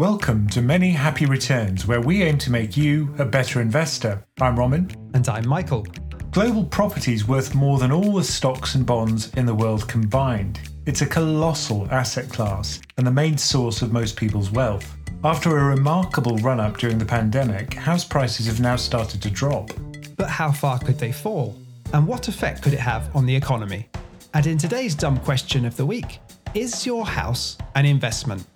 Welcome 0.00 0.48
to 0.48 0.62
Many 0.62 0.92
Happy 0.92 1.26
Returns, 1.26 1.86
where 1.86 2.00
we 2.00 2.22
aim 2.22 2.38
to 2.38 2.50
make 2.50 2.74
you 2.74 3.14
a 3.18 3.24
better 3.26 3.60
investor. 3.60 4.24
I'm 4.40 4.58
Ramin. 4.58 4.90
And 5.12 5.28
I'm 5.28 5.46
Michael. 5.46 5.86
Global 6.30 6.64
property 6.64 7.12
is 7.12 7.28
worth 7.28 7.54
more 7.54 7.78
than 7.78 7.92
all 7.92 8.14
the 8.14 8.24
stocks 8.24 8.76
and 8.76 8.86
bonds 8.86 9.30
in 9.34 9.44
the 9.44 9.54
world 9.54 9.86
combined. 9.88 10.58
It's 10.86 11.02
a 11.02 11.06
colossal 11.06 11.86
asset 11.90 12.30
class 12.30 12.80
and 12.96 13.06
the 13.06 13.10
main 13.10 13.36
source 13.36 13.82
of 13.82 13.92
most 13.92 14.16
people's 14.16 14.50
wealth. 14.50 14.90
After 15.22 15.58
a 15.58 15.64
remarkable 15.64 16.38
run 16.38 16.60
up 16.60 16.78
during 16.78 16.96
the 16.96 17.04
pandemic, 17.04 17.74
house 17.74 18.06
prices 18.06 18.46
have 18.46 18.58
now 18.58 18.76
started 18.76 19.20
to 19.20 19.30
drop. 19.30 19.70
But 20.16 20.30
how 20.30 20.50
far 20.50 20.78
could 20.78 20.98
they 20.98 21.12
fall? 21.12 21.58
And 21.92 22.06
what 22.06 22.26
effect 22.26 22.62
could 22.62 22.72
it 22.72 22.80
have 22.80 23.14
on 23.14 23.26
the 23.26 23.36
economy? 23.36 23.90
And 24.32 24.46
in 24.46 24.56
today's 24.56 24.94
dumb 24.94 25.18
question 25.18 25.66
of 25.66 25.76
the 25.76 25.84
week, 25.84 26.20
is 26.54 26.86
your 26.86 27.04
house 27.04 27.58
an 27.74 27.84
investment? 27.84 28.46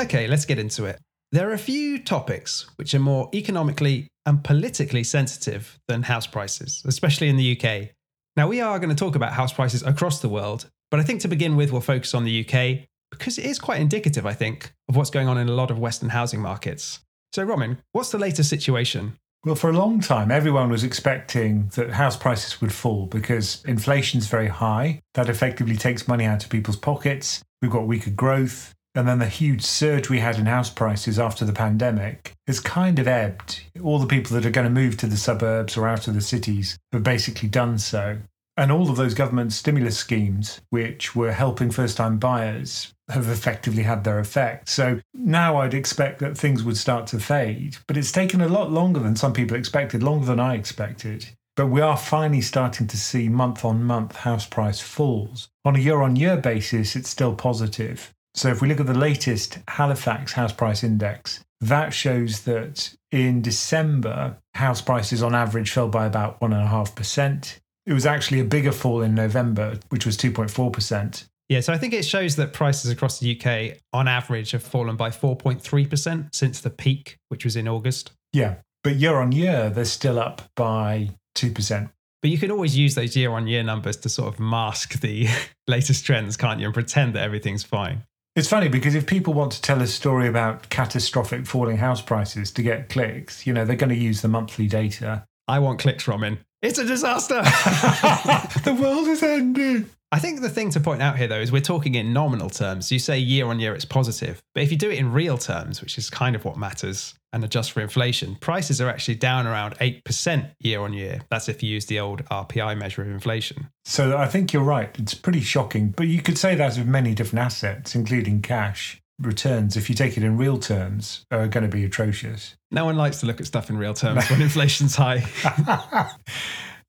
Okay, 0.00 0.28
let's 0.28 0.44
get 0.44 0.60
into 0.60 0.84
it. 0.84 1.00
There 1.32 1.50
are 1.50 1.54
a 1.54 1.58
few 1.58 1.98
topics 1.98 2.70
which 2.76 2.94
are 2.94 3.00
more 3.00 3.28
economically 3.34 4.06
and 4.24 4.44
politically 4.44 5.02
sensitive 5.02 5.78
than 5.88 6.04
house 6.04 6.26
prices, 6.26 6.82
especially 6.86 7.28
in 7.28 7.36
the 7.36 7.58
UK. 7.58 7.88
Now, 8.36 8.46
we 8.46 8.60
are 8.60 8.78
going 8.78 8.90
to 8.90 8.94
talk 8.94 9.16
about 9.16 9.32
house 9.32 9.52
prices 9.52 9.82
across 9.82 10.20
the 10.20 10.28
world, 10.28 10.70
but 10.92 11.00
I 11.00 11.02
think 11.02 11.20
to 11.22 11.28
begin 11.28 11.56
with, 11.56 11.72
we'll 11.72 11.80
focus 11.80 12.14
on 12.14 12.24
the 12.24 12.46
UK 12.46 12.86
because 13.10 13.38
it 13.38 13.44
is 13.44 13.58
quite 13.58 13.80
indicative, 13.80 14.24
I 14.24 14.34
think, 14.34 14.72
of 14.88 14.94
what's 14.94 15.10
going 15.10 15.26
on 15.26 15.36
in 15.36 15.48
a 15.48 15.54
lot 15.54 15.70
of 15.70 15.80
Western 15.80 16.10
housing 16.10 16.40
markets. 16.40 17.00
So, 17.32 17.42
Ramin, 17.42 17.78
what's 17.90 18.10
the 18.10 18.18
latest 18.18 18.48
situation? 18.48 19.18
Well, 19.44 19.56
for 19.56 19.70
a 19.70 19.76
long 19.76 20.00
time, 20.00 20.30
everyone 20.30 20.70
was 20.70 20.84
expecting 20.84 21.68
that 21.74 21.90
house 21.90 22.16
prices 22.16 22.60
would 22.60 22.72
fall 22.72 23.06
because 23.06 23.64
inflation's 23.64 24.28
very 24.28 24.48
high. 24.48 25.00
That 25.14 25.28
effectively 25.28 25.76
takes 25.76 26.06
money 26.06 26.24
out 26.24 26.44
of 26.44 26.50
people's 26.50 26.76
pockets. 26.76 27.42
We've 27.60 27.70
got 27.70 27.86
weaker 27.86 28.10
growth. 28.10 28.74
And 28.94 29.06
then 29.06 29.18
the 29.18 29.26
huge 29.26 29.62
surge 29.62 30.08
we 30.08 30.20
had 30.20 30.38
in 30.38 30.46
house 30.46 30.70
prices 30.70 31.18
after 31.18 31.44
the 31.44 31.52
pandemic 31.52 32.32
has 32.46 32.58
kind 32.58 32.98
of 32.98 33.06
ebbed. 33.06 33.60
All 33.82 33.98
the 33.98 34.06
people 34.06 34.34
that 34.34 34.46
are 34.46 34.50
going 34.50 34.66
to 34.66 34.80
move 34.80 34.96
to 34.98 35.06
the 35.06 35.16
suburbs 35.16 35.76
or 35.76 35.86
out 35.86 36.08
of 36.08 36.14
the 36.14 36.20
cities 36.20 36.78
have 36.92 37.04
basically 37.04 37.48
done 37.48 37.78
so. 37.78 38.18
And 38.56 38.72
all 38.72 38.90
of 38.90 38.96
those 38.96 39.14
government 39.14 39.52
stimulus 39.52 39.96
schemes, 39.96 40.60
which 40.70 41.14
were 41.14 41.30
helping 41.30 41.70
first 41.70 41.96
time 41.96 42.18
buyers, 42.18 42.92
have 43.08 43.28
effectively 43.28 43.84
had 43.84 44.02
their 44.02 44.18
effect. 44.18 44.68
So 44.68 45.00
now 45.14 45.58
I'd 45.58 45.74
expect 45.74 46.18
that 46.18 46.36
things 46.36 46.64
would 46.64 46.76
start 46.76 47.06
to 47.08 47.20
fade. 47.20 47.76
But 47.86 47.96
it's 47.96 48.10
taken 48.10 48.40
a 48.40 48.48
lot 48.48 48.72
longer 48.72 48.98
than 48.98 49.14
some 49.14 49.32
people 49.32 49.56
expected, 49.56 50.02
longer 50.02 50.26
than 50.26 50.40
I 50.40 50.56
expected. 50.56 51.26
But 51.56 51.68
we 51.68 51.80
are 51.80 51.96
finally 51.96 52.40
starting 52.40 52.88
to 52.88 52.96
see 52.96 53.28
month 53.28 53.64
on 53.64 53.84
month 53.84 54.16
house 54.16 54.46
price 54.46 54.80
falls. 54.80 55.48
On 55.64 55.76
a 55.76 55.80
year 55.80 56.02
on 56.02 56.16
year 56.16 56.36
basis, 56.36 56.96
it's 56.96 57.10
still 57.10 57.34
positive. 57.34 58.12
So 58.38 58.50
if 58.50 58.62
we 58.62 58.68
look 58.68 58.78
at 58.78 58.86
the 58.86 58.94
latest 58.94 59.58
Halifax 59.66 60.32
house 60.32 60.52
price 60.52 60.84
index, 60.84 61.44
that 61.60 61.92
shows 61.92 62.42
that 62.42 62.94
in 63.10 63.42
December, 63.42 64.36
house 64.54 64.80
prices 64.80 65.24
on 65.24 65.34
average 65.34 65.72
fell 65.72 65.88
by 65.88 66.06
about 66.06 66.40
1.5%. 66.40 67.58
It 67.84 67.92
was 67.92 68.06
actually 68.06 68.38
a 68.38 68.44
bigger 68.44 68.70
fall 68.70 69.02
in 69.02 69.16
November, 69.16 69.80
which 69.88 70.06
was 70.06 70.16
2.4%. 70.16 71.24
Yeah, 71.48 71.58
so 71.58 71.72
I 71.72 71.78
think 71.78 71.94
it 71.94 72.04
shows 72.04 72.36
that 72.36 72.52
prices 72.52 72.92
across 72.92 73.18
the 73.18 73.36
UK 73.36 73.78
on 73.92 74.06
average 74.06 74.52
have 74.52 74.62
fallen 74.62 74.94
by 74.94 75.10
4.3% 75.10 76.32
since 76.32 76.60
the 76.60 76.70
peak, 76.70 77.16
which 77.30 77.44
was 77.44 77.56
in 77.56 77.66
August. 77.66 78.12
Yeah, 78.32 78.56
but 78.84 78.94
year 78.94 79.16
on 79.16 79.32
year, 79.32 79.68
they're 79.68 79.84
still 79.84 80.20
up 80.20 80.42
by 80.54 81.10
2%. 81.34 81.90
But 82.22 82.30
you 82.30 82.38
can 82.38 82.52
always 82.52 82.76
use 82.76 82.94
those 82.94 83.16
year 83.16 83.32
on 83.32 83.48
year 83.48 83.64
numbers 83.64 83.96
to 83.96 84.08
sort 84.08 84.32
of 84.32 84.38
mask 84.38 85.00
the 85.00 85.26
latest 85.66 86.04
trends, 86.04 86.36
can't 86.36 86.60
you? 86.60 86.66
And 86.66 86.74
pretend 86.74 87.14
that 87.14 87.24
everything's 87.24 87.64
fine. 87.64 88.04
It's 88.38 88.46
funny 88.46 88.68
because 88.68 88.94
if 88.94 89.04
people 89.04 89.34
want 89.34 89.50
to 89.50 89.60
tell 89.60 89.82
a 89.82 89.86
story 89.88 90.28
about 90.28 90.70
catastrophic 90.70 91.44
falling 91.44 91.78
house 91.78 92.00
prices 92.00 92.52
to 92.52 92.62
get 92.62 92.88
clicks, 92.88 93.48
you 93.48 93.52
know, 93.52 93.64
they're 93.64 93.74
going 93.74 93.90
to 93.90 93.96
use 93.96 94.22
the 94.22 94.28
monthly 94.28 94.68
data. 94.68 95.26
I 95.48 95.58
want 95.58 95.80
clicks, 95.80 96.06
Ramin. 96.06 96.38
It's 96.60 96.78
a 96.78 96.84
disaster. 96.84 97.34
the 98.64 98.76
world 98.80 99.06
is 99.08 99.22
ending. 99.22 99.88
I 100.10 100.18
think 100.18 100.40
the 100.40 100.48
thing 100.48 100.70
to 100.70 100.80
point 100.80 101.02
out 101.02 101.18
here, 101.18 101.28
though, 101.28 101.40
is 101.40 101.52
we're 101.52 101.60
talking 101.60 101.94
in 101.94 102.12
nominal 102.12 102.48
terms. 102.48 102.90
You 102.90 102.98
say 102.98 103.18
year 103.18 103.46
on 103.46 103.60
year 103.60 103.74
it's 103.74 103.84
positive, 103.84 104.42
but 104.54 104.62
if 104.62 104.72
you 104.72 104.78
do 104.78 104.90
it 104.90 104.98
in 104.98 105.12
real 105.12 105.36
terms, 105.36 105.82
which 105.82 105.98
is 105.98 106.08
kind 106.08 106.34
of 106.34 106.44
what 106.44 106.56
matters, 106.56 107.14
and 107.32 107.44
adjust 107.44 107.72
for 107.72 107.82
inflation, 107.82 108.36
prices 108.36 108.80
are 108.80 108.88
actually 108.88 109.16
down 109.16 109.46
around 109.46 109.74
8% 109.76 110.50
year 110.60 110.80
on 110.80 110.94
year. 110.94 111.20
That's 111.30 111.48
if 111.48 111.62
you 111.62 111.68
use 111.68 111.84
the 111.86 112.00
old 112.00 112.24
RPI 112.24 112.78
measure 112.78 113.02
of 113.02 113.08
inflation. 113.08 113.68
So 113.84 114.16
I 114.16 114.26
think 114.26 114.54
you're 114.54 114.62
right. 114.62 114.98
It's 114.98 115.12
pretty 115.12 115.40
shocking, 115.40 115.90
but 115.90 116.08
you 116.08 116.22
could 116.22 116.38
say 116.38 116.54
that 116.54 116.78
of 116.78 116.86
many 116.86 117.14
different 117.14 117.44
assets, 117.44 117.94
including 117.94 118.40
cash. 118.40 119.00
Returns, 119.20 119.76
if 119.76 119.88
you 119.88 119.96
take 119.96 120.16
it 120.16 120.22
in 120.22 120.36
real 120.36 120.58
terms, 120.58 121.24
are 121.30 121.48
going 121.48 121.68
to 121.68 121.76
be 121.76 121.84
atrocious. 121.84 122.56
No 122.70 122.84
one 122.84 122.96
likes 122.96 123.20
to 123.20 123.26
look 123.26 123.40
at 123.40 123.46
stuff 123.46 123.68
in 123.68 123.76
real 123.76 123.94
terms 123.94 124.26
when 124.30 124.40
inflation's 124.40 124.94
high. 124.94 125.26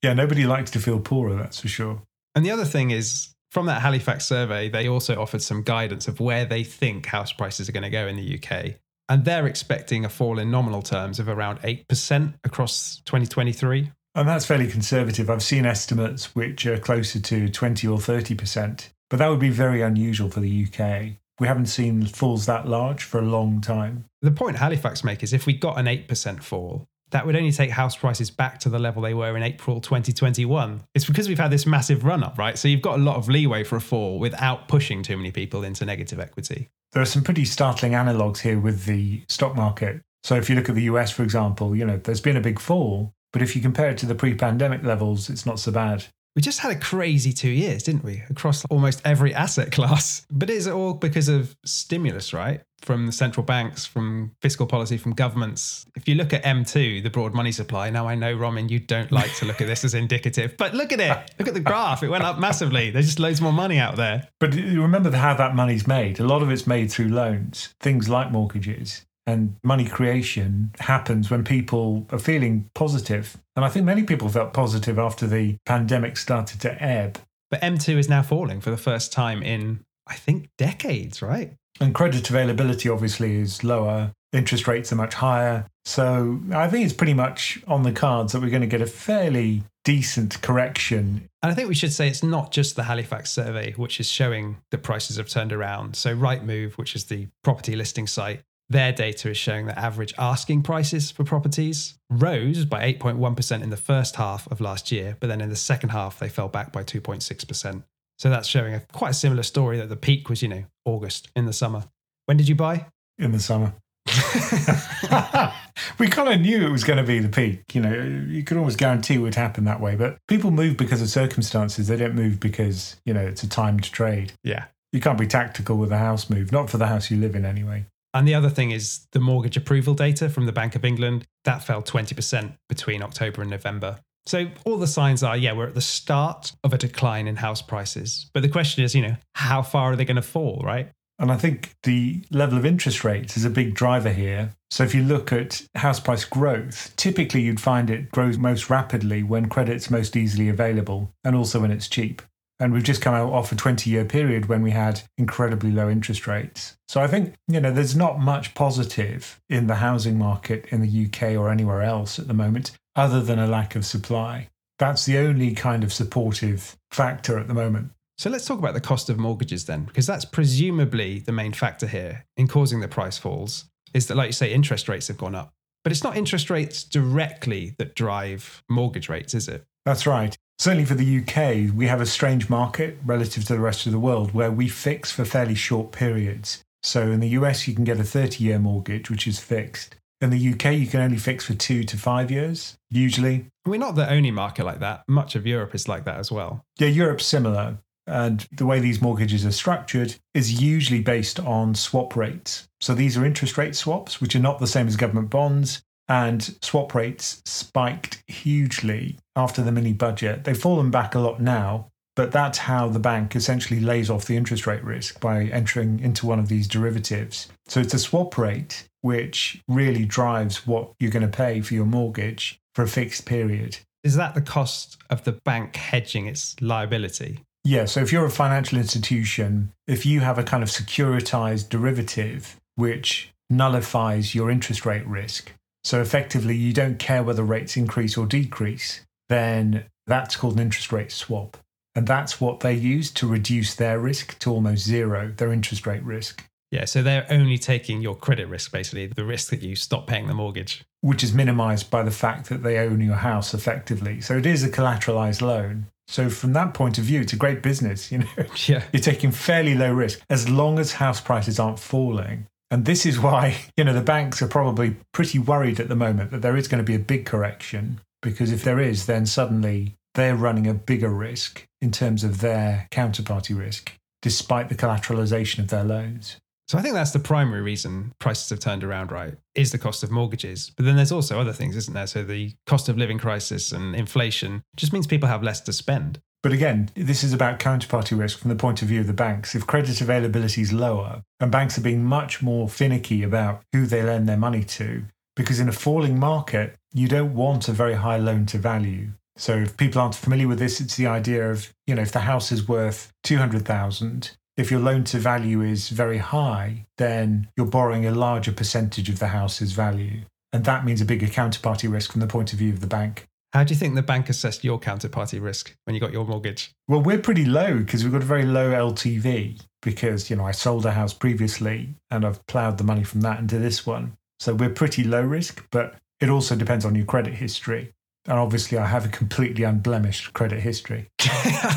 yeah, 0.03 0.13
nobody 0.13 0.45
likes 0.45 0.71
to 0.71 0.79
feel 0.79 0.99
poorer, 0.99 1.35
that's 1.35 1.59
for 1.59 1.67
sure. 1.67 2.01
And 2.35 2.45
the 2.45 2.51
other 2.51 2.65
thing 2.65 2.91
is, 2.91 3.33
from 3.51 3.65
that 3.65 3.81
Halifax 3.81 4.25
survey, 4.25 4.69
they 4.69 4.87
also 4.87 5.19
offered 5.19 5.41
some 5.41 5.63
guidance 5.63 6.07
of 6.07 6.19
where 6.19 6.45
they 6.45 6.63
think 6.63 7.07
house 7.07 7.33
prices 7.33 7.67
are 7.67 7.71
going 7.71 7.83
to 7.83 7.89
go 7.89 8.07
in 8.07 8.15
the 8.15 8.39
UK. 8.39 8.75
And 9.07 9.25
they're 9.25 9.47
expecting 9.47 10.05
a 10.05 10.09
fall 10.09 10.37
in 10.37 10.51
nominal 10.51 10.83
terms 10.83 11.19
of 11.19 11.27
around 11.27 11.59
8% 11.61 12.35
across 12.43 13.01
2023. 13.05 13.91
And 14.13 14.27
that's 14.27 14.45
fairly 14.45 14.67
conservative. 14.67 15.29
I've 15.29 15.41
seen 15.41 15.65
estimates 15.65 16.35
which 16.35 16.65
are 16.67 16.77
closer 16.77 17.19
to 17.19 17.49
20 17.49 17.87
or 17.87 17.97
30%, 17.97 18.89
but 19.09 19.17
that 19.17 19.27
would 19.27 19.39
be 19.39 19.49
very 19.49 19.81
unusual 19.81 20.29
for 20.29 20.41
the 20.41 20.65
UK. 20.65 21.17
We 21.39 21.47
haven't 21.47 21.67
seen 21.67 22.05
falls 22.05 22.45
that 22.47 22.67
large 22.67 23.03
for 23.03 23.19
a 23.19 23.23
long 23.23 23.61
time. 23.61 24.05
The 24.21 24.31
point 24.31 24.57
Halifax 24.57 25.03
make 25.03 25.23
is 25.23 25.33
if 25.33 25.45
we 25.45 25.53
got 25.53 25.79
an 25.79 25.85
8% 25.85 26.43
fall, 26.43 26.85
that 27.11 27.25
would 27.25 27.35
only 27.35 27.51
take 27.51 27.71
house 27.71 27.95
prices 27.95 28.29
back 28.29 28.59
to 28.59 28.69
the 28.69 28.77
level 28.77 29.01
they 29.01 29.13
were 29.13 29.35
in 29.35 29.43
April 29.43 29.81
2021. 29.81 30.83
It's 30.93 31.05
because 31.05 31.27
we've 31.27 31.39
had 31.39 31.51
this 31.51 31.65
massive 31.65 32.03
run 32.03 32.23
up, 32.23 32.37
right? 32.37 32.57
So 32.57 32.67
you've 32.67 32.81
got 32.81 32.99
a 32.99 33.01
lot 33.01 33.15
of 33.15 33.29
leeway 33.29 33.63
for 33.63 33.77
a 33.77 33.81
fall 33.81 34.19
without 34.19 34.67
pushing 34.67 35.01
too 35.01 35.17
many 35.17 35.31
people 35.31 35.63
into 35.63 35.85
negative 35.85 36.19
equity. 36.19 36.69
There 36.91 37.01
are 37.01 37.05
some 37.05 37.23
pretty 37.23 37.45
startling 37.45 37.95
analogues 37.95 38.41
here 38.41 38.59
with 38.59 38.85
the 38.85 39.23
stock 39.27 39.55
market. 39.55 40.01
So 40.23 40.35
if 40.35 40.49
you 40.49 40.55
look 40.55 40.69
at 40.69 40.75
the 40.75 40.83
US, 40.83 41.11
for 41.11 41.23
example, 41.23 41.75
you 41.75 41.85
know, 41.85 41.97
there's 41.97 42.21
been 42.21 42.37
a 42.37 42.41
big 42.41 42.59
fall, 42.59 43.13
but 43.31 43.41
if 43.41 43.55
you 43.55 43.61
compare 43.61 43.89
it 43.89 43.97
to 43.99 44.05
the 44.05 44.15
pre 44.15 44.35
pandemic 44.35 44.83
levels, 44.83 45.29
it's 45.29 45.45
not 45.45 45.59
so 45.59 45.71
bad. 45.71 46.05
We 46.35 46.41
just 46.41 46.59
had 46.59 46.71
a 46.71 46.79
crazy 46.79 47.33
two 47.33 47.49
years, 47.49 47.83
didn't 47.83 48.03
we? 48.03 48.23
Across 48.29 48.65
almost 48.65 49.01
every 49.03 49.33
asset 49.33 49.71
class. 49.71 50.25
But 50.31 50.49
is 50.49 50.67
it 50.67 50.73
all 50.73 50.93
because 50.93 51.27
of 51.27 51.55
stimulus, 51.65 52.33
right? 52.33 52.61
From 52.81 53.07
the 53.07 53.11
central 53.11 53.43
banks, 53.43 53.85
from 53.85 54.31
fiscal 54.41 54.65
policy, 54.65 54.97
from 54.97 55.13
governments. 55.13 55.85
If 55.97 56.07
you 56.07 56.15
look 56.15 56.31
at 56.31 56.43
M2, 56.43 57.03
the 57.03 57.09
broad 57.09 57.33
money 57.33 57.51
supply, 57.51 57.89
now 57.89 58.07
I 58.07 58.15
know, 58.15 58.33
Ramin, 58.33 58.69
you 58.69 58.79
don't 58.79 59.11
like 59.11 59.35
to 59.35 59.45
look 59.45 59.59
at 59.59 59.67
this 59.67 59.83
as 59.83 59.95
indicative, 59.95 60.55
but 60.57 60.73
look 60.73 60.93
at 60.93 61.01
it. 61.01 61.31
Look 61.39 61.49
at 61.49 61.55
the 61.55 61.59
graph. 61.59 62.03
It 62.03 62.09
went 62.09 62.23
up 62.23 62.39
massively. 62.39 62.89
There's 62.89 63.07
just 63.07 63.19
loads 63.19 63.41
more 63.41 63.51
money 63.51 63.79
out 63.79 63.97
there. 63.97 64.29
But 64.39 64.53
you 64.53 64.81
remember 64.81 65.11
how 65.11 65.33
that 65.33 65.55
money's 65.55 65.87
made. 65.87 66.19
A 66.19 66.23
lot 66.23 66.41
of 66.41 66.49
it's 66.51 66.67
made 66.67 66.89
through 66.89 67.09
loans, 67.09 67.73
things 67.81 68.07
like 68.07 68.31
mortgages. 68.31 69.05
And 69.27 69.57
money 69.63 69.85
creation 69.85 70.71
happens 70.79 71.29
when 71.29 71.43
people 71.43 72.07
are 72.11 72.19
feeling 72.19 72.69
positive. 72.73 73.37
And 73.55 73.63
I 73.63 73.69
think 73.69 73.85
many 73.85 74.03
people 74.03 74.29
felt 74.29 74.53
positive 74.53 74.97
after 74.97 75.27
the 75.27 75.57
pandemic 75.65 76.17
started 76.17 76.59
to 76.61 76.81
ebb. 76.83 77.19
But 77.51 77.61
M2 77.61 77.97
is 77.97 78.09
now 78.09 78.21
falling 78.21 78.61
for 78.61 78.71
the 78.71 78.77
first 78.77 79.11
time 79.11 79.43
in, 79.43 79.81
I 80.07 80.15
think, 80.15 80.49
decades, 80.57 81.21
right? 81.21 81.53
And 81.79 81.93
credit 81.95 82.29
availability 82.29 82.89
obviously 82.89 83.37
is 83.37 83.63
lower, 83.63 84.11
interest 84.33 84.67
rates 84.67 84.91
are 84.91 84.95
much 84.95 85.15
higher. 85.15 85.65
So 85.85 86.39
I 86.53 86.67
think 86.67 86.85
it's 86.85 86.93
pretty 86.93 87.13
much 87.13 87.59
on 87.67 87.83
the 87.83 87.91
cards 87.91 88.33
that 88.33 88.41
we're 88.41 88.49
going 88.49 88.61
to 88.61 88.67
get 88.67 88.81
a 88.81 88.87
fairly 88.87 89.63
decent 89.85 90.41
correction. 90.41 91.27
And 91.41 91.51
I 91.51 91.55
think 91.55 91.67
we 91.67 91.75
should 91.75 91.93
say 91.93 92.07
it's 92.07 92.21
not 92.21 92.51
just 92.51 92.75
the 92.75 92.83
Halifax 92.83 93.31
survey, 93.31 93.73
which 93.73 93.99
is 93.99 94.07
showing 94.07 94.57
that 94.71 94.83
prices 94.83 95.17
have 95.17 95.29
turned 95.29 95.53
around. 95.53 95.95
So 95.95 96.15
Rightmove, 96.15 96.73
which 96.73 96.95
is 96.95 97.05
the 97.05 97.27
property 97.43 97.75
listing 97.75 98.05
site, 98.05 98.41
their 98.69 98.91
data 98.91 99.31
is 99.31 99.37
showing 99.37 99.65
that 99.65 99.77
average 99.77 100.13
asking 100.17 100.61
prices 100.61 101.09
for 101.09 101.23
properties 101.23 101.95
rose 102.09 102.65
by 102.65 102.93
8.1% 102.93 103.63
in 103.63 103.69
the 103.69 103.77
first 103.77 104.15
half 104.17 104.49
of 104.51 104.61
last 104.61 104.91
year, 104.91 105.17
but 105.19 105.27
then 105.27 105.41
in 105.41 105.49
the 105.49 105.55
second 105.55 105.89
half, 105.89 106.19
they 106.19 106.29
fell 106.29 106.47
back 106.47 106.71
by 106.71 106.83
2.6%. 106.83 107.83
So 108.19 108.29
that's 108.29 108.47
showing 108.47 108.73
a 108.73 108.81
quite 108.91 109.11
a 109.11 109.13
similar 109.13 109.43
story 109.43 109.77
that 109.77 109.89
the 109.89 109.95
peak 109.95 110.29
was, 110.29 110.41
you 110.41 110.49
know, 110.49 110.65
August 110.85 111.29
in 111.35 111.45
the 111.45 111.53
summer. 111.53 111.85
When 112.25 112.37
did 112.37 112.47
you 112.47 112.55
buy? 112.55 112.85
In 113.17 113.31
the 113.31 113.39
summer. 113.39 113.73
we 115.99 116.07
kind 116.07 116.29
of 116.29 116.41
knew 116.41 116.65
it 116.65 116.71
was 116.71 116.83
going 116.83 116.97
to 116.97 117.03
be 117.03 117.19
the 117.19 117.29
peak. 117.29 117.73
You 117.73 117.81
know, 117.81 118.25
you 118.27 118.43
could 118.43 118.57
almost 118.57 118.77
guarantee 118.77 119.15
it 119.15 119.19
would 119.19 119.35
happen 119.35 119.63
that 119.65 119.79
way. 119.79 119.95
But 119.95 120.17
people 120.27 120.51
move 120.51 120.77
because 120.77 121.01
of 121.01 121.09
circumstances. 121.09 121.87
They 121.87 121.95
don't 121.95 122.15
move 122.15 122.39
because, 122.39 122.97
you 123.05 123.13
know, 123.13 123.21
it's 123.21 123.43
a 123.43 123.49
timed 123.49 123.83
trade. 123.83 124.33
Yeah. 124.43 124.65
You 124.91 124.99
can't 124.99 125.17
be 125.17 125.27
tactical 125.27 125.77
with 125.77 125.91
a 125.91 125.97
house 125.97 126.29
move, 126.29 126.51
not 126.51 126.69
for 126.69 126.77
the 126.77 126.87
house 126.87 127.09
you 127.09 127.17
live 127.17 127.35
in 127.35 127.45
anyway. 127.45 127.85
And 128.13 128.27
the 128.27 128.33
other 128.33 128.49
thing 128.49 128.71
is 128.71 129.07
the 129.11 129.19
mortgage 129.19 129.57
approval 129.57 129.93
data 129.93 130.29
from 130.29 130.45
the 130.45 130.51
Bank 130.51 130.75
of 130.75 130.83
England 130.83 131.25
that 131.45 131.63
fell 131.63 131.81
20% 131.81 132.53
between 132.67 133.03
October 133.03 133.41
and 133.41 133.51
November. 133.51 133.99
So 134.25 134.47
all 134.65 134.77
the 134.77 134.87
signs 134.87 135.23
are, 135.23 135.37
yeah, 135.37 135.53
we're 135.53 135.67
at 135.67 135.75
the 135.75 135.81
start 135.81 136.51
of 136.63 136.73
a 136.73 136.77
decline 136.77 137.27
in 137.27 137.37
house 137.37 137.61
prices. 137.61 138.29
But 138.33 138.43
the 138.43 138.49
question 138.49 138.83
is, 138.83 138.93
you 138.93 139.01
know, 139.01 139.15
how 139.35 139.61
far 139.61 139.91
are 139.91 139.95
they 139.95 140.05
going 140.05 140.17
to 140.17 140.21
fall, 140.21 140.61
right? 140.63 140.89
And 141.19 141.31
I 141.31 141.35
think 141.35 141.75
the 141.83 142.23
level 142.31 142.57
of 142.57 142.65
interest 142.65 143.03
rates 143.03 143.35
is 143.35 143.43
a 143.43 143.49
big 143.49 143.73
driver 143.75 144.11
here. 144.11 144.53
So 144.71 144.83
if 144.83 144.95
you 144.95 145.03
look 145.03 145.33
at 145.33 145.63
house 145.75 145.99
price 145.99 146.23
growth, 146.23 146.93
typically 146.95 147.41
you'd 147.41 147.59
find 147.59 147.89
it 147.89 148.11
grows 148.11 148.37
most 148.37 148.69
rapidly 148.69 149.21
when 149.23 149.49
credit's 149.49 149.89
most 149.89 150.15
easily 150.15 150.47
available 150.47 151.11
and 151.23 151.35
also 151.35 151.59
when 151.59 151.71
it's 151.71 151.89
cheap. 151.89 152.21
And 152.59 152.73
we've 152.73 152.83
just 152.83 153.01
come 153.01 153.13
out 153.13 153.31
off 153.31 153.51
a 153.51 153.55
20 153.55 153.89
year 153.89 154.03
period 154.03 154.47
when 154.47 154.61
we 154.61 154.71
had 154.71 155.01
incredibly 155.17 155.71
low 155.71 155.89
interest 155.89 156.27
rates. 156.27 156.75
So 156.87 157.01
I 157.01 157.07
think, 157.07 157.35
you 157.47 157.61
know, 157.61 157.71
there's 157.71 157.95
not 157.95 158.19
much 158.19 158.53
positive 158.53 159.39
in 159.49 159.67
the 159.67 159.75
housing 159.75 160.17
market 160.17 160.65
in 160.69 160.81
the 160.81 161.05
UK 161.05 161.37
or 161.37 161.49
anywhere 161.49 161.81
else 161.81 162.19
at 162.19 162.27
the 162.27 162.33
moment, 162.33 162.71
other 162.95 163.21
than 163.21 163.39
a 163.39 163.47
lack 163.47 163.75
of 163.75 163.85
supply. 163.85 164.49
That's 164.77 165.05
the 165.05 165.17
only 165.17 165.53
kind 165.53 165.83
of 165.83 165.93
supportive 165.93 166.75
factor 166.91 167.37
at 167.37 167.47
the 167.47 167.53
moment. 167.53 167.91
So 168.17 168.29
let's 168.29 168.45
talk 168.45 168.59
about 168.59 168.73
the 168.73 168.81
cost 168.81 169.09
of 169.09 169.17
mortgages 169.17 169.65
then, 169.65 169.85
because 169.85 170.05
that's 170.05 170.25
presumably 170.25 171.19
the 171.19 171.31
main 171.31 171.53
factor 171.53 171.87
here 171.87 172.25
in 172.35 172.49
causing 172.49 172.81
the 172.81 172.87
price 172.89 173.17
falls. 173.17 173.65
Is 173.93 174.07
that, 174.07 174.17
like 174.17 174.27
you 174.27 174.33
say, 174.33 174.51
interest 174.51 174.89
rates 174.89 175.07
have 175.07 175.17
gone 175.17 175.35
up. 175.35 175.53
But 175.83 175.93
it's 175.93 176.03
not 176.03 176.17
interest 176.17 176.49
rates 176.49 176.83
directly 176.83 177.75
that 177.77 177.95
drive 177.95 178.61
mortgage 178.69 179.07
rates, 179.07 179.33
is 179.33 179.47
it? 179.47 179.63
That's 179.85 180.05
right. 180.05 180.37
Certainly 180.59 180.85
for 180.85 180.95
the 180.95 181.19
UK, 181.19 181.73
we 181.73 181.87
have 181.87 182.01
a 182.01 182.05
strange 182.05 182.49
market 182.49 182.97
relative 183.05 183.45
to 183.45 183.53
the 183.53 183.61
rest 183.61 183.85
of 183.85 183.93
the 183.93 183.99
world 183.99 184.33
where 184.33 184.51
we 184.51 184.67
fix 184.67 185.09
for 185.09 185.23
fairly 185.23 185.55
short 185.55 185.93
periods. 185.93 186.61
So 186.83 187.11
in 187.11 187.21
the 187.21 187.29
US, 187.29 187.65
you 187.65 187.73
can 187.73 187.85
get 187.85 187.97
a 187.97 188.03
30 188.03 188.43
year 188.43 188.59
mortgage, 188.59 189.09
which 189.09 189.25
is 189.25 189.39
fixed. 189.39 189.95
In 190.19 190.31
the 190.31 190.53
UK, 190.53 190.73
you 190.73 190.87
can 190.87 190.99
only 190.99 191.15
fix 191.15 191.45
for 191.45 191.53
two 191.53 191.85
to 191.85 191.95
five 191.95 192.29
years, 192.29 192.75
usually. 192.89 193.45
We're 193.65 193.79
not 193.79 193.95
the 193.95 194.11
only 194.11 194.31
market 194.31 194.65
like 194.65 194.81
that. 194.81 195.03
Much 195.07 195.37
of 195.37 195.47
Europe 195.47 195.73
is 195.73 195.87
like 195.87 196.03
that 196.03 196.17
as 196.17 196.29
well. 196.29 196.65
Yeah, 196.77 196.89
Europe's 196.89 197.25
similar. 197.25 197.77
And 198.05 198.45
the 198.51 198.65
way 198.65 198.81
these 198.81 199.01
mortgages 199.01 199.45
are 199.45 199.51
structured 199.53 200.15
is 200.33 200.61
usually 200.61 200.99
based 200.99 201.39
on 201.39 201.73
swap 201.73 202.17
rates. 202.17 202.67
So 202.81 202.93
these 202.93 203.15
are 203.17 203.23
interest 203.23 203.57
rate 203.57 203.75
swaps, 203.75 204.19
which 204.19 204.35
are 204.35 204.39
not 204.39 204.59
the 204.59 204.67
same 204.67 204.87
as 204.87 204.97
government 204.97 205.29
bonds. 205.29 205.83
And 206.09 206.55
swap 206.63 206.95
rates 206.95 207.41
spiked 207.45 208.23
hugely 208.27 209.17
after 209.35 209.61
the 209.61 209.71
mini 209.71 209.93
budget. 209.93 210.43
They've 210.43 210.57
fallen 210.57 210.89
back 210.89 211.13
a 211.13 211.19
lot 211.19 211.39
now, 211.39 211.87
but 212.15 212.31
that's 212.31 212.57
how 212.57 212.89
the 212.89 212.99
bank 212.99 213.35
essentially 213.35 213.79
lays 213.79 214.09
off 214.09 214.25
the 214.25 214.35
interest 214.35 214.67
rate 214.67 214.83
risk 214.83 215.21
by 215.21 215.43
entering 215.45 215.99
into 215.99 216.25
one 216.25 216.39
of 216.39 216.49
these 216.49 216.67
derivatives. 216.67 217.47
So 217.67 217.79
it's 217.79 217.93
a 217.93 217.99
swap 217.99 218.37
rate 218.37 218.89
which 219.01 219.61
really 219.67 220.03
drives 220.03 220.67
what 220.67 220.91
you're 220.99 221.11
going 221.11 221.29
to 221.29 221.37
pay 221.37 221.61
for 221.61 221.75
your 221.75 221.85
mortgage 221.85 222.59
for 222.75 222.83
a 222.83 222.87
fixed 222.87 223.25
period. 223.25 223.77
Is 224.03 224.15
that 224.15 224.33
the 224.33 224.41
cost 224.41 224.97
of 225.09 225.23
the 225.23 225.33
bank 225.33 225.75
hedging 225.75 226.25
its 226.25 226.55
liability? 226.59 227.39
Yeah, 227.63 227.85
so 227.85 227.99
if 228.01 228.11
you're 228.11 228.25
a 228.25 228.31
financial 228.31 228.77
institution, 228.77 229.71
if 229.87 230.05
you 230.05 230.21
have 230.21 230.39
a 230.39 230.43
kind 230.43 230.63
of 230.63 230.69
securitized 230.69 231.69
derivative 231.69 232.55
which 232.75 233.31
nullifies 233.49 234.33
your 234.33 234.49
interest 234.49 234.85
rate 234.85 235.05
risk, 235.05 235.51
so 235.83 236.01
effectively 236.01 236.55
you 236.55 236.73
don't 236.73 236.99
care 236.99 237.23
whether 237.23 237.43
rates 237.43 237.77
increase 237.77 238.17
or 238.17 238.25
decrease, 238.25 239.01
then 239.29 239.85
that's 240.07 240.35
called 240.35 240.55
an 240.55 240.61
interest 240.61 240.91
rate 240.91 241.11
swap. 241.11 241.57
And 241.95 242.07
that's 242.07 242.39
what 242.39 242.59
they 242.59 242.73
use 242.73 243.11
to 243.11 243.27
reduce 243.27 243.75
their 243.75 243.99
risk 243.99 244.37
to 244.39 244.51
almost 244.51 244.85
zero, 244.85 245.33
their 245.35 245.51
interest 245.51 245.87
rate 245.87 246.03
risk. 246.03 246.43
Yeah, 246.71 246.85
so 246.85 247.01
they're 247.01 247.25
only 247.31 247.57
taking 247.57 248.01
your 248.01 248.15
credit 248.15 248.47
risk, 248.47 248.71
basically, 248.71 249.07
the 249.07 249.25
risk 249.25 249.49
that 249.49 249.63
you 249.63 249.75
stop 249.75 250.05
paying 250.05 250.27
the 250.27 250.35
mortgage. 250.35 250.83
Which 251.01 251.23
is 251.23 251.33
minimized 251.33 251.89
by 251.89 252.03
the 252.03 252.11
fact 252.11 252.49
that 252.49 252.61
they 252.61 252.77
own 252.77 253.01
your 253.01 253.15
house 253.15 253.53
effectively. 253.53 254.21
So 254.21 254.37
it 254.37 254.45
is 254.45 254.63
a 254.63 254.69
collateralized 254.69 255.41
loan. 255.41 255.87
So 256.07 256.29
from 256.29 256.53
that 256.53 256.73
point 256.73 256.97
of 256.97 257.05
view, 257.05 257.21
it's 257.21 257.33
a 257.33 257.37
great 257.37 257.63
business. 257.63 258.11
You 258.11 258.19
know, 258.19 258.27
yeah, 258.67 258.83
you're 258.93 259.01
taking 259.01 259.31
fairly 259.31 259.73
low 259.73 259.93
risk 259.93 260.21
as 260.29 260.49
long 260.49 260.77
as 260.77 260.93
house 260.93 261.21
prices 261.21 261.59
aren't 261.59 261.79
falling. 261.79 262.45
And 262.71 262.85
this 262.85 263.05
is 263.05 263.19
why 263.19 263.57
you 263.77 263.83
know 263.83 263.93
the 263.93 264.01
banks 264.01 264.41
are 264.41 264.47
probably 264.47 264.97
pretty 265.13 265.39
worried 265.39 265.79
at 265.79 265.89
the 265.89 265.95
moment 265.95 266.31
that 266.31 266.41
there 266.41 266.57
is 266.57 266.67
going 266.67 266.83
to 266.83 266.87
be 266.87 266.95
a 266.95 266.99
big 266.99 267.25
correction 267.25 268.01
because 268.21 268.51
if 268.51 268.63
there 268.63 268.79
is, 268.79 269.05
then 269.05 269.25
suddenly 269.25 269.95
they're 270.15 270.35
running 270.35 270.67
a 270.67 270.73
bigger 270.73 271.09
risk 271.09 271.65
in 271.81 271.91
terms 271.91 272.23
of 272.23 272.41
their 272.41 272.87
counterparty 272.91 273.57
risk, 273.57 273.93
despite 274.21 274.69
the 274.69 274.75
collateralization 274.75 275.59
of 275.59 275.69
their 275.69 275.83
loans. 275.83 276.37
So 276.67 276.77
I 276.77 276.81
think 276.81 276.93
that's 276.93 277.11
the 277.11 277.19
primary 277.19 277.61
reason 277.61 278.13
prices 278.19 278.49
have 278.51 278.59
turned 278.59 278.83
around, 278.83 279.11
right? 279.11 279.33
Is 279.55 279.71
the 279.71 279.79
cost 279.79 280.03
of 280.03 280.11
mortgages. 280.11 280.71
But 280.77 280.85
then 280.85 280.97
there's 280.97 281.11
also 281.11 281.39
other 281.39 281.53
things, 281.53 281.75
isn't 281.75 281.95
there? 281.95 282.05
So 282.05 282.23
the 282.23 282.53
cost 282.67 282.89
of 282.89 282.97
living 282.97 283.17
crisis 283.17 283.71
and 283.71 283.95
inflation 283.95 284.61
just 284.75 284.93
means 284.93 285.07
people 285.07 285.29
have 285.29 285.41
less 285.41 285.61
to 285.61 285.73
spend. 285.73 286.19
But 286.41 286.53
again, 286.53 286.89
this 286.95 287.23
is 287.23 287.33
about 287.33 287.59
counterparty 287.59 288.17
risk 288.17 288.39
from 288.39 288.49
the 288.49 288.55
point 288.55 288.81
of 288.81 288.87
view 288.87 289.01
of 289.01 289.07
the 289.07 289.13
banks. 289.13 289.55
If 289.55 289.67
credit 289.67 289.99
availability 289.99 290.61
is 290.61 290.71
lower, 290.71 291.21
and 291.39 291.51
banks 291.51 291.77
are 291.77 291.81
being 291.81 292.03
much 292.03 292.41
more 292.41 292.69
finicky 292.69 293.23
about 293.23 293.61
who 293.73 293.85
they 293.85 294.01
lend 294.01 294.29
their 294.29 294.37
money 294.37 294.63
to, 294.63 295.03
because 295.35 295.59
in 295.59 295.67
a 295.67 295.73
falling 295.73 296.17
market, 296.17 296.75
you 296.93 297.07
don't 297.07 297.35
want 297.35 297.67
a 297.67 297.73
very 297.73 297.95
high 297.95 298.17
loan 298.17 298.45
to 298.47 298.57
value. 298.57 299.09
So 299.35 299.55
if 299.55 299.77
people 299.77 300.01
aren't 300.01 300.15
familiar 300.15 300.47
with 300.47 300.59
this, 300.59 300.81
it's 300.81 300.95
the 300.95 301.07
idea 301.07 301.49
of, 301.49 301.73
you 301.87 301.95
know, 301.95 302.01
if 302.01 302.11
the 302.11 302.19
house 302.19 302.51
is 302.51 302.67
worth 302.67 303.13
200,000, 303.23 304.31
if 304.57 304.69
your 304.69 304.81
loan 304.81 305.05
to 305.05 305.17
value 305.17 305.61
is 305.61 305.89
very 305.89 306.17
high, 306.17 306.85
then 306.97 307.47
you're 307.55 307.65
borrowing 307.65 308.05
a 308.05 308.11
larger 308.11 308.51
percentage 308.51 309.09
of 309.09 309.19
the 309.19 309.27
house's 309.27 309.71
value. 309.71 310.21
And 310.51 310.65
that 310.65 310.83
means 310.83 310.99
a 310.99 311.05
bigger 311.05 311.27
counterparty 311.27 311.89
risk 311.89 312.11
from 312.11 312.19
the 312.21 312.27
point 312.27 312.51
of 312.51 312.59
view 312.59 312.73
of 312.73 312.81
the 312.81 312.87
bank. 312.87 313.28
How 313.53 313.63
do 313.63 313.73
you 313.73 313.79
think 313.79 313.95
the 313.95 314.03
bank 314.03 314.29
assessed 314.29 314.63
your 314.63 314.79
counterparty 314.79 315.41
risk 315.41 315.75
when 315.85 315.95
you 315.95 315.99
got 315.99 316.11
your 316.11 316.25
mortgage? 316.25 316.71
Well, 316.87 317.01
we're 317.01 317.17
pretty 317.17 317.45
low 317.45 317.79
because 317.79 318.03
we've 318.03 318.13
got 318.13 318.21
a 318.21 318.25
very 318.25 318.45
low 318.45 318.71
LTV 318.71 319.59
because, 319.81 320.29
you 320.29 320.35
know, 320.35 320.45
I 320.45 320.51
sold 320.51 320.85
a 320.85 320.91
house 320.91 321.13
previously 321.13 321.95
and 322.11 322.25
I've 322.25 322.45
ploughed 322.45 322.77
the 322.77 322.83
money 322.83 323.03
from 323.03 323.21
that 323.21 323.39
into 323.39 323.57
this 323.57 323.87
one. 323.87 324.13
So 324.39 324.53
we're 324.53 324.69
pretty 324.69 325.03
low 325.03 325.21
risk, 325.21 325.65
but 325.71 325.95
it 326.21 326.29
also 326.29 326.55
depends 326.55 326.85
on 326.85 326.93
your 326.93 327.05
credit 327.05 327.33
history. 327.33 327.91
And 328.25 328.37
obviously, 328.37 328.77
I 328.77 328.85
have 328.85 329.05
a 329.05 329.09
completely 329.09 329.63
unblemished 329.63 330.33
credit 330.33 330.59
history. 330.59 331.09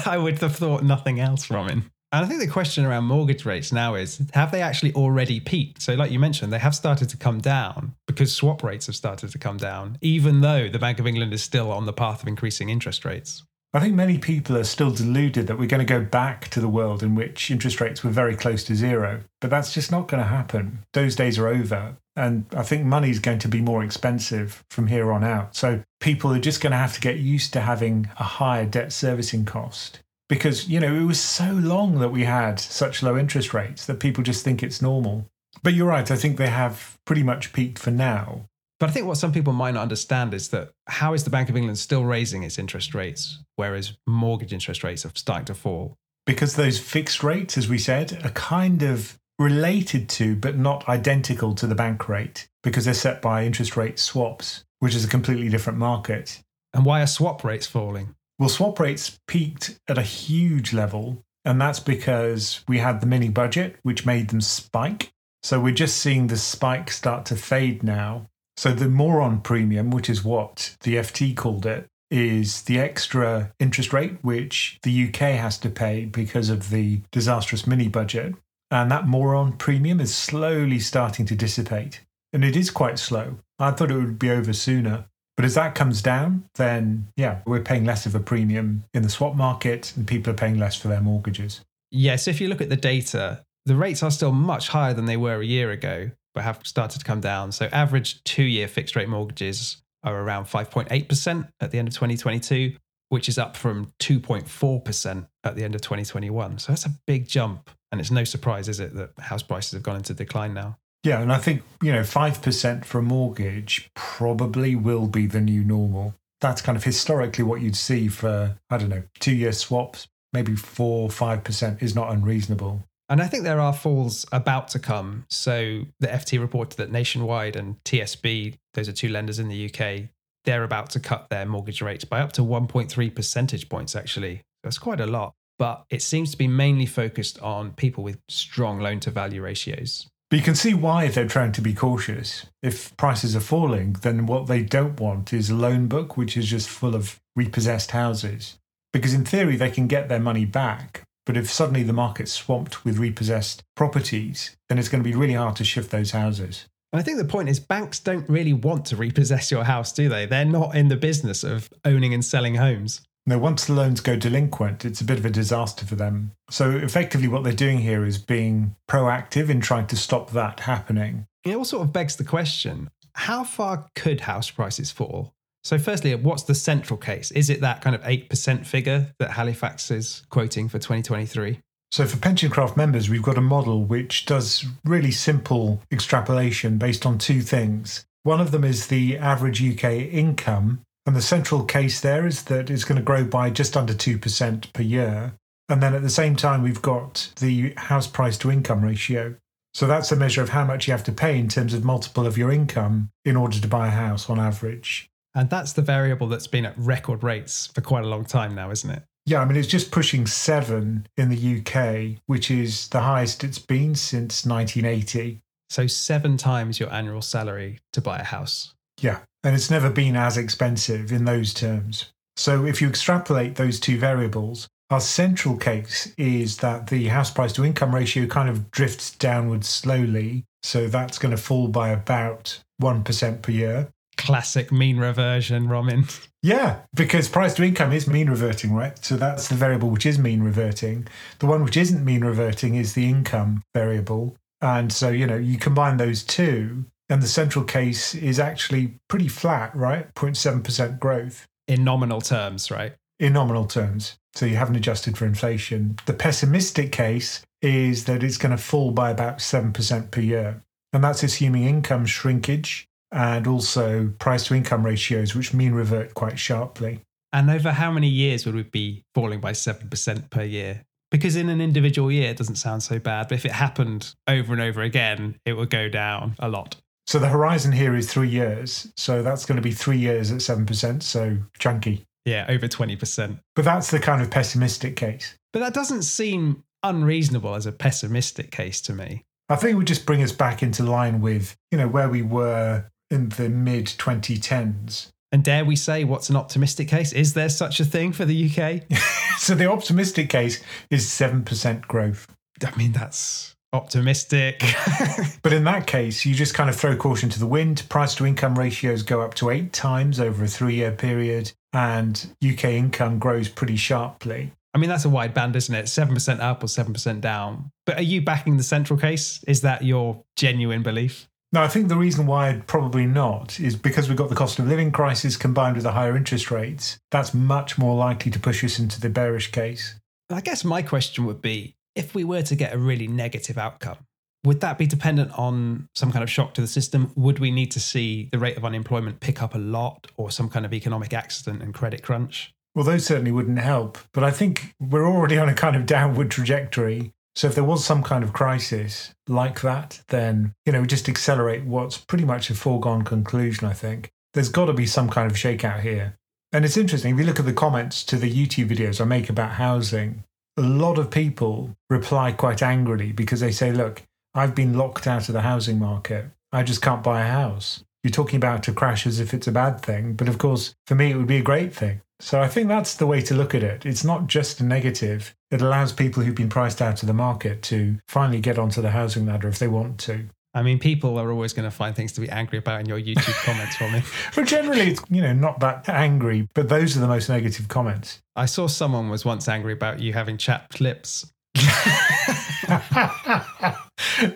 I 0.04 0.18
would 0.20 0.38
have 0.40 0.56
thought 0.56 0.82
nothing 0.82 1.20
else 1.20 1.44
from 1.44 1.68
it. 1.68 1.78
And 2.12 2.22
I 2.22 2.28
think 2.28 2.40
the 2.40 2.46
question 2.46 2.84
around 2.84 3.04
mortgage 3.04 3.46
rates 3.46 3.72
now 3.72 3.94
is 3.94 4.20
have 4.34 4.52
they 4.52 4.60
actually 4.60 4.92
already 4.92 5.40
peaked? 5.40 5.80
So, 5.80 5.94
like 5.94 6.10
you 6.10 6.18
mentioned, 6.18 6.52
they 6.52 6.58
have 6.58 6.74
started 6.74 7.08
to 7.08 7.16
come 7.16 7.40
down 7.40 7.94
because 8.06 8.34
swap 8.34 8.62
rates 8.62 8.86
have 8.86 8.96
started 8.96 9.30
to 9.30 9.38
come 9.38 9.56
down, 9.56 9.96
even 10.02 10.42
though 10.42 10.68
the 10.68 10.78
Bank 10.78 10.98
of 10.98 11.06
England 11.06 11.32
is 11.32 11.42
still 11.42 11.72
on 11.72 11.86
the 11.86 11.92
path 11.92 12.20
of 12.20 12.28
increasing 12.28 12.68
interest 12.68 13.06
rates. 13.06 13.44
I 13.74 13.80
think 13.80 13.94
many 13.94 14.18
people 14.18 14.58
are 14.58 14.64
still 14.64 14.90
deluded 14.90 15.46
that 15.46 15.58
we're 15.58 15.66
going 15.66 15.86
to 15.86 15.86
go 15.86 16.04
back 16.04 16.48
to 16.48 16.60
the 16.60 16.68
world 16.68 17.02
in 17.02 17.14
which 17.14 17.50
interest 17.50 17.80
rates 17.80 18.04
were 18.04 18.10
very 18.10 18.36
close 18.36 18.62
to 18.64 18.74
zero. 18.74 19.22
But 19.40 19.48
that's 19.48 19.72
just 19.72 19.90
not 19.90 20.08
going 20.08 20.22
to 20.22 20.28
happen. 20.28 20.80
Those 20.92 21.16
days 21.16 21.38
are 21.38 21.48
over. 21.48 21.96
And 22.14 22.44
I 22.54 22.64
think 22.64 22.84
money 22.84 23.08
is 23.08 23.20
going 23.20 23.38
to 23.38 23.48
be 23.48 23.62
more 23.62 23.82
expensive 23.82 24.62
from 24.70 24.88
here 24.88 25.10
on 25.10 25.24
out. 25.24 25.56
So 25.56 25.82
people 26.00 26.30
are 26.34 26.38
just 26.38 26.60
going 26.60 26.72
to 26.72 26.76
have 26.76 26.92
to 26.92 27.00
get 27.00 27.16
used 27.16 27.54
to 27.54 27.62
having 27.62 28.10
a 28.20 28.24
higher 28.24 28.66
debt 28.66 28.92
servicing 28.92 29.46
cost 29.46 30.00
because 30.28 30.68
you 30.68 30.80
know 30.80 30.94
it 30.94 31.04
was 31.04 31.20
so 31.20 31.52
long 31.52 31.98
that 31.98 32.10
we 32.10 32.24
had 32.24 32.58
such 32.58 33.02
low 33.02 33.16
interest 33.16 33.52
rates 33.52 33.86
that 33.86 34.00
people 34.00 34.22
just 34.22 34.44
think 34.44 34.62
it's 34.62 34.82
normal. 34.82 35.26
But 35.62 35.74
you're 35.74 35.88
right 35.88 36.10
i 36.10 36.16
think 36.16 36.36
they 36.36 36.48
have 36.48 36.98
pretty 37.04 37.22
much 37.22 37.52
peaked 37.52 37.78
for 37.78 37.90
now. 37.90 38.48
But 38.80 38.90
i 38.90 38.92
think 38.92 39.06
what 39.06 39.18
some 39.18 39.32
people 39.32 39.52
might 39.52 39.74
not 39.74 39.82
understand 39.82 40.34
is 40.34 40.48
that 40.48 40.70
how 40.86 41.14
is 41.14 41.24
the 41.24 41.30
bank 41.30 41.48
of 41.48 41.56
england 41.56 41.78
still 41.78 42.04
raising 42.04 42.42
its 42.42 42.58
interest 42.58 42.94
rates 42.94 43.38
whereas 43.56 43.92
mortgage 44.06 44.52
interest 44.52 44.82
rates 44.82 45.04
are 45.04 45.12
starting 45.14 45.46
to 45.46 45.54
fall? 45.54 45.96
Because 46.24 46.54
those 46.54 46.78
fixed 46.78 47.22
rates 47.22 47.58
as 47.58 47.68
we 47.68 47.78
said 47.78 48.24
are 48.24 48.30
kind 48.30 48.82
of 48.82 49.18
related 49.38 50.08
to 50.08 50.36
but 50.36 50.56
not 50.56 50.88
identical 50.88 51.54
to 51.54 51.66
the 51.66 51.74
bank 51.74 52.08
rate 52.08 52.48
because 52.62 52.84
they're 52.84 52.94
set 52.94 53.20
by 53.20 53.44
interest 53.44 53.76
rate 53.76 53.98
swaps 53.98 54.64
which 54.78 54.96
is 54.96 55.04
a 55.04 55.08
completely 55.08 55.48
different 55.48 55.78
market. 55.78 56.42
And 56.74 56.84
why 56.84 57.02
are 57.02 57.06
swap 57.06 57.44
rates 57.44 57.66
falling 57.66 58.16
well, 58.38 58.48
swap 58.48 58.80
rates 58.80 59.18
peaked 59.26 59.78
at 59.88 59.98
a 59.98 60.02
huge 60.02 60.72
level, 60.72 61.22
and 61.44 61.60
that's 61.60 61.80
because 61.80 62.62
we 62.68 62.78
had 62.78 63.00
the 63.00 63.06
mini 63.06 63.28
budget, 63.28 63.76
which 63.82 64.06
made 64.06 64.28
them 64.28 64.40
spike. 64.40 65.12
So 65.42 65.60
we're 65.60 65.74
just 65.74 65.96
seeing 65.96 66.26
the 66.26 66.36
spike 66.36 66.90
start 66.90 67.26
to 67.26 67.36
fade 67.36 67.82
now. 67.82 68.28
So 68.56 68.72
the 68.72 68.88
moron 68.88 69.40
premium, 69.40 69.90
which 69.90 70.08
is 70.08 70.24
what 70.24 70.76
the 70.82 70.96
FT 70.96 71.36
called 71.36 71.66
it, 71.66 71.86
is 72.10 72.62
the 72.62 72.78
extra 72.78 73.52
interest 73.58 73.92
rate 73.92 74.18
which 74.22 74.78
the 74.82 75.08
UK 75.08 75.34
has 75.38 75.56
to 75.58 75.70
pay 75.70 76.04
because 76.04 76.50
of 76.50 76.70
the 76.70 77.00
disastrous 77.10 77.66
mini 77.66 77.88
budget. 77.88 78.34
And 78.70 78.90
that 78.90 79.06
moron 79.06 79.54
premium 79.54 80.00
is 80.00 80.14
slowly 80.14 80.78
starting 80.78 81.26
to 81.26 81.34
dissipate. 81.34 82.00
And 82.32 82.44
it 82.44 82.56
is 82.56 82.70
quite 82.70 82.98
slow. 82.98 83.38
I 83.58 83.70
thought 83.70 83.90
it 83.90 83.96
would 83.96 84.18
be 84.18 84.30
over 84.30 84.52
sooner. 84.52 85.06
But 85.36 85.46
as 85.46 85.54
that 85.54 85.74
comes 85.74 86.02
down, 86.02 86.44
then 86.56 87.08
yeah, 87.16 87.40
we're 87.46 87.62
paying 87.62 87.84
less 87.84 88.06
of 88.06 88.14
a 88.14 88.20
premium 88.20 88.84
in 88.92 89.02
the 89.02 89.08
swap 89.08 89.34
market 89.34 89.92
and 89.96 90.06
people 90.06 90.32
are 90.32 90.36
paying 90.36 90.58
less 90.58 90.76
for 90.76 90.88
their 90.88 91.00
mortgages. 91.00 91.60
Yeah, 91.90 92.16
so 92.16 92.30
if 92.30 92.40
you 92.40 92.48
look 92.48 92.60
at 92.60 92.68
the 92.68 92.76
data, 92.76 93.44
the 93.66 93.76
rates 93.76 94.02
are 94.02 94.10
still 94.10 94.32
much 94.32 94.68
higher 94.68 94.94
than 94.94 95.06
they 95.06 95.16
were 95.16 95.40
a 95.40 95.46
year 95.46 95.70
ago, 95.70 96.10
but 96.34 96.44
have 96.44 96.60
started 96.64 96.98
to 96.98 97.04
come 97.04 97.20
down. 97.20 97.52
So 97.52 97.66
average 97.72 98.22
two 98.24 98.42
year 98.42 98.68
fixed 98.68 98.96
rate 98.96 99.08
mortgages 99.08 99.78
are 100.04 100.20
around 100.20 100.46
5.8% 100.46 101.48
at 101.60 101.70
the 101.70 101.78
end 101.78 101.88
of 101.88 101.94
2022, 101.94 102.74
which 103.08 103.28
is 103.28 103.38
up 103.38 103.56
from 103.56 103.92
2.4% 104.00 105.26
at 105.44 105.54
the 105.54 105.64
end 105.64 105.74
of 105.74 105.80
2021. 105.80 106.58
So 106.58 106.72
that's 106.72 106.86
a 106.86 106.94
big 107.06 107.28
jump. 107.28 107.70
And 107.90 108.00
it's 108.00 108.10
no 108.10 108.24
surprise, 108.24 108.68
is 108.68 108.80
it, 108.80 108.94
that 108.94 109.10
house 109.18 109.42
prices 109.42 109.72
have 109.72 109.82
gone 109.82 109.96
into 109.96 110.14
decline 110.14 110.54
now? 110.54 110.78
Yeah, 111.04 111.20
and 111.20 111.32
I 111.32 111.38
think, 111.38 111.62
you 111.82 111.92
know, 111.92 112.02
5% 112.02 112.84
for 112.84 112.98
a 112.98 113.02
mortgage 113.02 113.90
probably 113.94 114.76
will 114.76 115.08
be 115.08 115.26
the 115.26 115.40
new 115.40 115.64
normal. 115.64 116.14
That's 116.40 116.62
kind 116.62 116.76
of 116.76 116.84
historically 116.84 117.44
what 117.44 117.60
you'd 117.60 117.76
see 117.76 118.08
for, 118.08 118.56
I 118.70 118.78
don't 118.78 118.88
know, 118.88 119.02
two 119.18 119.34
year 119.34 119.52
swaps. 119.52 120.06
Maybe 120.32 120.54
4 120.54 121.08
5% 121.08 121.82
is 121.82 121.94
not 121.94 122.10
unreasonable. 122.12 122.84
And 123.08 123.20
I 123.20 123.26
think 123.26 123.44
there 123.44 123.60
are 123.60 123.74
falls 123.74 124.24
about 124.32 124.68
to 124.68 124.78
come. 124.78 125.26
So 125.28 125.82
the 126.00 126.06
FT 126.06 126.40
reported 126.40 126.78
that 126.78 126.90
Nationwide 126.90 127.56
and 127.56 127.76
TSB, 127.84 128.54
those 128.72 128.88
are 128.88 128.92
two 128.92 129.08
lenders 129.08 129.38
in 129.38 129.48
the 129.48 129.66
UK, 129.66 130.08
they're 130.44 130.64
about 130.64 130.90
to 130.90 131.00
cut 131.00 131.28
their 131.28 131.44
mortgage 131.44 131.82
rates 131.82 132.04
by 132.04 132.20
up 132.20 132.32
to 132.32 132.42
1.3 132.42 133.14
percentage 133.14 133.68
points, 133.68 133.94
actually. 133.94 134.42
That's 134.62 134.78
quite 134.78 135.00
a 135.00 135.06
lot. 135.06 135.34
But 135.58 135.84
it 135.90 136.00
seems 136.00 136.30
to 136.30 136.38
be 136.38 136.48
mainly 136.48 136.86
focused 136.86 137.38
on 137.40 137.72
people 137.72 138.02
with 138.02 138.18
strong 138.28 138.80
loan 138.80 139.00
to 139.00 139.10
value 139.10 139.42
ratios. 139.42 140.08
But 140.32 140.38
you 140.38 140.44
can 140.46 140.54
see 140.54 140.72
why 140.72 141.08
they're 141.08 141.28
trying 141.28 141.52
to 141.52 141.60
be 141.60 141.74
cautious. 141.74 142.46
If 142.62 142.96
prices 142.96 143.36
are 143.36 143.40
falling, 143.40 143.96
then 144.00 144.24
what 144.24 144.46
they 144.46 144.62
don't 144.62 144.98
want 144.98 145.34
is 145.34 145.50
a 145.50 145.54
loan 145.54 145.88
book 145.88 146.16
which 146.16 146.38
is 146.38 146.46
just 146.46 146.70
full 146.70 146.94
of 146.94 147.20
repossessed 147.36 147.90
houses. 147.90 148.56
Because 148.94 149.12
in 149.12 149.26
theory, 149.26 149.56
they 149.56 149.70
can 149.70 149.88
get 149.88 150.08
their 150.08 150.18
money 150.18 150.46
back. 150.46 151.02
But 151.26 151.36
if 151.36 151.50
suddenly 151.50 151.82
the 151.82 151.92
market's 151.92 152.32
swamped 152.32 152.82
with 152.82 152.96
repossessed 152.96 153.62
properties, 153.76 154.56
then 154.70 154.78
it's 154.78 154.88
going 154.88 155.04
to 155.04 155.10
be 155.10 155.14
really 155.14 155.34
hard 155.34 155.54
to 155.56 155.64
shift 155.64 155.90
those 155.90 156.12
houses. 156.12 156.64
I 156.94 157.02
think 157.02 157.18
the 157.18 157.26
point 157.26 157.50
is 157.50 157.60
banks 157.60 158.00
don't 158.00 158.26
really 158.26 158.54
want 158.54 158.86
to 158.86 158.96
repossess 158.96 159.50
your 159.50 159.64
house, 159.64 159.92
do 159.92 160.08
they? 160.08 160.24
They're 160.24 160.46
not 160.46 160.74
in 160.74 160.88
the 160.88 160.96
business 160.96 161.44
of 161.44 161.70
owning 161.84 162.14
and 162.14 162.24
selling 162.24 162.54
homes. 162.54 163.02
No, 163.24 163.38
once 163.38 163.66
the 163.66 163.72
loans 163.72 164.00
go 164.00 164.16
delinquent, 164.16 164.84
it's 164.84 165.00
a 165.00 165.04
bit 165.04 165.18
of 165.18 165.24
a 165.24 165.30
disaster 165.30 165.86
for 165.86 165.94
them. 165.94 166.32
So 166.50 166.70
effectively, 166.70 167.28
what 167.28 167.44
they're 167.44 167.52
doing 167.52 167.78
here 167.78 168.04
is 168.04 168.18
being 168.18 168.74
proactive 168.88 169.48
in 169.48 169.60
trying 169.60 169.86
to 169.88 169.96
stop 169.96 170.30
that 170.32 170.60
happening. 170.60 171.26
It 171.44 171.56
all 171.56 171.64
sort 171.64 171.82
of 171.82 171.92
begs 171.92 172.16
the 172.16 172.24
question 172.24 172.90
how 173.14 173.44
far 173.44 173.86
could 173.94 174.22
house 174.22 174.50
prices 174.50 174.90
fall? 174.90 175.32
So, 175.64 175.78
firstly, 175.78 176.14
what's 176.14 176.42
the 176.42 176.54
central 176.54 176.96
case? 176.96 177.30
Is 177.30 177.48
it 177.48 177.60
that 177.60 177.82
kind 177.82 177.94
of 177.94 178.02
8% 178.02 178.66
figure 178.66 179.14
that 179.18 179.32
Halifax 179.32 179.90
is 179.90 180.24
quoting 180.28 180.68
for 180.68 180.78
2023? 180.78 181.60
So, 181.92 182.06
for 182.06 182.16
PensionCraft 182.16 182.76
members, 182.76 183.08
we've 183.08 183.22
got 183.22 183.38
a 183.38 183.42
model 183.42 183.84
which 183.84 184.26
does 184.26 184.64
really 184.84 185.12
simple 185.12 185.82
extrapolation 185.92 186.78
based 186.78 187.06
on 187.06 187.18
two 187.18 187.42
things. 187.42 188.04
One 188.24 188.40
of 188.40 188.50
them 188.50 188.64
is 188.64 188.88
the 188.88 189.18
average 189.18 189.62
UK 189.62 189.84
income, 190.12 190.80
and 191.06 191.16
the 191.16 191.22
central 191.22 191.64
case 191.64 192.00
there 192.00 192.26
is 192.26 192.44
that 192.44 192.70
it's 192.70 192.84
going 192.84 192.96
to 192.96 193.02
grow 193.02 193.24
by 193.24 193.50
just 193.50 193.76
under 193.76 193.92
2% 193.92 194.72
per 194.72 194.82
year. 194.82 195.34
And 195.68 195.82
then 195.82 195.94
at 195.94 196.02
the 196.02 196.10
same 196.10 196.36
time, 196.36 196.62
we've 196.62 196.82
got 196.82 197.32
the 197.40 197.72
house 197.76 198.06
price 198.06 198.36
to 198.38 198.50
income 198.50 198.82
ratio. 198.84 199.36
So 199.74 199.86
that's 199.86 200.12
a 200.12 200.16
measure 200.16 200.42
of 200.42 200.50
how 200.50 200.64
much 200.64 200.86
you 200.86 200.92
have 200.92 201.04
to 201.04 201.12
pay 201.12 201.38
in 201.38 201.48
terms 201.48 201.72
of 201.72 201.84
multiple 201.84 202.26
of 202.26 202.36
your 202.36 202.52
income 202.52 203.10
in 203.24 203.36
order 203.36 203.58
to 203.58 203.68
buy 203.68 203.88
a 203.88 203.90
house 203.90 204.28
on 204.28 204.38
average. 204.38 205.08
And 205.34 205.48
that's 205.48 205.72
the 205.72 205.82
variable 205.82 206.28
that's 206.28 206.46
been 206.46 206.66
at 206.66 206.76
record 206.76 207.22
rates 207.22 207.68
for 207.68 207.80
quite 207.80 208.04
a 208.04 208.08
long 208.08 208.24
time 208.24 208.54
now, 208.54 208.70
isn't 208.70 208.90
it? 208.90 209.02
Yeah, 209.24 209.40
I 209.40 209.44
mean, 209.44 209.56
it's 209.56 209.68
just 209.68 209.90
pushing 209.90 210.26
seven 210.26 211.06
in 211.16 211.30
the 211.30 211.60
UK, 211.60 212.20
which 212.26 212.50
is 212.50 212.88
the 212.88 213.00
highest 213.00 213.44
it's 213.44 213.58
been 213.58 213.94
since 213.94 214.44
1980. 214.44 215.40
So, 215.70 215.86
seven 215.86 216.36
times 216.36 216.78
your 216.78 216.92
annual 216.92 217.22
salary 217.22 217.78
to 217.92 218.00
buy 218.00 218.18
a 218.18 218.24
house. 218.24 218.74
Yeah, 219.00 219.20
and 219.44 219.54
it's 219.54 219.70
never 219.70 219.90
been 219.90 220.16
as 220.16 220.36
expensive 220.36 221.12
in 221.12 221.24
those 221.24 221.54
terms. 221.54 222.12
So, 222.36 222.64
if 222.64 222.80
you 222.80 222.88
extrapolate 222.88 223.56
those 223.56 223.78
two 223.78 223.98
variables, 223.98 224.68
our 224.90 225.00
central 225.00 225.56
case 225.56 226.12
is 226.16 226.58
that 226.58 226.86
the 226.86 227.08
house 227.08 227.30
price 227.30 227.52
to 227.54 227.64
income 227.64 227.94
ratio 227.94 228.26
kind 228.26 228.48
of 228.48 228.70
drifts 228.70 229.10
downwards 229.10 229.68
slowly. 229.68 230.44
So, 230.62 230.88
that's 230.88 231.18
going 231.18 231.34
to 231.34 231.42
fall 231.42 231.68
by 231.68 231.90
about 231.90 232.62
1% 232.80 233.42
per 233.42 233.52
year 233.52 233.88
classic 234.16 234.70
mean 234.70 234.98
reversion, 234.98 235.68
Ramin. 235.68 236.06
Yeah, 236.44 236.80
because 236.92 237.28
price 237.28 237.54
to 237.54 237.62
income 237.62 237.92
is 237.92 238.08
mean 238.08 238.28
reverting, 238.28 238.74
right? 238.74 238.98
So 239.04 239.14
that's 239.14 239.46
the 239.46 239.54
variable 239.54 239.90
which 239.90 240.04
is 240.04 240.18
mean 240.18 240.42
reverting. 240.42 241.06
The 241.38 241.46
one 241.46 241.62
which 241.62 241.76
isn't 241.76 242.04
mean 242.04 242.24
reverting 242.24 242.74
is 242.74 242.94
the 242.94 243.08
income 243.08 243.62
variable. 243.76 244.34
And 244.60 244.92
so, 244.92 245.10
you 245.10 245.24
know, 245.24 245.36
you 245.36 245.56
combine 245.56 245.98
those 245.98 246.24
two, 246.24 246.84
and 247.08 247.22
the 247.22 247.26
central 247.26 247.64
case 247.64 248.14
is 248.14 248.38
actually 248.38 248.94
pretty 249.08 249.28
flat, 249.28 249.74
right? 249.76 250.12
0.7% 250.14 250.98
growth. 250.98 251.46
In 251.68 251.84
nominal 251.84 252.20
terms, 252.20 252.70
right? 252.70 252.94
In 253.18 253.34
nominal 253.34 253.66
terms. 253.66 254.16
So 254.34 254.46
you 254.46 254.56
haven't 254.56 254.76
adjusted 254.76 255.18
for 255.18 255.26
inflation. 255.26 255.98
The 256.06 256.14
pessimistic 256.14 256.90
case 256.90 257.42
is 257.60 258.06
that 258.06 258.22
it's 258.22 258.38
going 258.38 258.56
to 258.56 258.62
fall 258.62 258.90
by 258.90 259.10
about 259.10 259.38
7% 259.38 260.10
per 260.10 260.20
year. 260.20 260.62
And 260.92 261.04
that's 261.04 261.22
assuming 261.22 261.64
income 261.64 262.06
shrinkage 262.06 262.86
and 263.10 263.46
also 263.46 264.12
price 264.18 264.46
to 264.46 264.54
income 264.54 264.84
ratios, 264.84 265.34
which 265.34 265.54
mean 265.54 265.72
revert 265.72 266.14
quite 266.14 266.38
sharply. 266.38 267.00
And 267.32 267.50
over 267.50 267.72
how 267.72 267.90
many 267.90 268.08
years 268.08 268.44
would 268.44 268.54
we 268.54 268.62
be 268.62 269.04
falling 269.14 269.40
by 269.40 269.52
7% 269.52 270.30
per 270.30 270.42
year? 270.42 270.82
Because 271.10 271.36
in 271.36 271.48
an 271.48 271.60
individual 271.60 272.10
year, 272.10 272.30
it 272.30 272.38
doesn't 272.38 272.56
sound 272.56 272.82
so 272.82 272.98
bad. 272.98 273.28
But 273.28 273.36
if 273.36 273.44
it 273.44 273.52
happened 273.52 274.14
over 274.26 274.52
and 274.52 274.62
over 274.62 274.80
again, 274.82 275.36
it 275.44 275.52
would 275.52 275.70
go 275.70 275.88
down 275.88 276.36
a 276.38 276.48
lot. 276.48 276.76
So 277.06 277.18
the 277.18 277.28
horizon 277.28 277.72
here 277.72 277.94
is 277.94 278.10
three 278.10 278.28
years. 278.28 278.92
So 278.96 279.22
that's 279.22 279.44
going 279.44 279.56
to 279.56 279.62
be 279.62 279.72
three 279.72 279.98
years 279.98 280.30
at 280.30 280.38
7%. 280.38 281.02
So 281.02 281.38
chunky. 281.58 282.04
Yeah, 282.24 282.46
over 282.48 282.68
20%. 282.68 283.40
But 283.56 283.64
that's 283.64 283.90
the 283.90 283.98
kind 283.98 284.22
of 284.22 284.30
pessimistic 284.30 284.96
case. 284.96 285.34
But 285.52 285.60
that 285.60 285.74
doesn't 285.74 286.02
seem 286.02 286.62
unreasonable 286.82 287.54
as 287.54 287.66
a 287.66 287.72
pessimistic 287.72 288.50
case 288.50 288.80
to 288.82 288.92
me. 288.92 289.24
I 289.48 289.56
think 289.56 289.72
it 289.72 289.76
would 289.76 289.86
just 289.86 290.06
bring 290.06 290.22
us 290.22 290.32
back 290.32 290.62
into 290.62 290.82
line 290.82 291.20
with, 291.20 291.56
you 291.70 291.78
know, 291.78 291.88
where 291.88 292.08
we 292.08 292.22
were 292.22 292.86
in 293.10 293.28
the 293.30 293.48
mid 293.48 293.86
2010s. 293.86 295.08
And 295.30 295.42
dare 295.42 295.64
we 295.64 295.76
say 295.76 296.04
what's 296.04 296.30
an 296.30 296.36
optimistic 296.36 296.88
case? 296.88 297.12
Is 297.12 297.34
there 297.34 297.48
such 297.48 297.80
a 297.80 297.84
thing 297.84 298.12
for 298.12 298.24
the 298.24 298.50
UK? 298.50 298.82
so 299.38 299.54
the 299.54 299.70
optimistic 299.70 300.28
case 300.28 300.62
is 300.90 301.06
7% 301.06 301.82
growth. 301.82 302.26
I 302.64 302.76
mean, 302.76 302.92
that's 302.92 303.54
optimistic. 303.72 304.62
but 305.42 305.52
in 305.52 305.64
that 305.64 305.86
case, 305.86 306.24
you 306.26 306.34
just 306.34 306.54
kind 306.54 306.68
of 306.68 306.76
throw 306.76 306.96
caution 306.96 307.28
to 307.30 307.38
the 307.38 307.46
wind. 307.46 307.84
Price 307.88 308.14
to 308.16 308.26
income 308.26 308.58
ratios 308.58 309.02
go 309.02 309.20
up 309.20 309.34
to 309.34 309.50
eight 309.50 309.72
times 309.72 310.20
over 310.20 310.44
a 310.44 310.48
three 310.48 310.74
year 310.74 310.92
period, 310.92 311.52
and 311.72 312.34
UK 312.46 312.64
income 312.64 313.18
grows 313.18 313.48
pretty 313.48 313.76
sharply. 313.76 314.52
I 314.74 314.78
mean, 314.78 314.88
that's 314.88 315.04
a 315.04 315.10
wide 315.10 315.34
band, 315.34 315.54
isn't 315.54 315.74
it? 315.74 315.84
7% 315.84 316.40
up 316.40 316.64
or 316.64 316.66
7% 316.66 317.20
down. 317.20 317.70
But 317.84 317.98
are 317.98 318.02
you 318.02 318.22
backing 318.22 318.56
the 318.56 318.62
central 318.62 318.98
case? 318.98 319.44
Is 319.46 319.60
that 319.60 319.84
your 319.84 320.24
genuine 320.36 320.82
belief? 320.82 321.28
No, 321.52 321.62
I 321.62 321.68
think 321.68 321.88
the 321.88 321.96
reason 321.96 322.26
why 322.26 322.62
probably 322.66 323.04
not 323.04 323.60
is 323.60 323.76
because 323.76 324.08
we've 324.08 324.16
got 324.16 324.30
the 324.30 324.34
cost 324.34 324.58
of 324.58 324.66
living 324.66 324.90
crisis 324.90 325.36
combined 325.36 325.74
with 325.74 325.84
the 325.84 325.92
higher 325.92 326.16
interest 326.16 326.50
rates. 326.50 326.98
That's 327.10 327.34
much 327.34 327.76
more 327.76 327.94
likely 327.94 328.32
to 328.32 328.38
push 328.38 328.64
us 328.64 328.78
into 328.78 328.98
the 328.98 329.10
bearish 329.10 329.50
case. 329.50 329.96
I 330.30 330.40
guess 330.40 330.64
my 330.64 330.80
question 330.80 331.26
would 331.26 331.42
be 331.42 331.74
if 331.94 332.14
we 332.14 332.24
were 332.24 332.42
to 332.42 332.54
get 332.54 332.74
a 332.74 332.78
really 332.78 333.06
negative 333.06 333.58
outcome, 333.58 333.98
would 334.44 334.60
that 334.60 334.78
be 334.78 334.86
dependent 334.86 335.36
on 335.38 335.88
some 335.94 336.10
kind 336.10 336.22
of 336.22 336.30
shock 336.30 336.54
to 336.54 336.60
the 336.60 336.66
system? 336.66 337.12
Would 337.14 337.38
we 337.38 337.50
need 337.50 337.70
to 337.72 337.80
see 337.80 338.28
the 338.32 338.38
rate 338.38 338.56
of 338.56 338.64
unemployment 338.64 339.20
pick 339.20 339.40
up 339.42 339.54
a 339.54 339.58
lot 339.58 340.08
or 340.16 340.30
some 340.30 340.48
kind 340.48 340.66
of 340.66 340.72
economic 340.72 341.12
accident 341.12 341.62
and 341.62 341.72
credit 341.72 342.02
crunch? 342.02 342.52
Well, 342.74 342.84
those 342.84 343.04
certainly 343.04 343.32
wouldn't 343.32 343.58
help. 343.58 343.98
But 344.12 344.24
I 344.24 344.30
think 344.30 344.74
we're 344.80 345.06
already 345.06 345.38
on 345.42 345.48
a 345.48 345.54
kind 345.54 345.76
of 345.76 345.86
downward 345.86 346.30
trajectory. 346.30 347.12
So 347.34 347.46
if 347.46 347.54
there 347.54 347.64
was 347.64 347.84
some 347.84 348.02
kind 348.02 348.24
of 348.24 348.32
crisis 348.32 349.14
like 349.28 349.60
that, 349.62 350.02
then, 350.08 350.54
you 350.66 350.72
know, 350.72 350.84
just 350.84 351.08
accelerate 351.08 351.64
what's 351.64 351.96
pretty 351.96 352.24
much 352.24 352.50
a 352.50 352.54
foregone 352.54 353.02
conclusion, 353.02 353.66
I 353.66 353.72
think. 353.72 354.10
There's 354.34 354.48
got 354.48 354.66
to 354.66 354.72
be 354.72 354.86
some 354.86 355.08
kind 355.08 355.30
of 355.30 355.36
shakeout 355.36 355.80
here. 355.80 356.16
And 356.52 356.66
it's 356.66 356.76
interesting, 356.76 357.14
if 357.14 357.20
you 357.20 357.24
look 357.24 357.38
at 357.38 357.46
the 357.46 357.52
comments 357.54 358.04
to 358.04 358.16
the 358.16 358.30
YouTube 358.30 358.68
videos 358.68 359.00
I 359.00 359.04
make 359.04 359.30
about 359.30 359.52
housing, 359.52 360.24
a 360.56 360.62
lot 360.62 360.98
of 360.98 361.10
people 361.10 361.70
reply 361.88 362.32
quite 362.32 362.62
angrily 362.62 363.12
because 363.12 363.40
they 363.40 363.52
say, 363.52 363.72
look, 363.72 364.02
I've 364.34 364.54
been 364.54 364.76
locked 364.76 365.06
out 365.06 365.28
of 365.28 365.34
the 365.34 365.42
housing 365.42 365.78
market. 365.78 366.26
I 366.52 366.62
just 366.62 366.82
can't 366.82 367.02
buy 367.02 367.22
a 367.22 367.30
house. 367.30 367.84
You're 368.02 368.10
talking 368.10 368.36
about 368.36 368.68
a 368.68 368.72
crash 368.72 369.06
as 369.06 369.20
if 369.20 369.32
it's 369.32 369.46
a 369.46 369.52
bad 369.52 369.80
thing. 369.80 370.14
But 370.14 370.28
of 370.28 370.38
course, 370.38 370.74
for 370.86 370.94
me, 370.94 371.10
it 371.10 371.16
would 371.16 371.26
be 371.26 371.38
a 371.38 371.42
great 371.42 371.74
thing. 371.74 372.00
So 372.20 372.40
I 372.40 372.48
think 372.48 372.68
that's 372.68 372.94
the 372.94 373.06
way 373.06 373.20
to 373.22 373.34
look 373.34 373.54
at 373.54 373.62
it. 373.62 373.86
It's 373.86 374.04
not 374.04 374.26
just 374.26 374.60
a 374.60 374.64
negative. 374.64 375.34
It 375.50 375.62
allows 375.62 375.92
people 375.92 376.22
who've 376.22 376.34
been 376.34 376.48
priced 376.48 376.80
out 376.80 377.02
of 377.02 377.06
the 377.06 377.14
market 377.14 377.62
to 377.62 377.98
finally 378.08 378.40
get 378.40 378.58
onto 378.58 378.80
the 378.82 378.90
housing 378.90 379.26
ladder 379.26 379.48
if 379.48 379.58
they 379.58 379.68
want 379.68 379.98
to. 380.00 380.28
I 380.54 380.62
mean, 380.62 380.78
people 380.78 381.18
are 381.18 381.30
always 381.30 381.52
going 381.52 381.64
to 381.64 381.74
find 381.74 381.96
things 381.96 382.12
to 382.12 382.20
be 382.20 382.28
angry 382.28 382.58
about 382.58 382.80
in 382.80 382.86
your 382.86 383.00
YouTube 383.00 383.34
comments 383.44 383.76
for 383.76 383.90
me. 383.90 384.02
but 384.34 384.46
generally, 384.46 384.90
it's 384.90 385.02
you 385.08 385.22
know 385.22 385.32
not 385.32 385.60
that 385.60 385.88
angry. 385.88 386.48
But 386.54 386.68
those 386.68 386.96
are 386.96 387.00
the 387.00 387.08
most 387.08 387.28
negative 387.28 387.68
comments. 387.68 388.20
I 388.36 388.46
saw 388.46 388.66
someone 388.66 389.08
was 389.08 389.24
once 389.24 389.48
angry 389.48 389.72
about 389.72 390.00
you 390.00 390.12
having 390.12 390.36
chapped 390.36 390.80
lips. 390.80 391.30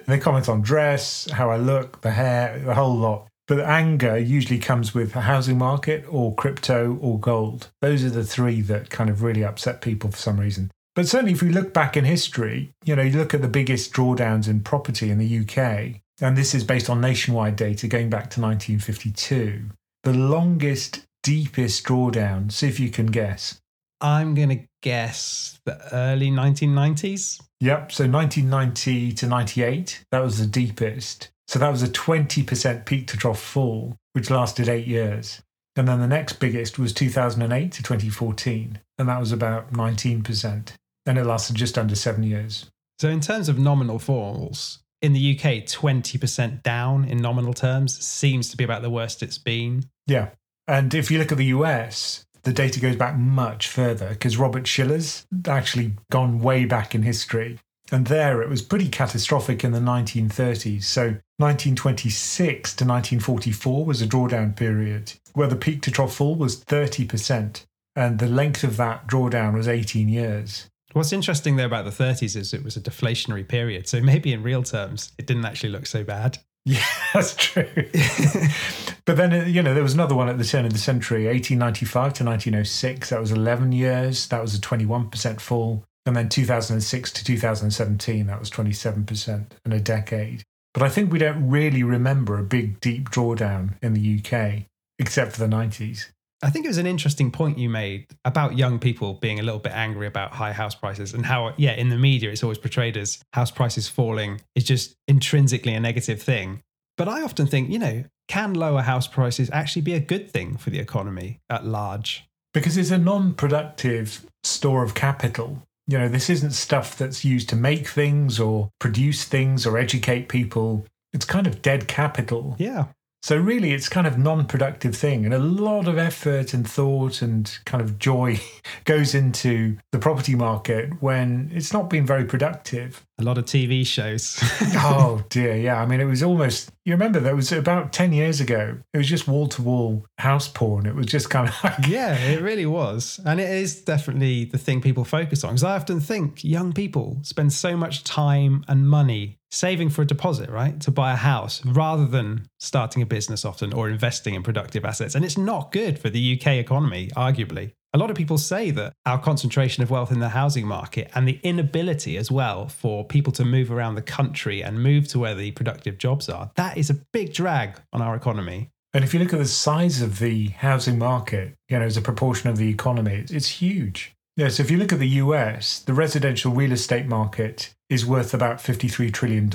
they 0.07 0.19
comment 0.19 0.49
on 0.49 0.63
dress, 0.63 1.29
how 1.31 1.51
I 1.51 1.57
look, 1.57 2.01
the 2.03 2.11
hair, 2.11 2.59
the 2.59 2.75
whole 2.75 2.97
lot. 2.97 3.29
But 3.49 3.61
anger 3.61 4.19
usually 4.19 4.59
comes 4.59 4.93
with 4.93 5.15
a 5.15 5.21
housing 5.21 5.57
market 5.57 6.05
or 6.09 6.35
crypto 6.35 6.99
or 7.01 7.21
gold. 7.21 7.71
Those 7.81 8.05
are 8.05 8.11
the 8.11 8.25
three 8.25 8.61
that 8.63 8.91
kind 8.91 9.09
of 9.09 9.23
really 9.23 9.45
upset 9.45 9.81
people 9.81 10.11
for 10.11 10.17
some 10.17 10.41
reason. 10.41 10.71
But 10.97 11.07
certainly, 11.07 11.33
if 11.33 11.43
we 11.43 11.51
look 11.51 11.73
back 11.73 11.97
in 11.97 12.05
history, 12.05 12.73
you 12.85 12.97
know, 12.97 13.03
you 13.03 13.19
look 13.19 13.35
at 13.35 13.43
the 13.43 13.49
biggest 13.49 13.93
drawdowns 13.93 14.49
in 14.49 14.61
property 14.61 15.11
in 15.11 15.19
the 15.19 15.41
UK, 15.41 16.01
and 16.21 16.37
this 16.37 16.55
is 16.55 16.65
based 16.65 16.89
on 16.89 17.01
nationwide 17.01 17.57
data 17.57 17.89
going 17.89 18.11
back 18.11 18.31
to 18.31 18.41
1952. 18.41 19.71
The 20.03 20.13
longest, 20.13 21.03
deepest 21.23 21.85
drawdown, 21.85 22.51
see 22.51 22.69
if 22.69 22.81
you 22.81 22.91
can 22.91 23.07
guess. 23.07 23.61
I'm 24.01 24.35
going 24.35 24.51
to 24.51 24.61
guess 24.83 25.59
the 25.65 25.79
early 25.95 26.31
1990s. 26.31 27.41
Yep, 27.61 27.93
so 27.93 28.07
1990 28.07 29.13
to 29.13 29.27
98, 29.27 30.05
that 30.13 30.23
was 30.23 30.39
the 30.39 30.47
deepest. 30.47 31.31
So 31.49 31.59
that 31.59 31.71
was 31.71 31.83
a 31.83 31.89
20% 31.89 32.85
peak 32.85 33.07
to 33.09 33.17
trough 33.17 33.41
fall, 33.41 33.97
which 34.13 34.31
lasted 34.31 34.69
eight 34.69 34.87
years. 34.87 35.43
And 35.77 35.87
then 35.87 36.01
the 36.01 36.07
next 36.07 36.35
biggest 36.35 36.79
was 36.79 36.93
2008 36.93 37.73
to 37.73 37.83
2014, 37.83 38.81
and 38.99 39.09
that 39.09 39.21
was 39.21 39.33
about 39.33 39.73
19%. 39.73 40.73
And 41.05 41.19
it 41.19 41.25
lasted 41.25 41.57
just 41.57 41.79
under 41.79 41.95
seven 41.95 42.23
years. 42.23 42.67
So, 42.99 43.09
in 43.09 43.21
terms 43.21 43.49
of 43.49 43.59
nominal 43.59 43.99
falls, 43.99 44.79
in 45.03 45.13
the 45.13 45.37
UK, 45.37 45.65
20% 45.65 46.63
down 46.63 47.05
in 47.05 47.19
nominal 47.19 47.53
terms 47.53 48.03
seems 48.05 48.49
to 48.51 48.57
be 48.57 48.65
about 48.65 48.83
the 48.83 48.91
worst 48.91 49.23
it's 49.23 49.39
been. 49.39 49.85
Yeah. 50.07 50.31
And 50.67 50.95
if 50.95 51.11
you 51.11 51.19
look 51.19 51.33
at 51.33 51.39
the 51.39 51.47
US, 51.47 52.25
the 52.43 52.53
data 52.53 52.81
goes 52.81 52.97
back 52.97 53.17
much 53.17 53.69
further 53.69 54.11
because 54.11 54.37
Robert 54.37 54.67
Shiller's 54.67 55.27
actually 55.47 55.95
gone 56.11 56.41
way 56.41 56.65
back 56.65 56.95
in 56.95 57.03
history. 57.03 57.59
And 57.93 58.07
there 58.07 58.43
it 58.43 58.49
was 58.49 58.63
pretty 58.63 58.89
catastrophic 58.89 59.63
in 59.63 59.73
the 59.73 59.81
1930s. 59.81 60.85
So 60.85 61.03
1926 61.39 62.75
to 62.77 62.85
1944 62.85 63.85
was 63.85 64.03
a 64.03 64.07
drawdown 64.07 64.57
period 64.57 65.13
where 65.35 65.49
the 65.49 65.57
peak 65.57 65.83
to 65.83 65.91
trough 65.91 66.15
fall 66.15 66.35
was 66.35 66.65
30%. 66.65 67.65
And 67.95 68.19
the 68.19 68.29
length 68.29 68.65
of 68.65 68.77
that 68.77 69.07
drawdown 69.07 69.55
was 69.55 69.69
18 69.69 70.09
years. 70.09 70.69
What's 70.97 71.13
interesting 71.13 71.57
though 71.57 71.67
about 71.67 71.85
the 71.85 71.91
30s 71.91 72.37
is 72.37 72.55
it 72.55 72.65
was 72.65 72.79
a 72.79 72.81
deflationary 72.81 73.47
period. 73.47 73.87
So 73.87 74.01
maybe 74.01 74.33
in 74.33 74.43
real 74.43 74.63
terms, 74.63 75.13
it 75.19 75.27
didn't 75.27 75.45
actually 75.45 75.69
look 75.69 75.85
so 75.87 76.03
bad. 76.03 76.39
Yeah, 76.69 76.85
that's 77.15 77.37
true. 77.37 77.69
but 79.05 79.17
then, 79.17 79.49
you 79.49 79.63
know, 79.63 79.73
there 79.73 79.85
was 79.85 79.95
another 79.95 80.17
one 80.17 80.29
at 80.29 80.37
the 80.37 80.43
turn 80.43 80.65
of 80.65 80.73
the 80.73 80.81
century, 80.81 81.27
1895 81.27 82.15
to 82.15 82.25
1906. 82.25 83.11
That 83.11 83.21
was 83.21 83.31
11 83.31 83.71
years. 83.71 84.27
That 84.27 84.43
was 84.43 84.57
a 84.57 84.61
21% 84.61 85.41
fall. 85.41 85.85
And 86.07 86.17
then 86.17 86.29
2006 86.29 87.13
to 87.13 87.25
2017, 87.25 88.27
that 88.27 88.41
was 88.41 88.51
27% 88.51 89.47
in 89.65 89.73
a 89.73 89.79
decade. 89.79 90.43
But 90.75 90.83
I 90.83 90.89
think 90.89 91.13
we 91.13 91.21
don't 91.21 91.49
really 91.49 91.85
remember 91.85 92.37
a 92.37 92.43
big, 92.43 92.81
deep 92.81 93.11
drawdown 93.11 93.75
in 93.81 93.95
the 93.95 94.19
UK, 94.19 94.65
except 94.99 95.37
for 95.37 95.39
the 95.39 95.47
90s. 95.47 96.07
I 96.43 96.51
think 96.51 96.67
it 96.67 96.69
was 96.69 96.79
an 96.79 96.87
interesting 96.87 97.31
point 97.31 97.59
you 97.59 97.71
made 97.71 98.07
about 98.25 98.59
young 98.59 98.79
people 98.79 99.15
being 99.15 99.41
a 99.41 99.43
little 99.43 99.59
bit 99.59 99.73
angry 99.73 100.07
about 100.07 100.33
high 100.33 100.53
house 100.53 100.75
prices 100.75 101.15
and 101.15 101.25
how, 101.25 101.55
yeah, 101.57 101.73
in 101.73 101.89
the 101.89 101.97
media, 101.97 102.31
it's 102.31 102.43
always 102.43 102.59
portrayed 102.59 102.97
as 102.97 103.19
house 103.33 103.51
prices 103.51 103.89
falling 103.89 104.43
is 104.55 104.65
just 104.65 104.97
intrinsically 105.09 105.73
a 105.73 105.81
negative 105.81 106.21
thing. 106.21 106.63
But 106.99 107.09
I 107.09 107.23
often 107.23 107.47
think, 107.47 107.71
you 107.71 107.79
know, 107.79 108.05
can 108.29 108.55
lower 108.55 108.83
house 108.83 109.07
prices 109.07 109.51
actually 109.53 109.83
be 109.83 109.95
a 109.95 110.01
good 110.01 110.31
thing 110.31 110.57
for 110.57 110.71
the 110.71 110.79
economy 110.79 111.41
at 111.49 111.65
large? 111.65 112.27
Because 112.53 112.77
it's 112.77 112.91
a 112.91 112.99
non 112.99 113.35
productive 113.35 114.27
store 114.45 114.83
of 114.83 114.95
capital. 114.95 115.63
You 115.87 115.99
know, 115.99 116.09
this 116.09 116.29
isn't 116.29 116.53
stuff 116.53 116.99
that's 116.99 117.25
used 117.25 117.49
to 117.51 117.57
make 117.57 117.87
things 117.87 118.41
or 118.41 118.71
produce 118.81 119.25
things 119.25 119.67
or 119.67 119.79
educate 119.79 120.29
people. 120.29 120.85
It's 121.13 121.25
kind 121.25 121.47
of 121.47 121.63
dead 121.63 121.87
capital. 121.87 122.57
Yeah. 122.59 122.87
So 123.27 123.37
really, 123.37 123.73
it's 123.73 123.89
kind 123.89 124.07
of 124.07 124.19
non-productive 124.19 124.95
thing, 124.95 125.25
and 125.25 125.35
a 125.35 125.41
lot 125.41 125.89
of 125.89 125.99
effort 125.99 126.55
and 126.55 126.65
thought 126.65 127.23
and 127.23 127.59
kind 127.65 127.83
of 127.83 127.99
joy 127.99 128.41
goes 128.85 129.17
into 129.17 129.79
the 129.91 129.99
property 129.99 130.37
market 130.37 131.03
when 131.03 131.51
it's 131.53 131.73
not 131.73 131.91
been 131.91 132.07
very 132.07 132.25
productive. 132.25 133.05
A 133.19 133.23
lot 133.23 133.39
of 133.39 133.47
TV 133.47 133.87
shows. 133.87 134.39
oh 134.77 135.25
dear, 135.31 135.57
yeah. 135.57 135.81
I 135.81 135.87
mean, 135.87 136.01
it 136.01 136.05
was 136.05 136.23
almost. 136.23 136.71
You 136.85 136.93
remember 136.93 137.19
that 137.21 137.35
was 137.35 137.51
about 137.51 137.93
ten 137.93 138.13
years 138.13 138.41
ago. 138.41 138.77
It 138.93 138.99
was 138.99 139.09
just 139.09 139.27
wall-to-wall 139.27 140.05
house 140.19 140.49
porn. 140.49 140.85
It 140.85 140.95
was 140.95 141.07
just 141.07 141.31
kind 141.31 141.49
of 141.49 141.55
like 141.65 141.75
yeah, 141.89 142.15
it 142.15 142.43
really 142.43 142.67
was, 142.67 143.19
and 143.25 143.41
it 143.41 143.49
is 143.49 143.81
definitely 143.81 144.45
the 144.45 144.59
thing 144.59 144.83
people 144.83 145.05
focus 145.05 145.45
on. 145.45 145.53
Because 145.53 145.65
I 145.65 145.77
often 145.77 145.99
think 145.99 146.45
young 146.45 146.75
people 146.75 147.19
spend 147.23 147.55
so 147.55 147.75
much 147.75 148.05
time 148.05 148.65
and 148.69 148.87
money 148.89 149.39
saving 149.51 149.89
for 149.89 150.03
a 150.03 150.07
deposit, 150.07 150.51
right, 150.51 150.79
to 150.81 150.91
buy 150.91 151.13
a 151.13 151.17
house 151.17 151.65
rather 151.65 152.07
than 152.07 152.47
starting 152.59 153.03
a 153.03 153.07
business 153.07 153.45
often 153.45 153.73
or 153.73 153.89
investing 153.89 154.35
in 154.35 154.43
productive 154.43 154.85
assets. 154.85 155.15
And 155.15 155.25
it's 155.25 155.39
not 155.39 155.73
good 155.73 155.99
for 155.99 156.11
the 156.11 156.39
UK 156.39 156.49
economy, 156.55 157.09
arguably. 157.17 157.73
A 157.97 157.99
lot 157.99 158.11
of 158.11 158.17
people 158.19 158.37
say 158.37 158.71
that 158.73 158.93
our 159.07 159.19
concentration 159.19 159.83
of 159.83 159.91
wealth 159.91 160.13
in 160.13 160.21
the 160.21 160.29
housing 160.29 160.67
market 160.67 161.11
and 161.15 161.27
the 161.27 161.41
inability 161.43 162.19
as 162.19 162.31
well 162.31 162.69
for 162.69 163.07
people 163.07 163.33
to 163.33 163.43
move 163.43 163.73
around 163.73 163.95
the 163.95 164.03
country 164.03 164.63
and 164.63 164.83
move 164.83 165.09
to 165.09 165.19
where 165.19 165.35
the 165.35 165.53
productive 165.53 165.97
jobs 165.97 166.29
are, 166.29 166.51
that 166.57 166.77
is 166.77 166.91
a 166.91 167.01
big 167.15 167.33
drag 167.33 167.81
on 167.95 168.03
our 168.03 168.15
economy. 168.15 168.69
And 168.93 169.03
if 169.03 169.15
you 169.15 169.21
look 169.21 169.33
at 169.33 169.39
the 169.39 169.47
size 169.47 170.03
of 170.03 170.19
the 170.19 170.49
housing 170.49 170.99
market, 170.99 171.55
you 171.71 171.79
know, 171.79 171.87
as 171.87 171.97
a 171.97 172.03
proportion 172.03 172.51
of 172.51 172.59
the 172.59 172.69
economy, 172.69 173.25
it's 173.31 173.49
huge. 173.49 174.13
Yeah, 174.37 174.49
so 174.49 174.63
if 174.63 174.71
you 174.71 174.77
look 174.77 174.93
at 174.93 174.99
the 174.99 175.09
US, 175.25 175.81
the 175.81 175.95
residential 175.95 176.53
real 176.53 176.73
estate 176.73 177.07
market 177.07 177.73
is 177.89 178.05
worth 178.05 178.35
about 178.35 178.59
$53 178.59 179.11
trillion. 179.11 179.51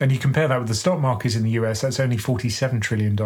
And 0.00 0.10
you 0.10 0.18
compare 0.18 0.48
that 0.48 0.58
with 0.58 0.66
the 0.66 0.74
stock 0.74 0.98
market 0.98 1.36
in 1.36 1.44
the 1.44 1.50
US, 1.50 1.82
that's 1.82 2.00
only 2.00 2.16
$47 2.16 2.82
trillion. 2.82 3.16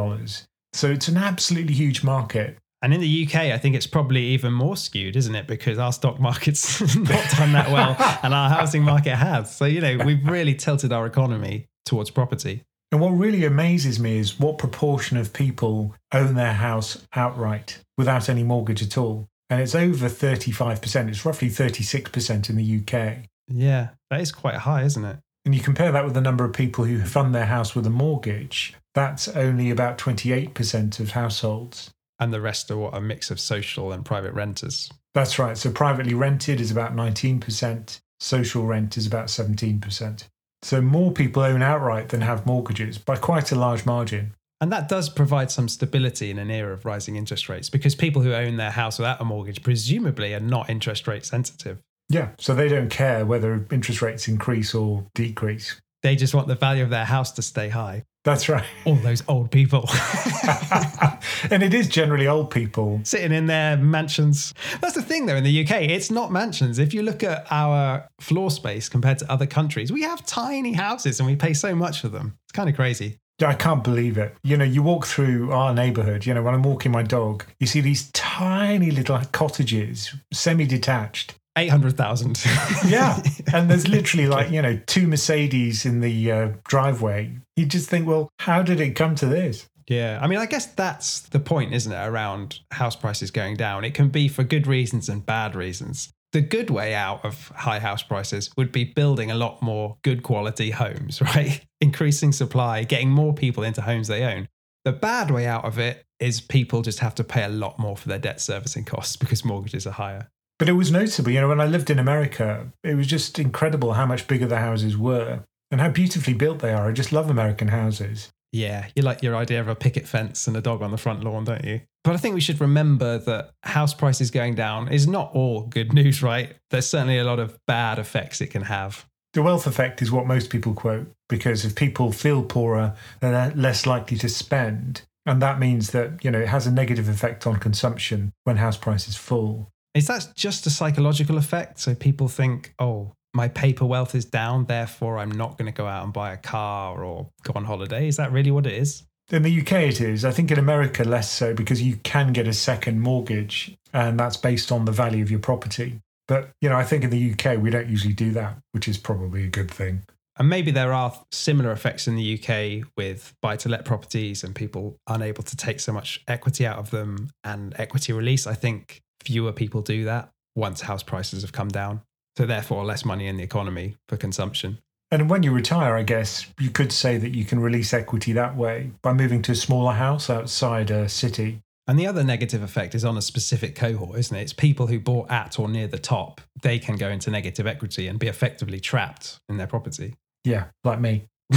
So 0.75 0.91
it's 0.91 1.09
an 1.09 1.17
absolutely 1.17 1.73
huge 1.73 2.05
market. 2.05 2.59
And 2.81 2.95
in 2.95 3.01
the 3.01 3.27
UK, 3.27 3.35
I 3.35 3.59
think 3.59 3.75
it's 3.75 3.87
probably 3.87 4.23
even 4.27 4.53
more 4.53 4.77
skewed, 4.77 5.17
isn't 5.17 5.35
it? 5.35 5.47
Because 5.47 5.79
our 5.79 5.93
stock 5.93 6.21
market's 6.21 6.81
not 6.97 7.31
done 7.37 7.53
that 7.53 7.71
well 7.71 7.97
and 8.23 8.33
our 8.33 8.49
housing 8.49 8.83
market 8.83 9.17
has. 9.17 9.55
So, 9.55 9.65
you 9.65 9.81
know, 9.81 9.99
we've 10.05 10.25
really 10.27 10.55
tilted 10.55 10.93
our 10.93 11.07
economy 11.07 11.67
towards 11.85 12.11
property. 12.11 12.63
And 12.93 13.01
what 13.01 13.11
really 13.11 13.45
amazes 13.45 13.99
me 13.99 14.19
is 14.19 14.39
what 14.39 14.59
proportion 14.59 15.17
of 15.17 15.33
people 15.33 15.95
own 16.13 16.35
their 16.35 16.55
house 16.55 17.05
outright 17.15 17.81
without 17.99 18.29
any 18.29 18.45
mortgage 18.45 18.83
at 18.83 18.97
all 18.97 19.29
and 19.51 19.61
it's 19.61 19.75
over 19.75 20.09
35%. 20.09 21.09
It's 21.09 21.25
roughly 21.25 21.49
36% 21.49 22.51
in 22.51 22.57
the 22.57 22.79
UK. 22.81 23.25
Yeah, 23.49 23.89
that 24.11 24.21
is 24.21 24.33
quite 24.33 24.57
high, 24.57 24.83
isn't 24.83 25.05
it? 25.05 25.19
And 25.45 25.55
you 25.55 25.63
compare 25.63 25.91
that 25.93 26.05
with 26.05 26.15
the 26.15 26.21
number 26.21 26.45
of 26.45 26.53
people 26.53 26.85
who 26.85 27.01
fund 27.01 27.35
their 27.35 27.47
house 27.47 27.75
with 27.75 27.87
a 27.87 27.91
mortgage, 27.91 28.75
that's 28.95 29.29
only 29.29 29.71
about 29.71 29.97
28% 29.97 31.01
of 31.01 31.13
households. 31.13 31.91
And 32.19 32.33
the 32.33 32.41
rest 32.41 32.71
are 32.71 32.77
what 32.77 32.95
a 32.95 33.01
mix 33.01 33.31
of 33.31 33.39
social 33.39 33.93
and 33.93 34.05
private 34.05 34.35
renters. 34.35 34.91
That's 35.15 35.39
right. 35.39 35.57
So 35.57 35.71
privately 35.71 36.15
rented 36.15 36.61
is 36.61 36.71
about 36.71 36.95
19%, 36.95 38.01
social 38.21 38.65
rent 38.65 38.97
is 38.97 39.07
about 39.07 39.27
17%. 39.27 40.25
So 40.63 40.81
more 40.81 41.13
people 41.13 41.43
own 41.43 41.63
outright 41.63 42.09
than 42.09 42.21
have 42.23 42.47
mortgages 42.47 42.99
by 42.99 43.17
quite 43.17 43.53
a 43.53 43.57
large 43.57 43.87
margin. 43.87 44.35
And 44.61 44.73
that 44.73 44.89
does 44.89 45.09
provide 45.09 45.53
some 45.53 45.69
stability 45.69 46.31
in 46.31 46.39
an 46.39 46.51
era 46.51 46.73
of 46.73 46.85
rising 46.85 47.15
interest 47.15 47.49
rates 47.49 47.71
because 47.71 47.95
people 47.95 48.23
who 48.23 48.35
own 48.35 48.57
their 48.57 48.73
house 48.73 48.99
without 48.99 49.21
a 49.21 49.25
mortgage 49.25 49.63
presumably 49.63 50.35
are 50.35 50.41
not 50.41 50.69
interest 50.69 51.07
rate 51.07 51.25
sensitive. 51.25 51.79
Yeah, 52.09 52.31
so 52.39 52.55
they 52.55 52.69
don't 52.69 52.91
care 52.91 53.25
whether 53.25 53.67
interest 53.71 54.03
rates 54.03 54.27
increase 54.27 54.75
or 54.75 55.07
decrease. 55.15 55.81
They 56.03 56.17
just 56.17 56.35
want 56.35 56.49
the 56.49 56.55
value 56.55 56.83
of 56.83 56.91
their 56.91 57.05
house 57.05 57.31
to 57.33 57.43
stay 57.43 57.69
high. 57.69 58.05
That's 58.29 58.47
right. 58.47 58.65
All 58.85 58.97
those 58.97 59.23
old 59.27 59.51
people. 59.51 59.89
and 61.51 61.63
it 61.63 61.73
is 61.73 61.89
generally 61.89 62.29
old 62.29 62.51
people. 62.51 63.01
Sitting 63.03 63.33
in 63.33 63.47
their 63.47 63.79
mansions. 63.79 64.53
That's 64.83 64.95
the 64.95 65.01
thing, 65.01 65.25
though, 65.25 65.37
in 65.37 65.45
the 65.45 65.65
UK, 65.65 65.85
it's 65.85 66.11
not 66.11 66.31
mansions. 66.31 66.79
If 66.79 66.93
you 66.93 67.01
look 67.01 67.23
at 67.23 67.47
our 67.51 68.07
floor 68.21 68.51
space 68.51 68.91
compared 68.91 69.17
to 69.21 69.33
other 69.33 69.47
countries, 69.47 69.91
we 69.91 70.03
have 70.03 70.27
tiny 70.27 70.75
houses 70.75 71.21
and 71.21 71.27
we 71.27 71.37
pay 71.37 71.55
so 71.55 71.75
much 71.75 72.03
for 72.03 72.09
them. 72.09 72.37
It's 72.45 72.53
kind 72.53 72.69
of 72.69 72.77
crazy. 72.77 73.17
I 73.41 73.55
can't 73.55 73.83
believe 73.83 74.19
it. 74.19 74.37
You 74.43 74.59
know, 74.59 74.65
you 74.65 74.83
walk 74.83 75.07
through 75.07 75.51
our 75.53 75.73
neighborhood, 75.73 76.27
you 76.27 76.35
know, 76.35 76.43
when 76.43 76.53
I'm 76.53 76.63
walking 76.63 76.93
my 76.93 77.05
dog, 77.05 77.47
you 77.61 77.67
see 77.67 77.81
these 77.81 78.11
tiny 78.11 78.91
little 78.91 79.19
cottages, 79.33 80.15
semi 80.35 80.67
detached. 80.67 81.35
800,000. 81.59 82.45
yeah. 82.87 83.23
And 83.53 83.71
there's 83.71 83.89
literally 83.89 84.27
like, 84.27 84.51
you 84.51 84.63
know, 84.63 84.81
two 84.87 85.07
Mercedes 85.07 85.85
in 85.85 86.01
the 86.01 86.33
uh, 86.33 86.53
driveway. 86.67 87.37
You 87.57 87.67
just 87.67 87.89
think, 87.89 88.07
well, 88.07 88.31
how 88.39 88.63
did 88.63 88.81
it 88.81 88.95
come 88.95 89.15
to 89.17 89.27
this? 89.27 89.67
Yeah. 89.89 90.19
I 90.21 90.27
mean, 90.27 90.39
I 90.39 90.47
guess 90.47 90.67
that's 90.67 91.21
the 91.21 91.41
point, 91.41 91.73
isn't 91.73 91.93
it, 91.93 92.07
around 92.07 92.61
house 92.71 92.97
prices 92.97 93.31
going 93.31 93.57
down? 93.57 93.85
It 93.85 93.95
can 93.95 94.09
be 94.09 94.29
for 94.29 94.45
good 94.45 94.67
reasons 94.67 95.09
and 95.09 95.25
bad 95.25 95.55
reasons 95.55 96.13
the 96.33 96.41
good 96.41 96.71
way 96.71 96.95
out 96.95 97.25
of 97.25 97.49
high 97.49 97.79
house 97.79 98.03
prices 98.03 98.51
would 98.57 98.71
be 98.71 98.85
building 98.85 99.31
a 99.31 99.35
lot 99.35 99.63
more 99.63 99.97
good 100.03 100.23
quality 100.23 100.71
homes, 100.71 101.21
right? 101.35 101.65
Increasing 101.81 102.33
supply, 102.33 102.85
getting 102.85 103.11
more 103.11 103.33
people 103.33 103.63
into 103.63 103.83
homes 103.83 104.09
they 104.09 104.25
own. 104.25 104.49
The 104.85 104.93
bad 104.93 105.31
way 105.31 105.47
out 105.47 105.65
of 105.65 105.79
it 105.79 106.05
is 106.21 106.41
people 106.41 106.83
just 106.83 107.01
have 107.01 107.15
to 107.17 107.25
pay 107.25 107.45
a 107.45 107.49
lot 107.49 107.79
more 107.79 107.97
for 107.97 108.09
their 108.09 108.19
debt 108.19 108.41
servicing 108.41 108.85
costs 108.85 109.17
because 109.17 109.45
mortgages 109.45 109.87
are 109.87 109.93
higher. 109.93 110.29
But 110.59 110.69
it 110.69 110.73
was 110.73 110.91
noticeable, 110.91 111.31
you 111.31 111.41
know, 111.41 111.49
when 111.49 111.61
I 111.61 111.67
lived 111.67 111.89
in 111.89 111.99
America, 111.99 112.73
it 112.83 112.95
was 112.95 113.07
just 113.07 113.39
incredible 113.39 113.93
how 113.93 114.07
much 114.07 114.27
bigger 114.27 114.47
the 114.47 114.59
houses 114.59 114.97
were 114.97 115.45
and 115.71 115.81
how 115.81 115.89
beautifully 115.89 116.35
built 116.35 116.59
they 116.59 116.73
are. 116.73 116.89
I 116.89 116.93
just 116.93 117.13
love 117.13 117.31
American 117.31 117.69
houses. 117.69 118.31
Yeah, 118.53 118.87
you 118.97 119.03
like 119.03 119.23
your 119.23 119.37
idea 119.37 119.61
of 119.61 119.69
a 119.69 119.75
picket 119.75 120.09
fence 120.09 120.47
and 120.47 120.57
a 120.57 120.61
dog 120.61 120.83
on 120.83 120.91
the 120.91 120.97
front 120.97 121.23
lawn, 121.23 121.45
don't 121.45 121.65
you? 121.65 121.83
But 122.03 122.15
I 122.15 122.17
think 122.17 122.35
we 122.35 122.41
should 122.41 122.61
remember 122.61 123.19
that 123.19 123.51
house 123.63 123.93
prices 123.93 124.31
going 124.31 124.55
down 124.55 124.89
is 124.89 125.07
not 125.07 125.35
all 125.35 125.63
good 125.63 125.93
news, 125.93 126.23
right? 126.23 126.55
There's 126.71 126.89
certainly 126.89 127.19
a 127.19 127.25
lot 127.25 127.39
of 127.39 127.59
bad 127.67 127.99
effects 127.99 128.41
it 128.41 128.49
can 128.49 128.63
have. 128.63 129.05
The 129.35 129.43
wealth 129.43 129.67
effect 129.67 130.01
is 130.01 130.11
what 130.11 130.27
most 130.27 130.49
people 130.49 130.73
quote 130.73 131.13
because 131.29 131.65
if 131.65 131.75
people 131.75 132.11
feel 132.11 132.43
poorer, 132.43 132.97
they're 133.21 133.53
less 133.55 133.87
likely 133.87 134.17
to 134.19 134.29
spend. 134.29 135.03
And 135.27 135.43
that 135.43 135.59
means 135.59 135.91
that, 135.91 136.25
you 136.25 136.31
know, 136.31 136.41
it 136.41 136.49
has 136.49 136.67
a 136.67 136.73
negative 136.73 137.09
effect 137.09 137.47
on 137.47 137.59
consumption 137.59 138.33
when 138.45 138.57
house 138.57 138.79
prices 138.79 139.17
fall. 139.17 139.69
Is 139.99 140.07
that 140.07 140.29
just 140.37 140.65
a 140.65 140.71
psychological 140.71 141.39
effect? 141.39 141.81
So 141.81 141.93
people 141.93 142.29
think, 142.29 142.73
oh, 142.79 143.15
my 143.35 143.49
paper 143.49 143.85
wealth 143.85 144.15
is 144.15 144.25
down, 144.25 144.67
therefore 144.67 145.19
I'm 145.19 145.33
not 145.33 145.59
going 145.59 145.67
to 145.67 145.77
go 145.77 145.89
out 145.89 146.05
and 146.05 146.13
buy 146.13 146.33
a 146.33 146.37
car 146.37 147.03
or 147.03 147.29
go 147.43 147.53
on 147.57 147.65
holiday. 147.65 148.07
Is 148.07 148.17
that 148.17 148.31
really 148.31 148.53
what 148.53 148.65
it 148.65 148.75
is? 148.75 149.03
In 149.31 149.43
the 149.43 149.61
UK, 149.61 149.73
it 149.73 150.01
is. 150.01 150.25
I 150.25 150.31
think 150.31 150.53
in 150.53 150.59
America, 150.59 151.03
less 151.03 151.29
so 151.33 151.53
because 151.53 151.83
you 151.83 151.97
can 152.05 152.33
get 152.33 152.47
a 152.47 152.53
second 152.53 153.01
mortgage 153.01 153.77
and 153.93 154.19
that's 154.21 154.37
based 154.37 154.71
on 154.71 154.85
the 154.85 154.93
value 154.93 155.21
of 155.21 155.33
your 155.33 155.41
property. 155.41 155.99
But, 156.29 156.51
you 156.61 156.69
know, 156.69 156.77
I 156.77 156.85
think 156.85 157.03
in 157.03 157.11
the 157.11 157.33
UK, 157.33 157.61
we 157.61 157.71
don't 157.71 157.89
usually 157.89 158.15
do 158.15 158.31
that, 158.33 158.57
which 158.71 158.87
is 158.87 158.99
probably 158.99 159.43
a 159.45 159.49
good 159.49 159.71
thing. 159.71 160.05
And 160.39 160.49
maybe 160.49 160.71
there 160.71 160.93
are 160.93 161.13
similar 161.33 161.73
effects 161.73 162.07
in 162.07 162.15
the 162.15 162.39
UK 162.39 162.89
with 162.97 163.35
buy 163.43 163.57
to 163.57 163.69
let 163.69 163.85
properties 163.85 164.45
and 164.45 164.55
people 164.55 164.97
unable 165.09 165.43
to 165.43 165.57
take 165.57 165.81
so 165.81 165.93
much 165.93 166.23
equity 166.29 166.65
out 166.65 166.79
of 166.79 166.91
them 166.91 167.31
and 167.43 167.75
equity 167.81 168.13
release. 168.13 168.47
I 168.47 168.55
think 168.55 169.03
fewer 169.25 169.53
people 169.53 169.83
do 169.83 170.05
that 170.05 170.31
once 170.55 170.83
house 170.83 171.03
prices 171.03 171.43
have 171.43 171.53
come 171.53 171.69
down. 171.69 172.03
So, 172.37 172.47
therefore, 172.47 172.85
less 172.85 173.05
money 173.05 173.27
in 173.27 173.37
the 173.37 173.43
economy 173.43 173.97
for 174.09 174.17
consumption. 174.17 174.79
And 175.11 175.31
when 175.31 175.43
you 175.43 175.53
retire, 175.53 175.97
I 175.97 176.03
guess 176.03 176.47
you 176.61 176.71
could 176.71 176.93
say 176.93 177.17
that 177.17 177.35
you 177.35 177.45
can 177.45 177.61
release 177.61 177.95
equity 177.95 178.33
that 178.33 178.57
way 178.57 178.93
by 179.03 179.13
moving 179.15 179.41
to 179.43 179.53
a 179.53 179.57
smaller 179.57 179.95
house 179.95 180.29
outside 180.29 180.91
a 180.91 181.09
city. 181.09 181.61
And 181.87 181.99
the 181.99 182.07
other 182.07 182.23
negative 182.23 182.63
effect 182.63 182.95
is 182.95 183.05
on 183.05 183.17
a 183.17 183.23
specific 183.23 183.75
cohort, 183.75 184.19
isn't 184.19 184.37
it? 184.37 184.43
It's 184.43 184.53
people 184.53 184.89
who 184.89 185.01
bought 185.01 185.31
at 185.31 185.59
or 185.59 185.69
near 185.69 185.87
the 185.87 185.99
top. 185.99 186.43
They 186.63 186.79
can 186.79 186.97
go 186.97 187.09
into 187.09 187.31
negative 187.31 187.67
equity 187.67 188.07
and 188.07 188.19
be 188.19 188.29
effectively 188.29 188.79
trapped 188.79 189.41
in 189.49 189.57
their 189.57 189.67
property. 189.67 190.15
Yeah, 190.45 190.67
like 190.85 191.01
me. 191.01 191.25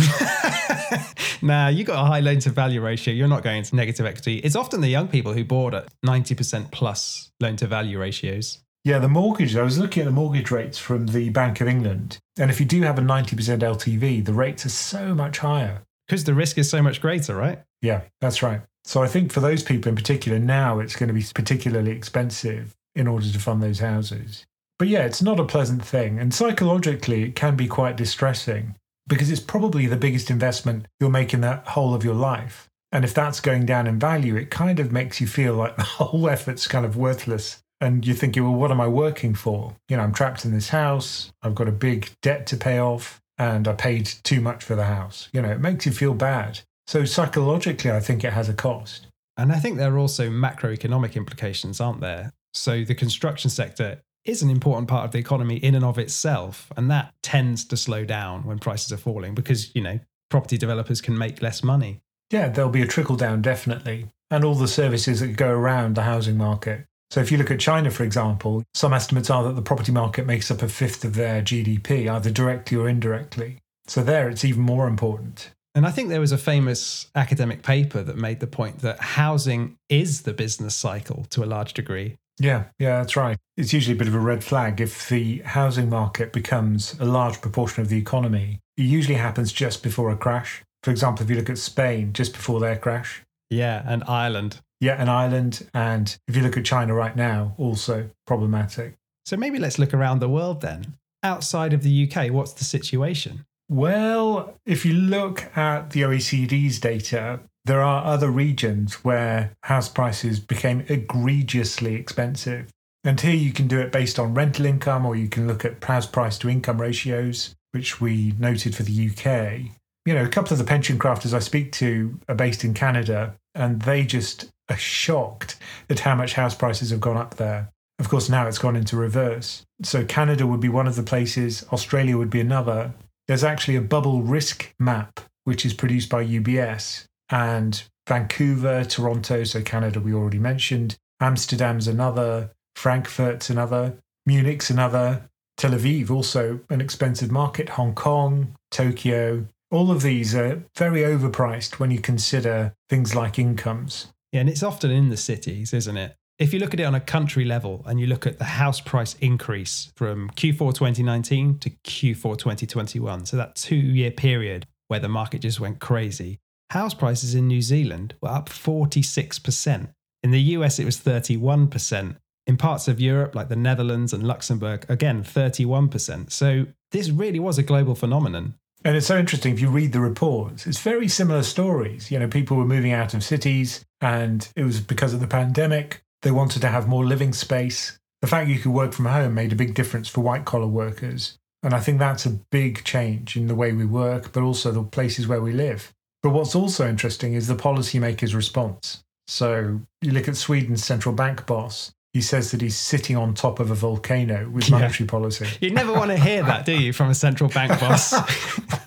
nah, 1.42 1.68
you 1.68 1.84
got 1.84 2.04
a 2.04 2.08
high 2.08 2.20
loan 2.20 2.40
to 2.40 2.50
value 2.50 2.82
ratio. 2.82 3.14
You're 3.14 3.28
not 3.28 3.44
going 3.44 3.58
into 3.58 3.76
negative 3.76 4.06
equity. 4.06 4.38
It's 4.38 4.56
often 4.56 4.82
the 4.82 4.90
young 4.90 5.08
people 5.08 5.34
who 5.34 5.44
bought 5.44 5.74
at 5.74 5.88
90% 6.06 6.72
plus 6.72 7.32
loan 7.40 7.56
to 7.58 7.68
value 7.68 8.00
ratios. 8.00 8.60
Yeah, 8.84 8.98
the 8.98 9.08
mortgage, 9.08 9.56
I 9.56 9.62
was 9.62 9.78
looking 9.78 10.02
at 10.02 10.06
the 10.06 10.12
mortgage 10.12 10.50
rates 10.50 10.80
from 10.80 11.08
the 11.08 11.30
Bank 11.30 11.62
of 11.62 11.68
England. 11.68 12.18
And 12.40 12.50
if 12.50 12.60
you 12.60 12.66
do 12.66 12.82
have 12.82 12.98
a 12.98 13.02
90% 13.02 13.60
LTV, 13.60 14.26
the 14.26 14.34
rates 14.34 14.66
are 14.66 14.70
so 14.70 15.14
much 15.14 15.38
higher. 15.40 15.84
Because 16.08 16.24
the 16.24 16.34
risk 16.34 16.58
is 16.58 16.70
so 16.70 16.82
much 16.82 17.00
greater, 17.00 17.36
right? 17.36 17.60
Yeah, 17.82 18.02
that's 18.20 18.42
right. 18.42 18.62
So 18.84 19.04
I 19.04 19.08
think 19.08 19.32
for 19.32 19.40
those 19.40 19.62
people 19.62 19.90
in 19.90 19.96
particular, 19.96 20.40
now 20.40 20.80
it's 20.80 20.96
going 20.96 21.08
to 21.08 21.14
be 21.14 21.24
particularly 21.34 21.92
expensive 21.92 22.76
in 22.96 23.08
order 23.08 23.30
to 23.30 23.40
fund 23.40 23.62
those 23.62 23.80
houses. 23.80 24.46
But 24.80 24.88
yeah, 24.88 25.06
it's 25.06 25.22
not 25.22 25.40
a 25.40 25.46
pleasant 25.46 25.86
thing. 25.86 26.18
And 26.18 26.34
psychologically, 26.34 27.24
it 27.24 27.36
can 27.36 27.56
be 27.56 27.68
quite 27.68 27.96
distressing 27.96 28.76
because 29.12 29.30
it's 29.30 29.42
probably 29.42 29.88
the 29.88 29.98
biggest 29.98 30.30
investment 30.30 30.88
you'll 30.98 31.10
make 31.10 31.34
in 31.34 31.42
the 31.42 31.58
whole 31.68 31.94
of 31.94 32.06
your 32.06 32.14
life. 32.14 32.70
And 32.94 33.04
if 33.04 33.14
that's 33.14 33.42
going 33.42 33.66
down 33.66 33.86
in 33.86 34.00
value, 34.00 34.38
it 34.38 34.50
kind 34.50 34.80
of 34.80 34.94
makes 34.94 35.20
you 35.20 35.28
feel 35.28 35.54
like 35.54 35.76
the 35.78 35.84
whole 35.84 36.30
effort's 36.30 36.66
kind 36.66 36.86
of 36.86 36.96
worthless. 36.96 37.62
And 37.82 38.08
you're 38.08 38.16
thinking, 38.16 38.44
well, 38.44 38.54
what 38.54 38.72
am 38.72 38.80
I 38.80 38.88
working 38.88 39.36
for? 39.36 39.76
You 39.90 39.98
know, 39.98 40.04
I'm 40.04 40.14
trapped 40.14 40.46
in 40.46 40.54
this 40.54 40.70
house. 40.70 41.30
I've 41.44 41.56
got 41.56 41.68
a 41.68 41.74
big 41.74 42.10
debt 42.22 42.48
to 42.48 42.58
pay 42.58 42.80
off 42.80 43.20
and 43.38 43.68
I 43.68 43.74
paid 43.74 44.06
too 44.24 44.40
much 44.40 44.64
for 44.64 44.78
the 44.78 44.86
house. 44.86 45.28
You 45.34 45.42
know, 45.42 45.50
it 45.50 45.60
makes 45.60 45.86
you 45.86 45.92
feel 45.92 46.14
bad. 46.14 46.62
So 46.88 47.04
psychologically, 47.04 47.92
I 47.92 48.00
think 48.00 48.24
it 48.24 48.32
has 48.32 48.48
a 48.48 48.54
cost. 48.54 49.08
And 49.36 49.52
I 49.52 49.60
think 49.60 49.78
there 49.78 49.94
are 49.94 50.00
also 50.00 50.30
macroeconomic 50.30 51.16
implications, 51.16 51.82
aren't 51.82 52.00
there? 52.00 52.32
So 52.54 52.86
the 52.86 52.96
construction 52.96 53.50
sector 53.50 54.00
is 54.26 54.42
an 54.42 54.50
important 54.50 54.88
part 54.88 55.06
of 55.06 55.12
the 55.12 55.18
economy 55.18 55.58
in 55.58 55.76
and 55.76 55.86
of 55.86 55.98
itself. 55.98 56.72
And 56.78 56.90
that 56.92 57.14
tends 57.24 57.66
to 57.66 57.78
slow 57.78 58.06
down 58.06 58.44
when 58.44 58.60
prices 58.60 58.92
are 58.92 58.98
falling 58.98 59.34
because, 59.36 59.74
you 59.76 59.82
know, 59.82 60.00
property 60.30 60.58
developers 60.58 61.02
can 61.02 61.18
make 61.18 61.42
less 61.42 61.64
money. 61.64 62.02
Yeah, 62.32 62.50
there'll 62.50 62.72
be 62.72 62.82
a 62.82 62.88
trickle 62.88 63.16
down, 63.16 63.42
definitely. 63.42 64.08
And 64.30 64.44
all 64.46 64.56
the 64.56 64.68
services 64.68 65.20
that 65.20 65.36
go 65.36 65.50
around 65.50 65.96
the 65.96 66.04
housing 66.04 66.38
market. 66.38 66.86
So 67.10 67.20
if 67.20 67.32
you 67.32 67.38
look 67.38 67.52
at 67.52 67.60
China, 67.60 67.92
for 67.92 68.04
example, 68.04 68.64
some 68.74 68.94
estimates 68.94 69.30
are 69.30 69.44
that 69.44 69.56
the 69.58 69.62
property 69.62 69.92
market 69.92 70.26
makes 70.26 70.50
up 70.50 70.62
a 70.62 70.70
fifth 70.70 71.04
of 71.04 71.16
their 71.16 71.42
GDP, 71.42 72.10
either 72.10 72.32
directly 72.32 72.78
or 72.78 72.88
indirectly. 72.88 73.58
So 73.88 74.02
there, 74.02 74.30
it's 74.30 74.46
even 74.46 74.62
more 74.62 74.88
important. 74.88 75.52
And 75.76 75.86
I 75.86 75.92
think 75.92 76.08
there 76.08 76.22
was 76.22 76.32
a 76.32 76.38
famous 76.38 77.08
academic 77.16 77.64
paper 77.64 78.02
that 78.04 78.18
made 78.18 78.40
the 78.40 78.48
point 78.48 78.80
that 78.80 79.00
housing 79.00 79.78
is 79.90 80.22
the 80.22 80.34
business 80.34 80.76
cycle 80.76 81.26
to 81.32 81.44
a 81.44 81.46
large 81.46 81.74
degree. 81.74 82.18
Yeah, 82.40 82.66
yeah, 82.80 83.00
that's 83.00 83.16
right. 83.16 83.38
It's 83.58 83.74
usually 83.74 83.96
a 83.96 84.00
bit 84.00 84.08
of 84.08 84.16
a 84.16 84.20
red 84.20 84.44
flag 84.44 84.82
if 84.82 85.10
the 85.10 85.40
housing 85.40 85.90
market 85.90 86.34
becomes 86.34 86.96
a 87.00 87.06
large 87.06 87.42
proportion 87.42 87.82
of 87.82 87.90
the 87.90 87.98
economy. 87.98 88.60
It 88.78 88.84
usually 88.84 89.16
happens 89.16 89.52
just 89.52 89.84
before 89.84 90.10
a 90.10 90.18
crash. 90.18 90.64
For 90.84 90.92
example, 90.92 91.24
if 91.24 91.30
you 91.30 91.36
look 91.36 91.50
at 91.50 91.58
Spain, 91.58 92.14
just 92.14 92.34
before 92.34 92.60
their 92.60 92.78
crash. 92.78 93.22
Yeah, 93.50 93.84
and 93.86 94.04
Ireland. 94.08 94.60
Yeah, 94.80 94.96
and 95.00 95.10
Ireland. 95.10 95.68
And 95.74 96.18
if 96.28 96.36
you 96.36 96.42
look 96.42 96.58
at 96.58 96.66
China 96.66 96.96
right 96.96 97.16
now, 97.16 97.54
also 97.58 98.10
problematic. 98.26 98.96
So 99.26 99.38
maybe 99.38 99.60
let's 99.60 99.78
look 99.78 99.94
around 99.94 100.20
the 100.20 100.30
world 100.30 100.62
then. 100.62 100.96
Outside 101.22 101.74
of 101.74 101.84
the 101.84 102.10
UK, 102.10 102.32
what's 102.32 102.54
the 102.54 102.64
situation? 102.64 103.46
Well, 103.70 104.56
if 104.66 104.86
you 104.86 104.94
look 104.94 105.56
at 105.56 105.92
the 105.92 106.02
OECD's 106.02 106.80
data, 106.80 107.42
there 107.66 107.82
are 107.82 108.06
other 108.06 108.30
regions 108.30 109.04
where 109.04 109.54
house 109.64 109.90
prices 109.90 110.40
became 110.40 110.86
egregiously 110.88 111.96
expensive. 111.96 112.70
And 113.04 113.20
here 113.20 113.36
you 113.36 113.52
can 113.52 113.68
do 113.68 113.80
it 113.80 113.92
based 113.92 114.20
on 114.20 114.34
rental 114.34 114.66
income, 114.66 115.06
or 115.06 115.16
you 115.16 115.28
can 115.28 115.48
look 115.48 115.66
at 115.66 115.84
house 115.84 116.06
price 116.06 116.38
to 116.40 116.50
income 116.50 116.82
ratios, 116.82 117.56
which 117.72 118.00
we 118.00 118.34
noted 118.38 118.76
for 118.76 118.84
the 118.84 119.10
UK. 119.10 119.72
You 120.06 120.14
know, 120.14 120.26
a 120.26 120.30
couple 120.30 120.54
of 120.54 120.60
the 120.60 120.66
pension 120.66 120.98
crafters 120.98 121.34
I 121.34 121.40
speak 121.40 121.72
to 121.74 122.20
are 122.28 122.36
based 122.36 122.64
in 122.64 122.74
Canada, 122.74 123.36
and 123.54 123.82
they 123.82 124.04
just 124.04 124.50
are 124.70 124.78
shocked 124.78 125.58
at 125.90 126.00
how 126.00 126.16
much 126.16 126.34
house 126.34 126.56
prices 126.56 126.92
have 126.92 127.02
gone 127.02 127.18
up 127.18 127.36
there. 127.36 127.70
Of 128.00 128.10
course, 128.10 128.30
now 128.30 128.48
it's 128.48 128.58
gone 128.58 128.76
into 128.76 128.98
reverse. 128.98 129.64
So, 129.84 130.04
Canada 130.06 130.48
would 130.48 130.60
be 130.60 130.70
one 130.70 130.88
of 130.88 130.96
the 130.96 131.04
places, 131.04 131.66
Australia 131.72 132.18
would 132.18 132.32
be 132.32 132.40
another. 132.40 132.94
There's 133.28 133.44
actually 133.44 133.76
a 133.76 133.82
bubble 133.82 134.24
risk 134.24 134.74
map, 134.80 135.20
which 135.44 135.66
is 135.66 135.74
produced 135.74 136.10
by 136.10 136.26
UBS, 136.26 137.06
and 137.32 137.84
Vancouver, 138.08 138.84
Toronto, 138.84 139.44
so 139.44 139.62
Canada 139.62 140.00
we 140.00 140.14
already 140.14 140.40
mentioned, 140.40 140.98
Amsterdam's 141.20 141.88
another, 141.88 142.52
Frankfurt's 142.76 143.50
another, 143.50 143.98
Munich's 144.26 144.70
another, 144.70 145.30
Tel 145.58 145.72
Aviv 145.72 146.10
also 146.10 146.60
an 146.70 146.82
expensive 146.82 147.32
market, 147.32 147.70
Hong 147.70 147.94
Kong, 147.94 148.56
Tokyo. 148.72 149.46
All 149.70 149.92
of 149.92 150.02
these 150.02 150.36
are 150.36 150.64
very 150.76 151.02
overpriced 151.02 151.80
when 151.80 151.92
you 151.92 152.00
consider 152.00 152.74
things 152.90 153.16
like 153.16 153.40
incomes. 153.40 154.08
Yeah, 154.32 154.42
and 154.42 154.50
it's 154.50 154.64
often 154.64 154.92
in 154.92 155.10
the 155.10 155.18
cities, 155.18 155.74
isn't 155.74 155.98
it? 155.98 156.16
If 156.40 156.54
you 156.54 156.60
look 156.60 156.74
at 156.74 156.80
it 156.80 156.86
on 156.86 156.96
a 156.96 157.00
country 157.00 157.46
level 157.46 157.84
and 157.86 158.00
you 158.00 158.08
look 158.08 158.26
at 158.26 158.40
the 158.40 158.46
house 158.46 158.82
price 158.82 159.16
increase 159.22 159.92
from 159.96 160.32
Q4 160.32 160.74
2019 160.74 161.60
to 161.60 161.70
Q4 161.70 162.38
2021, 162.38 163.28
so 163.28 163.38
that 163.38 163.56
two 163.56 163.76
year 163.76 164.10
period 164.10 164.66
where 164.88 165.00
the 165.00 165.08
market 165.08 165.42
just 165.42 165.60
went 165.60 165.80
crazy, 165.80 166.40
House 166.72 166.94
prices 166.94 167.36
in 167.36 167.48
New 167.50 167.62
Zealand 167.62 168.14
were 168.22 168.30
up 168.30 168.48
46%. 168.48 169.90
In 170.24 170.32
the 170.32 170.40
US, 170.56 170.80
it 170.80 170.86
was 170.86 170.98
31%. 170.98 172.16
In 172.48 172.56
parts 172.56 172.88
of 172.88 173.02
Europe, 173.02 173.36
like 173.36 173.50
the 173.50 173.58
Netherlands 173.58 174.14
and 174.14 174.24
Luxembourg, 174.24 174.86
again, 174.88 175.22
31%. 175.22 176.32
So 176.32 176.68
this 176.92 177.10
really 177.10 177.40
was 177.40 177.58
a 177.58 177.64
global 177.64 177.94
phenomenon. 177.94 178.54
And 178.86 178.96
it's 178.96 179.08
so 179.08 179.18
interesting 179.18 179.52
if 179.52 179.60
you 179.60 179.70
read 179.70 179.92
the 179.92 180.00
reports, 180.00 180.66
it's 180.66 180.80
very 180.80 181.10
similar 181.10 181.44
stories. 181.44 182.10
You 182.10 182.20
know, 182.20 182.30
people 182.30 182.56
were 182.56 182.64
moving 182.64 182.94
out 182.94 183.14
of 183.14 183.22
cities 183.22 183.84
and 184.00 184.48
it 184.56 184.64
was 184.64 184.80
because 184.80 185.14
of 185.14 185.20
the 185.20 185.28
pandemic. 185.28 186.02
They 186.22 186.32
wanted 186.32 186.62
to 186.62 186.70
have 186.70 186.88
more 186.88 187.04
living 187.04 187.34
space. 187.34 188.00
The 188.22 188.28
fact 188.28 188.48
you 188.48 188.60
could 188.60 188.72
work 188.72 188.94
from 188.94 189.08
home 189.08 189.34
made 189.34 189.52
a 189.52 189.58
big 189.58 189.74
difference 189.74 190.08
for 190.08 190.22
white 190.22 190.46
collar 190.46 190.68
workers. 190.68 191.38
And 191.64 191.74
I 191.74 191.82
think 191.82 192.00
that's 192.00 192.26
a 192.26 192.40
big 192.50 192.86
change 192.86 193.36
in 193.36 193.48
the 193.48 193.56
way 193.56 193.74
we 193.74 193.84
work, 193.86 194.32
but 194.32 194.42
also 194.42 194.72
the 194.72 194.84
places 194.84 195.28
where 195.28 195.42
we 195.42 195.52
live. 195.52 195.92
But 196.24 196.32
what's 196.32 196.56
also 196.56 196.88
interesting 196.88 197.34
is 197.34 197.48
the 197.48 197.56
policymaker's 197.56 198.36
response. 198.36 199.04
So 199.28 199.82
you 200.02 200.12
look 200.12 200.28
at 200.28 200.36
Sweden's 200.36 200.84
central 200.84 201.16
bank 201.16 201.46
boss. 201.46 201.92
He 202.14 202.22
says 202.22 202.52
that 202.52 202.60
he's 202.60 202.76
sitting 202.76 203.16
on 203.16 203.34
top 203.34 203.62
of 203.62 203.72
a 203.72 203.76
volcano 203.76 204.50
with 204.50 204.70
yeah. 204.70 204.78
monetary 204.78 205.08
policy. 205.08 205.48
You 205.62 205.72
never 205.72 205.94
want 205.94 206.12
to 206.12 206.18
hear 206.18 206.44
that, 206.44 206.66
do 206.66 206.74
you, 206.74 206.92
from 206.92 207.10
a 207.10 207.16
central 207.16 207.50
bank 207.50 207.80
boss? 207.80 208.14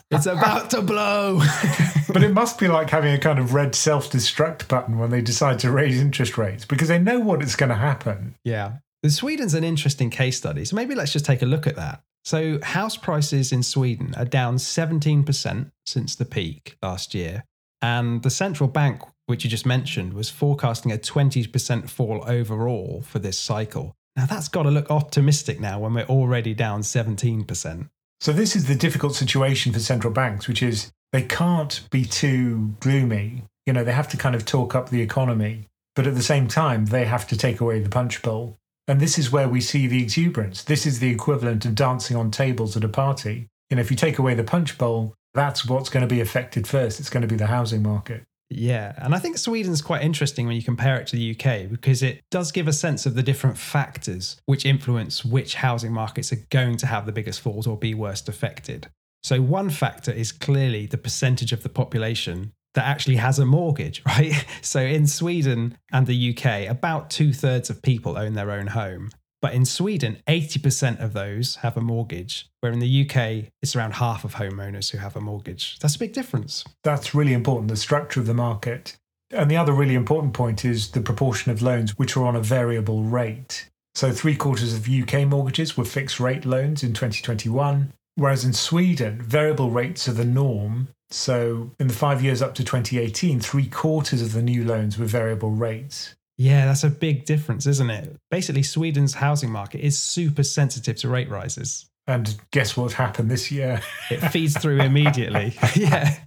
it's 0.11 0.27
about 0.27 0.69
to 0.71 0.83
blow. 0.83 1.41
but 2.13 2.23
it 2.23 2.35
must 2.35 2.59
be 2.59 2.69
like 2.69 2.91
having 2.91 3.15
a 3.15 3.19
kind 3.19 3.39
of 3.39 3.55
red 3.55 3.75
self 3.75 4.11
destruct 4.11 4.69
button 4.69 4.99
when 4.99 5.09
they 5.09 5.23
decide 5.23 5.59
to 5.61 5.71
raise 5.71 5.99
interest 5.99 6.37
rates 6.37 6.67
because 6.67 6.89
they 6.89 6.99
know 6.99 7.19
what 7.19 7.43
is 7.43 7.57
going 7.57 7.71
to 7.71 7.77
happen. 7.77 8.35
Yeah. 8.45 8.75
Sweden's 9.07 9.55
an 9.55 9.65
interesting 9.65 10.11
case 10.11 10.37
study. 10.37 10.67
So 10.67 10.77
maybe 10.77 10.95
let's 10.95 11.13
just 11.13 11.25
take 11.25 11.41
a 11.41 11.47
look 11.47 11.67
at 11.67 11.77
that. 11.77 12.03
So, 12.25 12.59
house 12.63 12.97
prices 12.97 13.53
in 13.53 13.63
Sweden 13.63 14.15
are 14.17 14.25
down 14.25 14.57
17% 14.57 15.71
since 15.85 16.17
the 16.17 16.25
peak 16.25 16.79
last 16.83 17.15
year. 17.15 17.45
And 17.83 18.23
the 18.23 18.31
central 18.31 18.69
bank, 18.69 19.03
which 19.27 19.45
you 19.45 19.51
just 19.51 19.67
mentioned, 19.67 20.15
was 20.15 20.31
forecasting 20.31 20.91
a 20.91 20.97
20% 20.97 21.91
fall 21.91 22.25
overall 22.27 23.03
for 23.07 23.19
this 23.19 23.39
cycle. 23.39 23.95
Now, 24.17 24.25
that's 24.25 24.49
got 24.49 24.63
to 24.63 24.71
look 24.71 24.91
optimistic 24.91 25.61
now 25.61 25.81
when 25.81 25.93
we're 25.93 26.05
already 26.05 26.55
down 26.55 26.81
17%. 26.81 27.91
So, 28.21 28.33
this 28.33 28.57
is 28.57 28.69
the 28.69 28.75
difficult 28.75 29.15
situation 29.15 29.75
for 29.75 29.81
central 29.81 30.13
banks, 30.13 30.49
which 30.49 30.63
is 30.63 30.93
they 31.13 31.23
can't 31.23 31.87
be 31.91 32.07
too 32.07 32.75
gloomy. 32.81 33.43
You 33.67 33.75
know, 33.75 33.85
they 33.85 33.93
have 33.93 34.09
to 34.09 34.17
kind 34.17 34.35
of 34.35 34.47
talk 34.47 34.75
up 34.75 34.89
the 34.89 35.03
economy, 35.03 35.69
but 35.95 36.07
at 36.07 36.15
the 36.15 36.23
same 36.23 36.49
time, 36.49 36.87
they 36.87 37.05
have 37.05 37.27
to 37.29 37.37
take 37.37 37.61
away 37.61 37.81
the 37.81 37.91
punch 37.91 38.23
bowl. 38.23 38.57
And 38.87 39.01
this 39.01 39.19
is 39.19 39.33
where 39.33 39.49
we 39.49 39.61
see 39.61 39.87
the 39.87 40.03
exuberance. 40.03 40.63
This 40.63 40.85
is 40.85 40.99
the 40.99 41.11
equivalent 41.11 41.65
of 41.65 41.75
dancing 41.75 42.17
on 42.17 42.31
tables 42.31 42.77
at 42.77 42.85
a 42.85 42.89
party. 42.89 43.49
You 43.71 43.77
know, 43.77 43.81
if 43.81 43.91
you 43.91 43.97
take 43.97 44.19
away 44.19 44.35
the 44.35 44.45
punch 44.45 44.77
bowl, 44.77 45.15
that's 45.33 45.67
what's 45.67 45.89
going 45.89 46.07
to 46.07 46.15
be 46.15 46.21
affected 46.21 46.67
first. 46.67 47.01
It's 47.01 47.11
going 47.11 47.23
to 47.23 47.29
be 47.29 47.37
the 47.37 47.47
housing 47.47 47.83
market. 47.83 48.25
Yeah, 48.51 48.93
and 48.99 49.15
I 49.15 49.19
think 49.19 49.39
Sweden's 49.39 49.83
quite 49.83 50.03
interesting 50.03 50.47
when 50.47 50.55
you 50.55 50.63
compare 50.63 51.01
it 51.01 51.07
to 51.09 51.17
the 51.17 51.31
UK 51.33 51.69
because 51.69 52.03
it 52.03 52.21
does 52.31 52.53
give 52.53 52.69
a 52.69 52.73
sense 52.73 53.07
of 53.07 53.15
the 53.15 53.23
different 53.23 53.57
factors 53.57 54.37
which 54.45 54.67
influence 54.67 55.25
which 55.25 55.57
housing 55.57 55.93
markets 55.93 56.33
are 56.33 56.47
going 56.51 56.77
to 56.77 56.87
have 56.87 57.07
the 57.07 57.13
biggest 57.13 57.41
falls 57.41 57.67
or 57.67 57.77
be 57.77 57.95
worst 57.95 58.29
affected. 58.29 58.89
So, 59.23 59.41
one 59.41 59.71
factor 59.71 60.13
is 60.13 60.31
clearly 60.31 60.87
the 60.87 60.99
percentage 60.99 61.53
of 61.53 61.63
the 61.63 61.71
population 61.71 62.53
that 62.75 62.85
actually 62.85 63.17
has 63.17 63.39
a 63.39 63.47
mortgage, 63.47 64.03
right? 64.07 64.45
So, 64.61 64.81
in 64.81 65.07
Sweden 65.07 65.79
and 65.93 66.07
the 66.07 66.37
UK, 66.37 66.71
about 66.71 67.11
two 67.11 67.33
thirds 67.33 67.71
of 67.71 67.83
people 67.83 68.19
own 68.19 68.35
their 68.35 68.51
own 68.51 68.69
home. 68.69 69.11
But 69.45 69.53
in 69.53 69.67
Sweden, 69.67 70.23
80% 70.27 71.05
of 71.05 71.13
those 71.13 71.57
have 71.57 71.77
a 71.77 71.83
mortgage, 71.83 72.49
where 72.61 72.73
in 72.73 72.79
the 72.79 73.03
UK, 73.03 73.51
it's 73.61 73.77
around 73.77 73.93
half 73.93 74.25
of 74.25 74.37
homeowners 74.37 74.91
who 74.91 74.97
have 74.97 75.17
a 75.17 75.21
mortgage. 75.21 75.79
That's 75.81 75.97
a 75.97 75.99
big 75.99 76.15
difference. 76.15 76.65
That's 76.83 77.15
really 77.15 77.35
important, 77.35 77.69
the 77.69 77.77
structure 77.77 78.21
of 78.21 78.27
the 78.27 78.33
market. 78.33 78.97
And 79.31 79.51
the 79.51 79.59
other 79.59 79.75
really 79.75 79.97
important 79.97 80.33
point 80.33 80.65
is 80.65 80.93
the 80.93 81.03
proportion 81.03 81.53
of 81.53 81.61
loans 81.61 81.99
which 81.99 82.17
are 82.17 82.25
on 82.25 82.37
a 82.37 82.41
variable 82.41 83.03
rate. 83.03 83.69
So, 83.95 84.13
three 84.13 84.35
quarters 84.35 84.73
of 84.73 84.89
UK 84.89 85.27
mortgages 85.27 85.77
were 85.77 85.85
fixed 85.85 86.19
rate 86.19 86.47
loans 86.47 86.83
in 86.83 86.95
2021, 86.95 87.93
whereas 88.15 88.47
in 88.47 88.55
Sweden, 88.55 89.21
variable 89.21 89.71
rates 89.71 90.09
are 90.09 90.15
the 90.15 90.25
norm. 90.25 90.89
So, 91.11 91.71
in 91.79 91.87
the 91.87 91.95
five 91.95 92.23
years 92.23 92.43
up 92.43 92.55
to 92.57 92.65
2018, 92.65 93.41
three 93.41 93.67
quarters 93.67 94.23
of 94.23 94.33
the 94.33 94.43
new 94.43 94.65
loans 94.65 94.99
were 94.99 95.07
variable 95.07 95.51
rates. 95.51 96.15
Yeah, 96.37 96.67
that's 96.67 96.83
a 96.83 96.91
big 96.91 97.25
difference, 97.25 97.67
isn't 97.67 97.91
it? 97.91 98.17
Basically, 98.31 98.63
Sweden's 98.63 99.15
housing 99.15 99.51
market 99.51 99.81
is 99.81 99.99
super 99.99 100.43
sensitive 100.43 100.97
to 100.97 101.09
rate 101.09 101.29
rises. 101.29 101.87
And 102.07 102.37
guess 102.51 102.77
what 102.77 102.93
happened 102.93 103.31
this 103.31 103.51
year? 103.51 103.81
It 104.11 104.19
feeds 104.31 104.59
through 104.59 104.81
immediately. 104.81 105.55
yeah. 105.75 106.19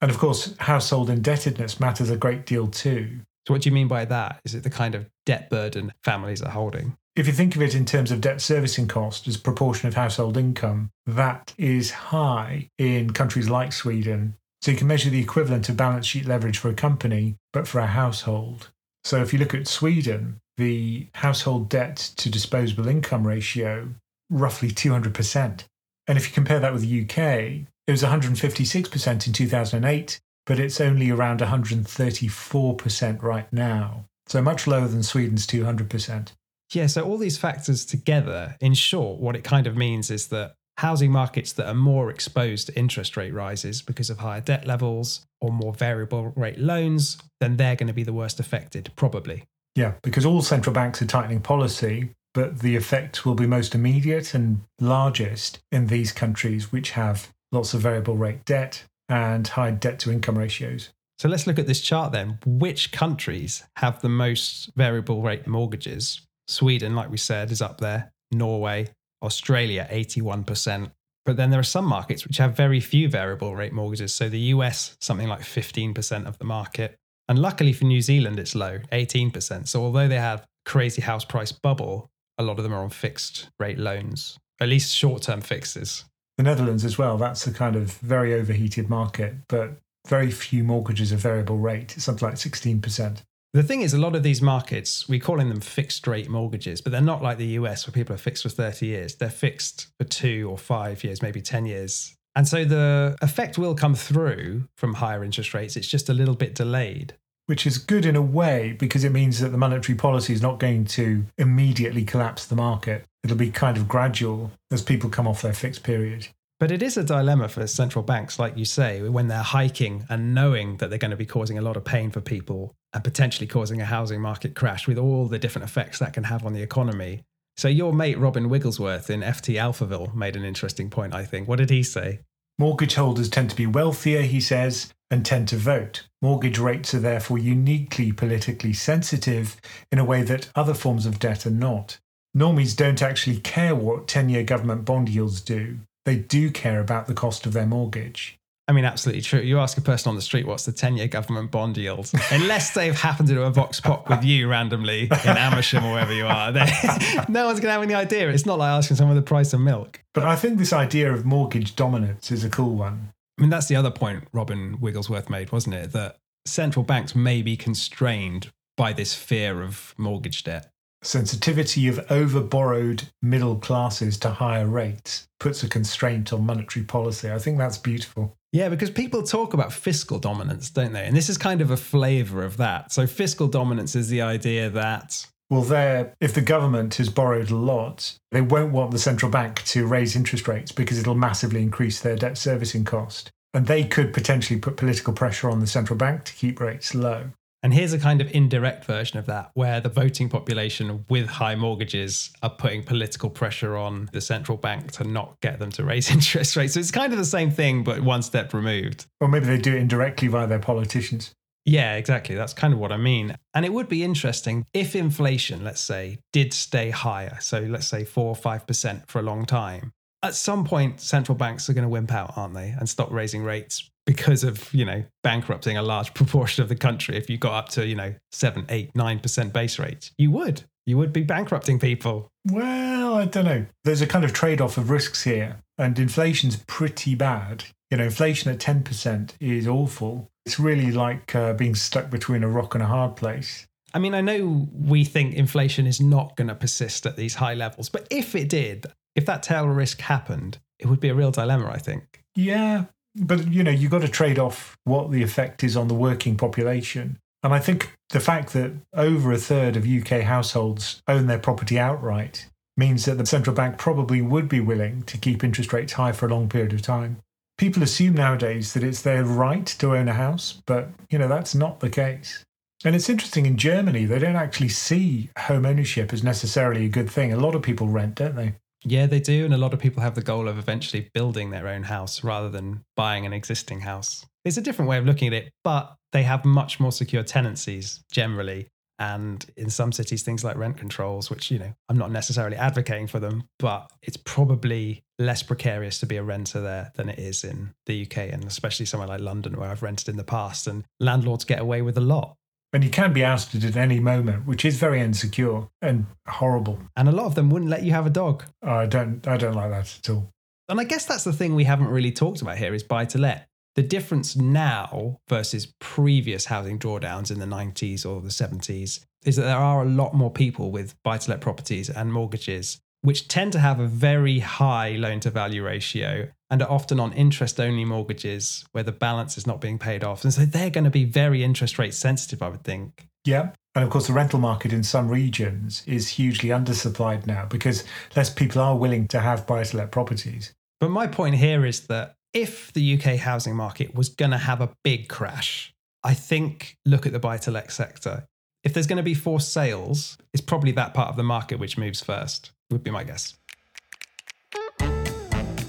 And 0.00 0.10
of 0.10 0.18
course, 0.18 0.54
household 0.58 1.08
indebtedness 1.08 1.78
matters 1.78 2.10
a 2.10 2.16
great 2.16 2.44
deal 2.44 2.66
too. 2.66 3.20
So, 3.46 3.54
what 3.54 3.62
do 3.62 3.70
you 3.70 3.74
mean 3.74 3.88
by 3.88 4.04
that? 4.04 4.40
Is 4.44 4.54
it 4.54 4.64
the 4.64 4.70
kind 4.70 4.94
of 4.94 5.06
debt 5.24 5.48
burden 5.48 5.92
families 6.04 6.42
are 6.42 6.50
holding? 6.50 6.96
If 7.14 7.26
you 7.26 7.34
think 7.34 7.54
of 7.54 7.60
it 7.60 7.74
in 7.74 7.84
terms 7.84 8.10
of 8.10 8.22
debt 8.22 8.40
servicing 8.40 8.88
cost 8.88 9.28
as 9.28 9.36
proportion 9.36 9.86
of 9.86 9.94
household 9.94 10.38
income, 10.38 10.90
that 11.04 11.52
is 11.58 11.90
high 11.90 12.70
in 12.78 13.12
countries 13.12 13.50
like 13.50 13.74
Sweden. 13.74 14.36
So 14.62 14.70
you 14.70 14.78
can 14.78 14.86
measure 14.86 15.10
the 15.10 15.20
equivalent 15.20 15.68
of 15.68 15.76
balance 15.76 16.06
sheet 16.06 16.24
leverage 16.24 16.56
for 16.56 16.70
a 16.70 16.74
company, 16.74 17.36
but 17.52 17.68
for 17.68 17.80
a 17.80 17.86
household. 17.86 18.70
So 19.04 19.20
if 19.20 19.30
you 19.32 19.38
look 19.38 19.52
at 19.52 19.68
Sweden, 19.68 20.40
the 20.56 21.08
household 21.16 21.68
debt 21.68 21.96
to 22.16 22.30
disposable 22.30 22.88
income 22.88 23.26
ratio, 23.26 23.90
roughly 24.30 24.70
200%. 24.70 25.64
And 26.06 26.16
if 26.16 26.26
you 26.26 26.32
compare 26.32 26.60
that 26.60 26.72
with 26.72 26.88
the 26.88 27.02
UK, 27.02 27.66
it 27.86 27.90
was 27.90 28.02
156% 28.02 29.26
in 29.26 29.32
2008, 29.34 30.20
but 30.46 30.58
it's 30.58 30.80
only 30.80 31.10
around 31.10 31.40
134% 31.40 33.22
right 33.22 33.52
now. 33.52 34.06
So 34.28 34.40
much 34.40 34.66
lower 34.66 34.88
than 34.88 35.02
Sweden's 35.02 35.46
200%. 35.46 36.32
Yeah, 36.74 36.86
so 36.86 37.02
all 37.02 37.18
these 37.18 37.38
factors 37.38 37.84
together, 37.84 38.56
in 38.60 38.74
short, 38.74 39.20
what 39.20 39.36
it 39.36 39.44
kind 39.44 39.66
of 39.66 39.76
means 39.76 40.10
is 40.10 40.28
that 40.28 40.54
housing 40.78 41.12
markets 41.12 41.52
that 41.52 41.68
are 41.68 41.74
more 41.74 42.10
exposed 42.10 42.66
to 42.66 42.78
interest 42.78 43.16
rate 43.16 43.34
rises 43.34 43.82
because 43.82 44.10
of 44.10 44.18
higher 44.18 44.40
debt 44.40 44.66
levels 44.66 45.26
or 45.40 45.52
more 45.52 45.74
variable 45.74 46.32
rate 46.34 46.58
loans, 46.58 47.18
then 47.40 47.56
they're 47.56 47.76
going 47.76 47.88
to 47.88 47.92
be 47.92 48.02
the 48.02 48.12
worst 48.12 48.40
affected, 48.40 48.90
probably. 48.96 49.44
Yeah, 49.74 49.94
because 50.02 50.24
all 50.24 50.42
central 50.42 50.72
banks 50.72 51.00
are 51.02 51.06
tightening 51.06 51.40
policy, 51.40 52.10
but 52.34 52.60
the 52.60 52.76
effect 52.76 53.26
will 53.26 53.34
be 53.34 53.46
most 53.46 53.74
immediate 53.74 54.34
and 54.34 54.62
largest 54.80 55.58
in 55.70 55.86
these 55.86 56.12
countries 56.12 56.72
which 56.72 56.92
have 56.92 57.28
lots 57.52 57.74
of 57.74 57.82
variable 57.82 58.16
rate 58.16 58.44
debt 58.44 58.84
and 59.08 59.46
high 59.48 59.70
debt 59.70 59.98
to 60.00 60.10
income 60.10 60.38
ratios. 60.38 60.90
So 61.18 61.28
let's 61.28 61.46
look 61.46 61.58
at 61.58 61.66
this 61.66 61.80
chart 61.80 62.12
then. 62.12 62.38
Which 62.46 62.92
countries 62.92 63.64
have 63.76 64.00
the 64.00 64.08
most 64.08 64.70
variable 64.74 65.22
rate 65.22 65.46
mortgages? 65.46 66.22
Sweden, 66.48 66.94
like 66.94 67.10
we 67.10 67.16
said, 67.16 67.50
is 67.50 67.62
up 67.62 67.78
there. 67.78 68.12
Norway, 68.30 68.88
Australia, 69.22 69.86
81%. 69.90 70.90
But 71.24 71.36
then 71.36 71.50
there 71.50 71.60
are 71.60 71.64
some 71.64 71.84
markets 71.84 72.26
which 72.26 72.38
have 72.38 72.56
very 72.56 72.80
few 72.80 73.08
variable 73.08 73.54
rate 73.54 73.72
mortgages. 73.72 74.12
So 74.12 74.28
the 74.28 74.38
US, 74.38 74.96
something 75.00 75.28
like 75.28 75.40
15% 75.40 76.26
of 76.26 76.38
the 76.38 76.44
market. 76.44 76.96
And 77.28 77.38
luckily 77.38 77.72
for 77.72 77.84
New 77.84 78.02
Zealand, 78.02 78.38
it's 78.38 78.54
low, 78.54 78.78
18%. 78.90 79.68
So 79.68 79.82
although 79.82 80.08
they 80.08 80.16
have 80.16 80.44
crazy 80.64 81.02
house 81.02 81.24
price 81.24 81.52
bubble, 81.52 82.10
a 82.38 82.42
lot 82.42 82.58
of 82.58 82.64
them 82.64 82.74
are 82.74 82.82
on 82.82 82.90
fixed 82.90 83.48
rate 83.60 83.78
loans, 83.78 84.38
at 84.60 84.68
least 84.68 84.94
short 84.94 85.22
term 85.22 85.40
fixes. 85.40 86.04
The 86.38 86.42
Netherlands 86.44 86.84
as 86.84 86.98
well, 86.98 87.18
that's 87.18 87.46
a 87.46 87.52
kind 87.52 87.76
of 87.76 87.92
very 87.98 88.34
overheated 88.34 88.88
market, 88.88 89.34
but 89.48 89.76
very 90.08 90.30
few 90.30 90.64
mortgages 90.64 91.12
are 91.12 91.16
variable 91.16 91.58
rate. 91.58 91.92
Something 91.92 92.28
like 92.28 92.36
16%. 92.36 93.22
The 93.54 93.62
thing 93.62 93.82
is, 93.82 93.92
a 93.92 93.98
lot 93.98 94.16
of 94.16 94.22
these 94.22 94.40
markets, 94.40 95.06
we're 95.10 95.20
calling 95.20 95.50
them 95.50 95.60
fixed 95.60 96.06
rate 96.06 96.30
mortgages, 96.30 96.80
but 96.80 96.90
they're 96.90 97.02
not 97.02 97.22
like 97.22 97.36
the 97.36 97.58
US 97.58 97.86
where 97.86 97.92
people 97.92 98.14
are 98.14 98.18
fixed 98.18 98.44
for 98.44 98.48
30 98.48 98.86
years. 98.86 99.14
They're 99.14 99.28
fixed 99.28 99.88
for 99.98 100.04
two 100.04 100.48
or 100.50 100.56
five 100.56 101.04
years, 101.04 101.20
maybe 101.20 101.42
10 101.42 101.66
years. 101.66 102.16
And 102.34 102.48
so 102.48 102.64
the 102.64 103.14
effect 103.20 103.58
will 103.58 103.74
come 103.74 103.94
through 103.94 104.68
from 104.78 104.94
higher 104.94 105.22
interest 105.22 105.52
rates. 105.52 105.76
It's 105.76 105.86
just 105.86 106.08
a 106.08 106.14
little 106.14 106.34
bit 106.34 106.54
delayed. 106.54 107.14
Which 107.44 107.66
is 107.66 107.76
good 107.76 108.06
in 108.06 108.16
a 108.16 108.22
way 108.22 108.74
because 108.78 109.04
it 109.04 109.12
means 109.12 109.40
that 109.40 109.50
the 109.50 109.58
monetary 109.58 109.98
policy 109.98 110.32
is 110.32 110.40
not 110.40 110.58
going 110.58 110.86
to 110.86 111.26
immediately 111.36 112.04
collapse 112.04 112.46
the 112.46 112.56
market. 112.56 113.04
It'll 113.22 113.36
be 113.36 113.50
kind 113.50 113.76
of 113.76 113.86
gradual 113.86 114.52
as 114.70 114.80
people 114.80 115.10
come 115.10 115.28
off 115.28 115.42
their 115.42 115.52
fixed 115.52 115.82
period. 115.82 116.28
But 116.62 116.70
it 116.70 116.80
is 116.80 116.96
a 116.96 117.02
dilemma 117.02 117.48
for 117.48 117.66
central 117.66 118.04
banks, 118.04 118.38
like 118.38 118.56
you 118.56 118.64
say, 118.64 119.02
when 119.02 119.26
they're 119.26 119.42
hiking 119.42 120.06
and 120.08 120.32
knowing 120.32 120.76
that 120.76 120.90
they're 120.90 120.96
going 121.00 121.10
to 121.10 121.16
be 121.16 121.26
causing 121.26 121.58
a 121.58 121.60
lot 121.60 121.76
of 121.76 121.84
pain 121.84 122.12
for 122.12 122.20
people 122.20 122.76
and 122.92 123.02
potentially 123.02 123.48
causing 123.48 123.80
a 123.80 123.84
housing 123.84 124.20
market 124.20 124.54
crash 124.54 124.86
with 124.86 124.96
all 124.96 125.26
the 125.26 125.40
different 125.40 125.68
effects 125.68 125.98
that 125.98 126.12
can 126.12 126.22
have 126.22 126.46
on 126.46 126.52
the 126.52 126.62
economy. 126.62 127.24
So, 127.56 127.66
your 127.66 127.92
mate 127.92 128.16
Robin 128.16 128.48
Wigglesworth 128.48 129.10
in 129.10 129.22
FT 129.22 129.56
Alphaville 129.56 130.14
made 130.14 130.36
an 130.36 130.44
interesting 130.44 130.88
point, 130.88 131.16
I 131.16 131.24
think. 131.24 131.48
What 131.48 131.58
did 131.58 131.70
he 131.70 131.82
say? 131.82 132.20
Mortgage 132.60 132.94
holders 132.94 133.28
tend 133.28 133.50
to 133.50 133.56
be 133.56 133.66
wealthier, 133.66 134.22
he 134.22 134.40
says, 134.40 134.94
and 135.10 135.26
tend 135.26 135.48
to 135.48 135.56
vote. 135.56 136.06
Mortgage 136.22 136.60
rates 136.60 136.94
are 136.94 137.00
therefore 137.00 137.38
uniquely 137.38 138.12
politically 138.12 138.72
sensitive 138.72 139.56
in 139.90 139.98
a 139.98 140.04
way 140.04 140.22
that 140.22 140.48
other 140.54 140.74
forms 140.74 141.06
of 141.06 141.18
debt 141.18 141.44
are 141.44 141.50
not. 141.50 141.98
Normies 142.36 142.76
don't 142.76 143.02
actually 143.02 143.40
care 143.40 143.74
what 143.74 144.06
10 144.06 144.28
year 144.28 144.44
government 144.44 144.84
bond 144.84 145.08
yields 145.08 145.40
do 145.40 145.80
they 146.04 146.16
do 146.16 146.50
care 146.50 146.80
about 146.80 147.06
the 147.06 147.14
cost 147.14 147.46
of 147.46 147.52
their 147.52 147.66
mortgage. 147.66 148.38
I 148.68 148.72
mean, 148.72 148.84
absolutely 148.84 149.22
true. 149.22 149.40
You 149.40 149.58
ask 149.58 149.76
a 149.76 149.80
person 149.80 150.08
on 150.10 150.14
the 150.14 150.22
street 150.22 150.46
what's 150.46 150.64
the 150.64 150.72
10 150.72 150.96
year 150.96 151.08
government 151.08 151.50
bond 151.50 151.76
yield, 151.76 152.10
unless 152.30 152.72
they've 152.74 152.98
happened 152.98 153.28
to 153.28 153.34
do 153.34 153.42
a 153.42 153.50
Vox 153.50 153.80
Pop 153.80 154.08
with 154.08 154.24
you 154.24 154.48
randomly 154.48 155.02
in 155.02 155.36
Amersham 155.36 155.84
or 155.84 155.94
wherever 155.94 156.14
you 156.14 156.26
are, 156.26 156.52
no 157.28 157.46
one's 157.46 157.58
going 157.58 157.68
to 157.68 157.72
have 157.72 157.82
any 157.82 157.94
idea. 157.94 158.30
It's 158.30 158.46
not 158.46 158.58
like 158.58 158.70
asking 158.70 158.96
someone 158.98 159.16
the 159.16 159.22
price 159.22 159.52
of 159.52 159.60
milk. 159.60 160.02
But 160.14 160.24
I 160.24 160.36
think 160.36 160.58
this 160.58 160.72
idea 160.72 161.12
of 161.12 161.26
mortgage 161.26 161.74
dominance 161.74 162.30
is 162.30 162.44
a 162.44 162.48
cool 162.48 162.76
one. 162.76 163.12
I 163.36 163.42
mean, 163.42 163.50
that's 163.50 163.66
the 163.66 163.76
other 163.76 163.90
point 163.90 164.28
Robin 164.32 164.78
Wigglesworth 164.80 165.28
made, 165.28 165.50
wasn't 165.50 165.74
it? 165.74 165.92
That 165.92 166.18
central 166.46 166.84
banks 166.84 167.16
may 167.16 167.42
be 167.42 167.56
constrained 167.56 168.52
by 168.76 168.92
this 168.92 169.14
fear 169.14 169.62
of 169.62 169.92
mortgage 169.98 170.44
debt 170.44 170.70
sensitivity 171.02 171.88
of 171.88 172.04
over-borrowed 172.10 173.08
middle 173.20 173.56
classes 173.56 174.16
to 174.18 174.30
higher 174.30 174.66
rates 174.66 175.26
puts 175.40 175.62
a 175.62 175.68
constraint 175.68 176.32
on 176.32 176.46
monetary 176.46 176.84
policy. 176.84 177.30
I 177.30 177.38
think 177.38 177.58
that's 177.58 177.78
beautiful. 177.78 178.36
Yeah, 178.52 178.68
because 178.68 178.90
people 178.90 179.22
talk 179.22 179.54
about 179.54 179.72
fiscal 179.72 180.18
dominance, 180.18 180.70
don't 180.70 180.92
they? 180.92 181.04
And 181.04 181.16
this 181.16 181.28
is 181.28 181.38
kind 181.38 181.60
of 181.60 181.70
a 181.70 181.76
flavor 181.76 182.44
of 182.44 182.58
that. 182.58 182.92
So 182.92 183.06
fiscal 183.06 183.48
dominance 183.48 183.96
is 183.96 184.08
the 184.08 184.22
idea 184.22 184.68
that 184.70 185.26
well, 185.52 185.60
there, 185.60 186.14
if 186.18 186.32
the 186.32 186.40
government 186.40 186.94
has 186.94 187.10
borrowed 187.10 187.50
a 187.50 187.56
lot, 187.56 188.16
they 188.30 188.40
won't 188.40 188.72
want 188.72 188.90
the 188.90 188.98
central 188.98 189.30
bank 189.30 189.62
to 189.64 189.86
raise 189.86 190.16
interest 190.16 190.48
rates 190.48 190.72
because 190.72 190.98
it'll 190.98 191.14
massively 191.14 191.60
increase 191.60 192.00
their 192.00 192.16
debt 192.16 192.38
servicing 192.38 192.86
cost. 192.86 193.30
And 193.52 193.66
they 193.66 193.84
could 193.84 194.14
potentially 194.14 194.58
put 194.58 194.78
political 194.78 195.12
pressure 195.12 195.50
on 195.50 195.60
the 195.60 195.66
central 195.66 195.98
bank 195.98 196.24
to 196.24 196.32
keep 196.32 196.58
rates 196.58 196.94
low. 196.94 197.32
And 197.62 197.72
here's 197.72 197.92
a 197.92 197.98
kind 197.98 198.20
of 198.20 198.28
indirect 198.34 198.84
version 198.84 199.18
of 199.18 199.26
that, 199.26 199.52
where 199.54 199.80
the 199.80 199.88
voting 199.88 200.28
population 200.28 201.04
with 201.08 201.28
high 201.28 201.54
mortgages 201.54 202.32
are 202.42 202.50
putting 202.50 202.82
political 202.82 203.30
pressure 203.30 203.76
on 203.76 204.10
the 204.12 204.20
central 204.20 204.58
bank 204.58 204.90
to 204.92 205.04
not 205.04 205.40
get 205.40 205.60
them 205.60 205.70
to 205.72 205.84
raise 205.84 206.10
interest 206.12 206.56
rates. 206.56 206.74
So 206.74 206.80
it's 206.80 206.90
kind 206.90 207.12
of 207.12 207.18
the 207.18 207.24
same 207.24 207.50
thing, 207.50 207.84
but 207.84 208.00
one 208.00 208.22
step 208.22 208.52
removed. 208.52 209.06
Or 209.20 209.28
maybe 209.28 209.46
they 209.46 209.58
do 209.58 209.74
it 209.74 209.78
indirectly 209.78 210.26
via 210.28 210.48
their 210.48 210.58
politicians. 210.58 211.32
Yeah, 211.64 211.94
exactly. 211.94 212.34
That's 212.34 212.52
kind 212.52 212.74
of 212.74 212.80
what 212.80 212.90
I 212.90 212.96
mean. 212.96 213.36
And 213.54 213.64
it 213.64 213.72
would 213.72 213.88
be 213.88 214.02
interesting 214.02 214.66
if 214.74 214.96
inflation, 214.96 215.62
let's 215.62 215.80
say, 215.80 216.18
did 216.32 216.52
stay 216.52 216.90
higher. 216.90 217.38
So 217.40 217.60
let's 217.60 217.86
say 217.86 218.04
four 218.04 218.30
or 218.30 218.34
5% 218.34 219.08
for 219.08 219.20
a 219.20 219.22
long 219.22 219.46
time. 219.46 219.92
At 220.24 220.34
some 220.34 220.64
point, 220.64 221.00
central 221.00 221.36
banks 221.36 221.68
are 221.68 221.72
going 221.72 221.84
to 221.84 221.88
wimp 221.88 222.12
out, 222.12 222.32
aren't 222.36 222.54
they? 222.54 222.74
And 222.76 222.88
stop 222.88 223.12
raising 223.12 223.44
rates 223.44 223.88
because 224.06 224.44
of, 224.44 224.72
you 224.74 224.84
know, 224.84 225.04
bankrupting 225.22 225.76
a 225.76 225.82
large 225.82 226.14
proportion 226.14 226.62
of 226.62 226.68
the 226.68 226.76
country. 226.76 227.16
If 227.16 227.30
you 227.30 227.38
got 227.38 227.54
up 227.54 227.68
to, 227.70 227.86
you 227.86 227.94
know, 227.94 228.14
seven, 228.32 228.66
eight, 228.68 228.94
nine 228.94 229.20
percent 229.20 229.52
base 229.52 229.78
rate 229.78 230.10
you 230.18 230.30
would. 230.30 230.64
You 230.86 230.98
would 230.98 231.12
be 231.12 231.22
bankrupting 231.22 231.78
people. 231.78 232.28
Well, 232.50 233.14
I 233.14 233.26
don't 233.26 233.44
know. 233.44 233.66
There's 233.84 234.02
a 234.02 234.06
kind 234.06 234.24
of 234.24 234.32
trade 234.32 234.60
off 234.60 234.78
of 234.78 234.90
risks 234.90 235.22
here, 235.22 235.58
and 235.78 235.96
inflation's 235.98 236.56
pretty 236.66 237.14
bad. 237.14 237.64
You 237.90 237.98
know, 237.98 238.04
inflation 238.04 238.50
at 238.50 238.58
10% 238.58 239.34
is 239.38 239.68
awful. 239.68 240.28
It's 240.44 240.58
really 240.58 240.90
like 240.90 241.34
uh, 241.36 241.52
being 241.52 241.76
stuck 241.76 242.10
between 242.10 242.42
a 242.42 242.48
rock 242.48 242.74
and 242.74 242.82
a 242.82 242.86
hard 242.86 243.14
place. 243.14 243.66
I 243.94 243.98
mean, 243.98 244.14
I 244.14 244.22
know 244.22 244.68
we 244.72 245.04
think 245.04 245.34
inflation 245.34 245.86
is 245.86 246.00
not 246.00 246.34
going 246.36 246.48
to 246.48 246.54
persist 246.54 247.06
at 247.06 247.16
these 247.16 247.34
high 247.34 247.54
levels, 247.54 247.88
but 247.88 248.08
if 248.10 248.34
it 248.34 248.48
did, 248.48 248.86
if 249.14 249.26
that 249.26 249.42
tail 249.42 249.66
risk 249.66 250.00
happened, 250.00 250.58
it 250.78 250.86
would 250.86 251.00
be 251.00 251.10
a 251.10 251.14
real 251.14 251.30
dilemma, 251.30 251.70
I 251.70 251.78
think. 251.78 252.22
Yeah, 252.34 252.86
but 253.16 253.48
you 253.48 253.62
know, 253.62 253.70
you've 253.70 253.90
got 253.90 254.02
to 254.02 254.08
trade 254.08 254.38
off 254.38 254.76
what 254.84 255.10
the 255.10 255.22
effect 255.22 255.62
is 255.62 255.76
on 255.76 255.88
the 255.88 255.94
working 255.94 256.36
population. 256.36 257.18
And 257.42 257.52
I 257.52 257.58
think 257.58 257.92
the 258.10 258.20
fact 258.20 258.52
that 258.52 258.72
over 258.94 259.32
a 259.32 259.38
third 259.38 259.76
of 259.76 259.86
UK 259.86 260.22
households 260.22 261.02
own 261.08 261.26
their 261.26 261.38
property 261.38 261.78
outright 261.78 262.46
means 262.76 263.04
that 263.04 263.18
the 263.18 263.26
central 263.26 263.54
bank 263.54 263.78
probably 263.78 264.22
would 264.22 264.48
be 264.48 264.60
willing 264.60 265.02
to 265.04 265.18
keep 265.18 265.44
interest 265.44 265.72
rates 265.72 265.94
high 265.94 266.12
for 266.12 266.26
a 266.26 266.30
long 266.30 266.48
period 266.48 266.72
of 266.72 266.82
time. 266.82 267.18
People 267.58 267.82
assume 267.82 268.14
nowadays 268.14 268.72
that 268.72 268.82
it's 268.82 269.02
their 269.02 269.24
right 269.24 269.66
to 269.66 269.94
own 269.94 270.08
a 270.08 270.14
house, 270.14 270.62
but 270.66 270.88
you 271.10 271.18
know, 271.18 271.28
that's 271.28 271.54
not 271.54 271.80
the 271.80 271.90
case. 271.90 272.44
And 272.84 272.96
it's 272.96 273.08
interesting 273.08 273.46
in 273.46 273.56
Germany, 273.56 274.06
they 274.06 274.18
don't 274.18 274.36
actually 274.36 274.68
see 274.68 275.30
home 275.38 275.66
ownership 275.66 276.12
as 276.12 276.24
necessarily 276.24 276.86
a 276.86 276.88
good 276.88 277.10
thing. 277.10 277.32
A 277.32 277.38
lot 277.38 277.54
of 277.54 277.62
people 277.62 277.88
rent, 277.88 278.16
don't 278.16 278.34
they? 278.34 278.54
Yeah, 278.84 279.06
they 279.06 279.20
do. 279.20 279.44
And 279.44 279.54
a 279.54 279.58
lot 279.58 279.72
of 279.72 279.80
people 279.80 280.02
have 280.02 280.14
the 280.14 280.22
goal 280.22 280.48
of 280.48 280.58
eventually 280.58 281.10
building 281.14 281.50
their 281.50 281.68
own 281.68 281.84
house 281.84 282.24
rather 282.24 282.48
than 282.48 282.84
buying 282.96 283.26
an 283.26 283.32
existing 283.32 283.80
house. 283.80 284.26
It's 284.44 284.56
a 284.56 284.62
different 284.62 284.88
way 284.88 284.98
of 284.98 285.06
looking 285.06 285.28
at 285.28 285.34
it, 285.34 285.52
but 285.62 285.94
they 286.12 286.24
have 286.24 286.44
much 286.44 286.80
more 286.80 286.92
secure 286.92 287.22
tenancies 287.22 288.02
generally. 288.10 288.68
And 288.98 289.44
in 289.56 289.70
some 289.70 289.90
cities, 289.90 290.22
things 290.22 290.44
like 290.44 290.56
rent 290.56 290.76
controls, 290.76 291.30
which, 291.30 291.50
you 291.50 291.58
know, 291.58 291.72
I'm 291.88 291.98
not 291.98 292.12
necessarily 292.12 292.56
advocating 292.56 293.08
for 293.08 293.18
them, 293.18 293.44
but 293.58 293.90
it's 294.02 294.16
probably 294.16 295.02
less 295.18 295.42
precarious 295.42 295.98
to 296.00 296.06
be 296.06 296.16
a 296.16 296.22
renter 296.22 296.60
there 296.60 296.92
than 296.94 297.08
it 297.08 297.18
is 297.18 297.42
in 297.42 297.74
the 297.86 298.02
UK 298.02 298.18
and 298.32 298.44
especially 298.44 298.86
somewhere 298.86 299.08
like 299.08 299.20
London 299.20 299.58
where 299.58 299.70
I've 299.70 299.82
rented 299.82 300.08
in 300.08 300.16
the 300.16 300.24
past. 300.24 300.66
And 300.66 300.84
landlords 301.00 301.44
get 301.44 301.60
away 301.60 301.82
with 301.82 301.96
a 301.96 302.02
lot. 302.02 302.36
And 302.72 302.82
you 302.82 302.90
can 302.90 303.12
be 303.12 303.24
ousted 303.24 303.64
at 303.64 303.76
any 303.76 304.00
moment, 304.00 304.46
which 304.46 304.64
is 304.64 304.78
very 304.78 305.00
insecure 305.00 305.68
and 305.82 306.06
horrible. 306.26 306.78
And 306.96 307.08
a 307.08 307.12
lot 307.12 307.26
of 307.26 307.34
them 307.34 307.50
wouldn't 307.50 307.70
let 307.70 307.82
you 307.82 307.92
have 307.92 308.06
a 308.06 308.10
dog. 308.10 308.44
I 308.62 308.86
don't 308.86 309.26
I 309.28 309.36
don't 309.36 309.54
like 309.54 309.70
that 309.70 309.98
at 309.98 310.10
all. 310.10 310.30
And 310.68 310.80
I 310.80 310.84
guess 310.84 311.04
that's 311.04 311.24
the 311.24 311.32
thing 311.34 311.54
we 311.54 311.64
haven't 311.64 311.88
really 311.88 312.12
talked 312.12 312.40
about 312.40 312.56
here 312.56 312.72
is 312.72 312.82
buy 312.82 313.04
to 313.06 313.18
let. 313.18 313.48
The 313.74 313.82
difference 313.82 314.36
now 314.36 315.18
versus 315.28 315.72
previous 315.80 316.46
housing 316.46 316.78
drawdowns 316.78 317.30
in 317.30 317.38
the 317.38 317.46
90s 317.46 318.04
or 318.04 318.20
the 318.20 318.28
70s 318.28 319.00
is 319.24 319.36
that 319.36 319.42
there 319.42 319.56
are 319.56 319.82
a 319.82 319.88
lot 319.88 320.14
more 320.14 320.30
people 320.30 320.70
with 320.70 320.94
buy 321.02 321.18
to 321.18 321.30
let 321.30 321.40
properties 321.40 321.88
and 321.88 322.12
mortgages, 322.12 322.80
which 323.02 323.28
tend 323.28 323.52
to 323.52 323.58
have 323.58 323.78
a 323.78 323.86
very 323.86 324.38
high 324.38 324.92
loan 324.92 325.20
to 325.20 325.30
value 325.30 325.64
ratio 325.64 326.28
and 326.50 326.62
are 326.62 326.70
often 326.70 327.00
on 327.00 327.12
interest 327.12 327.58
only 327.58 327.84
mortgages 327.84 328.64
where 328.72 328.84
the 328.84 328.92
balance 328.92 329.36
is 329.36 329.46
not 329.46 329.60
being 329.60 329.78
paid 329.78 330.04
off. 330.04 330.24
And 330.24 330.32
so 330.32 330.44
they're 330.44 330.70
going 330.70 330.84
to 330.84 330.90
be 330.90 331.04
very 331.04 331.42
interest 331.42 331.78
rate 331.78 331.94
sensitive, 331.94 332.42
I 332.42 332.48
would 332.48 332.64
think. 332.64 333.08
Yeah. 333.24 333.50
And 333.74 333.84
of 333.84 333.90
course, 333.90 334.06
the 334.06 334.12
rental 334.12 334.38
market 334.38 334.72
in 334.72 334.82
some 334.82 335.08
regions 335.08 335.82
is 335.86 336.08
hugely 336.08 336.50
undersupplied 336.50 337.26
now 337.26 337.46
because 337.46 337.84
less 338.14 338.30
people 338.30 338.60
are 338.60 338.76
willing 338.76 339.08
to 339.08 339.20
have 339.20 339.46
buy 339.46 339.64
to 339.64 339.76
let 339.76 339.90
properties. 339.90 340.52
But 340.78 340.90
my 340.90 341.06
point 341.06 341.36
here 341.36 341.64
is 341.64 341.86
that 341.86 342.14
if 342.32 342.72
the 342.72 342.94
UK 342.94 343.16
housing 343.16 343.56
market 343.56 343.94
was 343.94 344.08
going 344.08 344.30
to 344.30 344.38
have 344.38 344.60
a 344.60 344.70
big 344.84 345.08
crash, 345.08 345.72
I 346.04 346.14
think 346.14 346.76
look 346.84 347.06
at 347.06 347.12
the 347.12 347.18
buy 347.18 347.38
to 347.38 347.50
let 347.50 347.72
sector. 347.72 348.26
If 348.64 348.74
there's 348.74 348.86
going 348.86 348.98
to 348.98 349.02
be 349.02 349.14
forced 349.14 349.52
sales, 349.52 350.16
it's 350.32 350.40
probably 350.40 350.72
that 350.72 350.94
part 350.94 351.08
of 351.08 351.16
the 351.16 351.22
market 351.22 351.58
which 351.58 351.78
moves 351.78 352.00
first, 352.00 352.51
would 352.72 352.82
be 352.82 352.90
my 352.90 353.04
guess. 353.04 353.34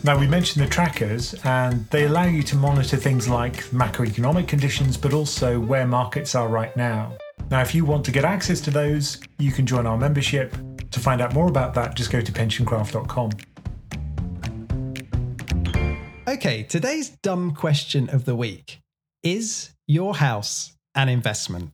Now, 0.06 0.20
we 0.20 0.28
mentioned 0.28 0.66
the 0.66 0.70
trackers, 0.70 1.34
and 1.46 1.88
they 1.90 2.04
allow 2.04 2.26
you 2.26 2.44
to 2.44 2.58
monitor 2.58 2.98
things 2.98 3.30
like 3.30 3.64
macroeconomic 3.68 4.50
conditions, 4.50 4.98
but 4.98 5.14
also 5.14 5.60
where 5.62 5.88
markets 5.88 6.36
are 6.36 6.50
right 6.50 6.76
now. 6.76 7.16
Now, 7.50 7.62
if 7.62 7.74
you 7.74 7.86
want 7.86 8.04
to 8.06 8.12
get 8.12 8.26
access 8.26 8.60
to 8.62 8.72
those, 8.72 9.22
you 9.40 9.54
can 9.54 9.66
join 9.66 9.86
our 9.86 9.98
membership. 9.98 10.54
To 10.92 11.00
find 11.00 11.22
out 11.22 11.34
more 11.34 11.48
about 11.48 11.74
that, 11.76 11.96
just 11.96 12.12
go 12.12 12.20
to 12.20 12.32
pensioncraft.com. 12.32 13.32
Okay, 16.28 16.64
today's 16.64 17.10
dumb 17.22 17.54
question 17.54 18.10
of 18.10 18.26
the 18.26 18.36
week 18.36 18.82
Is 19.24 19.72
your 19.88 20.16
house 20.16 20.74
an 20.96 21.08
investment? 21.08 21.72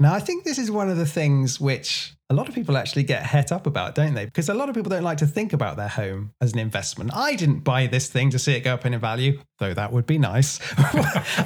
Now, 0.00 0.14
I 0.14 0.20
think 0.20 0.44
this 0.44 0.58
is 0.58 0.70
one 0.70 0.88
of 0.88 0.96
the 0.96 1.06
things 1.06 1.60
which 1.60 2.14
a 2.30 2.34
lot 2.34 2.48
of 2.48 2.54
people 2.54 2.76
actually 2.76 3.02
get 3.02 3.24
het 3.24 3.50
up 3.50 3.66
about, 3.66 3.96
don't 3.96 4.14
they? 4.14 4.26
Because 4.26 4.48
a 4.48 4.54
lot 4.54 4.68
of 4.68 4.76
people 4.76 4.90
don't 4.90 5.02
like 5.02 5.18
to 5.18 5.26
think 5.26 5.52
about 5.52 5.76
their 5.76 5.88
home 5.88 6.32
as 6.40 6.52
an 6.52 6.60
investment. 6.60 7.10
I 7.14 7.34
didn't 7.34 7.60
buy 7.60 7.88
this 7.88 8.08
thing 8.08 8.30
to 8.30 8.38
see 8.38 8.52
it 8.52 8.60
go 8.60 8.74
up 8.74 8.86
in 8.86 8.96
value, 9.00 9.40
though 9.58 9.74
that 9.74 9.92
would 9.92 10.06
be 10.06 10.18
nice. 10.18 10.60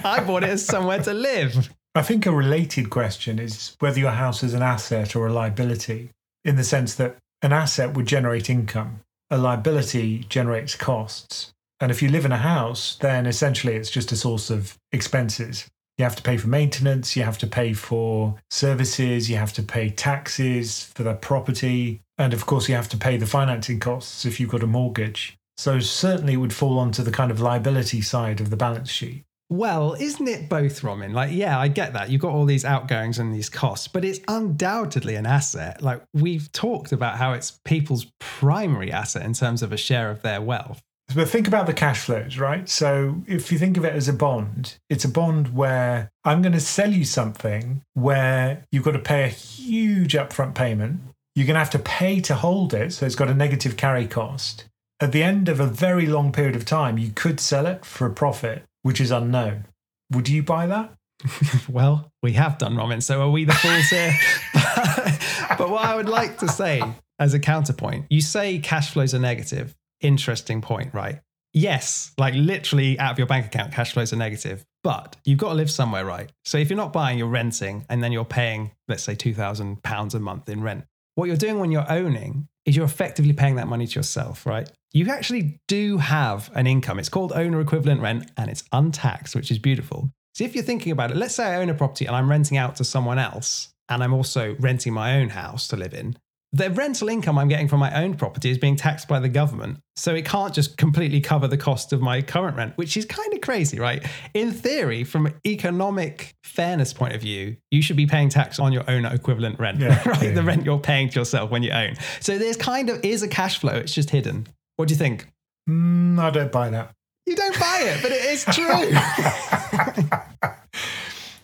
I 0.05 0.23
bought 0.27 0.43
it 0.43 0.51
as 0.51 0.67
somewhere 0.67 1.03
to 1.03 1.15
live. 1.15 1.71
I 1.95 2.03
think 2.03 2.27
a 2.27 2.33
related 2.33 2.91
question 2.91 3.38
is 3.38 3.75
whether 3.79 3.99
your 3.99 4.11
house 4.11 4.43
is 4.43 4.53
an 4.53 4.62
asset 4.62 5.17
or 5.17 5.27
a 5.27 5.33
liability, 5.33 6.11
in 6.45 6.57
the 6.57 6.65
sense 6.65 6.95
that 6.97 7.17
an 7.41 7.55
asset 7.55 7.95
would 7.95 8.07
generate 8.07 8.51
income, 8.51 9.01
a 9.31 9.38
liability 9.38 10.27
generates 10.29 10.75
costs. 10.75 11.53
And 11.81 11.91
if 11.91 12.03
you 12.03 12.11
live 12.11 12.27
in 12.27 12.33
a 12.33 12.38
house, 12.38 12.97
then 12.97 13.25
essentially 13.25 13.77
it's 13.77 13.91
just 13.91 14.12
a 14.12 14.17
source 14.17 14.51
of 14.51 14.77
expenses. 14.93 15.67
You 16.03 16.07
have 16.07 16.17
to 16.17 16.23
pay 16.25 16.37
for 16.37 16.49
maintenance, 16.49 17.15
you 17.15 17.23
have 17.23 17.38
to 17.38 17.47
pay 17.47 17.75
for 17.75 18.35
services, 18.51 19.31
you 19.31 19.37
have 19.37 19.53
to 19.53 19.62
pay 19.62 19.88
taxes 19.88 20.83
for 20.83 21.05
the 21.05 21.15
property, 21.15 22.01
and 22.19 22.35
of 22.35 22.45
course, 22.45 22.69
you 22.69 22.75
have 22.75 22.88
to 22.88 22.97
pay 22.97 23.17
the 23.17 23.25
financing 23.25 23.79
costs 23.79 24.25
if 24.25 24.41
you've 24.41 24.51
got 24.51 24.65
a 24.65 24.67
mortgage. 24.67 25.37
So, 25.57 25.79
certainly, 25.79 26.33
it 26.33 26.38
would 26.38 26.53
fall 26.53 26.81
onto 26.81 27.05
the 27.05 27.12
kind 27.12 27.31
of 27.31 27.41
liability 27.41 28.01
side 28.01 28.41
of 28.41 28.51
the 28.51 28.57
balance 28.57 28.91
sheet. 28.91 29.23
Well, 29.49 29.95
isn't 29.95 30.27
it 30.27 30.49
both, 30.49 30.83
Ramin? 30.83 31.12
Like, 31.12 31.31
yeah, 31.31 31.57
I 31.57 31.69
get 31.69 31.93
that. 31.93 32.11
You've 32.11 32.23
got 32.23 32.33
all 32.33 32.47
these 32.47 32.65
outgoings 32.65 33.21
and 33.21 33.33
these 33.33 33.49
costs, 33.49 33.87
but 33.87 34.05
it's 34.05 34.19
undoubtedly 34.27 35.15
an 35.15 35.25
asset. 35.25 35.83
Like, 35.83 36.03
we've 36.12 36.51
talked 36.51 36.91
about 36.91 37.17
how 37.17 37.33
it's 37.33 37.61
people's 37.65 38.07
primary 38.19 38.91
asset 38.91 39.25
in 39.25 39.35
terms 39.35 39.62
of 39.62 39.73
a 39.73 39.77
share 39.77 40.11
of 40.11 40.23
their 40.23 40.41
wealth. 40.41 40.83
But 41.14 41.29
think 41.29 41.48
about 41.48 41.66
the 41.66 41.72
cash 41.72 42.01
flows, 42.01 42.38
right? 42.38 42.68
So 42.68 43.22
if 43.27 43.51
you 43.53 43.59
think 43.59 43.77
of 43.77 43.85
it 43.85 43.94
as 43.94 44.09
a 44.09 44.12
bond, 44.12 44.77
it's 44.88 45.05
a 45.05 45.09
bond 45.09 45.55
where 45.55 46.11
I'm 46.25 46.42
going 46.42 46.53
to 46.53 46.61
sell 46.61 46.92
you 46.92 47.05
something 47.05 47.83
where 47.94 48.64
you've 48.70 48.85
got 48.85 48.92
to 48.92 48.98
pay 48.98 49.25
a 49.25 49.29
huge 49.29 50.14
upfront 50.14 50.55
payment. 50.55 51.01
You're 51.35 51.46
going 51.46 51.55
to 51.55 51.61
have 51.61 51.70
to 51.70 51.79
pay 51.79 52.20
to 52.20 52.35
hold 52.35 52.75
it. 52.75 52.92
So 52.92 53.07
it's 53.07 53.14
got 53.14 53.29
a 53.29 53.35
negative 53.35 53.77
carry 53.77 54.07
cost. 54.07 54.64
At 55.01 55.12
the 55.12 55.22
end 55.22 55.48
of 55.48 55.59
a 55.61 55.66
very 55.66 56.07
long 56.07 56.31
period 56.31 56.55
of 56.55 56.64
time, 56.64 56.98
you 56.98 57.11
could 57.11 57.40
sell 57.40 57.66
it 57.66 57.85
for 57.85 58.07
a 58.07 58.12
profit, 58.12 58.62
which 58.83 59.01
is 59.01 59.11
unknown. 59.11 59.66
Would 60.11 60.29
you 60.29 60.42
buy 60.42 60.66
that? 60.66 60.92
well, 61.68 62.11
we 62.22 62.33
have 62.33 62.59
done, 62.59 62.77
Ramin. 62.77 63.01
So 63.01 63.22
are 63.22 63.31
we 63.31 63.44
the 63.44 63.53
fools 63.53 63.88
here? 63.88 64.12
but 65.59 65.70
what 65.70 65.85
I 65.85 65.96
would 65.96 66.09
like 66.09 66.38
to 66.38 66.48
say 66.48 66.83
as 67.18 67.35
a 67.35 67.38
counterpoint, 67.38 68.07
you 68.11 68.20
say 68.20 68.59
cash 68.59 68.90
flows 68.90 69.14
are 69.14 69.18
negative 69.18 69.75
interesting 70.03 70.61
point, 70.61 70.93
right? 70.93 71.21
Yes, 71.55 72.12
like 72.19 72.35
literally 72.35 72.99
out 72.99 73.12
of 73.12 73.19
your 73.19 73.27
bank 73.27 73.47
account, 73.47 73.73
cash 73.73 73.93
flows 73.93 74.12
are 74.12 74.17
negative, 74.17 74.65
but 74.83 75.17
you've 75.25 75.38
got 75.38 75.51
to 75.51 75.55
live 75.55 75.71
somewhere, 75.71 76.05
right? 76.05 76.31
So 76.45 76.59
if 76.59 76.71
you're 76.71 76.77
not 76.79 76.93
buying, 76.93 77.19
you're 77.19 77.29
renting, 77.29 77.85
and 77.88 78.03
then 78.03 78.11
you're 78.11 78.25
paying, 78.25 78.73
let's 78.88 79.03
say, 79.03 79.15
£2,000 79.15 80.15
a 80.15 80.19
month 80.19 80.49
in 80.49 80.62
rent. 80.62 80.85
What 81.14 81.26
you're 81.26 81.37
doing 81.37 81.59
when 81.59 81.70
you're 81.70 81.91
owning 81.91 82.49
is 82.64 82.74
you're 82.74 82.87
effectively 82.87 83.33
paying 83.33 83.57
that 83.57 83.68
money 83.68 83.87
to 83.87 83.99
yourself, 83.99 84.47
right? 84.47 84.70
You 84.93 85.11
actually 85.11 85.61
do 85.68 85.99
have 85.99 86.51
an 86.55 86.66
income. 86.66 86.99
It's 86.99 87.09
called 87.09 87.33
owner 87.33 87.61
equivalent 87.61 88.01
rent 88.01 88.31
and 88.37 88.51
it's 88.51 88.64
untaxed, 88.72 89.35
which 89.35 89.51
is 89.51 89.59
beautiful. 89.59 90.11
So 90.35 90.45
if 90.45 90.55
you're 90.55 90.64
thinking 90.64 90.93
about 90.93 91.11
it, 91.11 91.16
let's 91.16 91.35
say 91.35 91.45
I 91.45 91.57
own 91.57 91.68
a 91.68 91.74
property 91.74 92.07
and 92.07 92.16
I'm 92.16 92.31
renting 92.31 92.57
out 92.57 92.76
to 92.76 92.85
someone 92.85 93.18
else 93.18 93.68
and 93.89 94.03
I'm 94.03 94.14
also 94.14 94.57
renting 94.59 94.95
my 94.95 95.16
own 95.18 95.31
house 95.31 95.68
to 95.68 95.76
live 95.76 95.93
in. 95.93 96.16
The 96.55 96.70
rental 96.70 97.09
income 97.09 97.38
I'm 97.38 97.48
getting 97.48 97.66
from 97.68 97.80
my 97.80 97.90
own 98.03 98.14
property 98.14 98.50
is 98.50 98.59
being 98.59 98.76
taxed 98.76 99.09
by 99.09 99.18
the 99.20 99.28
government. 99.28 99.78
So 99.96 100.14
it 100.14 100.26
can't 100.26 100.53
just 100.53 100.76
completely 100.76 101.20
cover 101.20 101.48
the 101.48 101.57
cost 101.57 101.92
of 101.94 102.03
my 102.03 102.20
current 102.20 102.57
rent, 102.59 102.76
which 102.76 102.96
is 102.96 103.07
kind 103.07 103.32
of 103.32 103.40
crazy, 103.40 103.78
right? 103.78 104.05
In 104.34 104.53
theory, 104.53 105.03
from 105.05 105.26
an 105.26 105.34
economic 105.46 106.34
fairness 106.44 106.92
point 106.92 107.14
of 107.14 107.22
view, 107.22 107.57
you 107.70 107.80
should 107.80 107.96
be 107.96 108.05
paying 108.07 108.28
tax 108.28 108.59
on 108.59 108.72
your 108.72 108.88
own 108.90 109.07
equivalent 109.07 109.59
rent, 109.59 109.80
Yeah, 109.80 110.03
right? 110.09 110.22
yeah. 110.22 110.32
The 110.32 110.42
rent 110.42 110.64
you're 110.64 110.78
paying 110.78 111.09
to 111.11 111.20
yourself 111.20 111.50
when 111.50 111.62
you 111.62 111.70
own. 111.70 111.94
So 112.20 112.36
there's 112.36 112.57
kind 112.59 112.90
of 112.90 113.03
is 113.05 113.22
a 113.22 113.28
cash 113.28 113.59
flow, 113.59 113.72
it's 113.74 113.94
just 113.94 114.11
hidden. 114.11 114.46
What 114.76 114.88
do 114.88 114.94
you 114.94 114.98
think? 114.98 115.26
Mm, 115.70 116.18
I 116.18 116.30
don't 116.30 116.53
buy 116.53 116.68
that. 116.70 116.92
You 117.24 117.36
don't 117.36 117.59
buy 117.59 117.80
it, 117.84 118.03
but 118.03 118.11
it 118.12 118.24
is 118.26 118.44
true. 118.50 118.90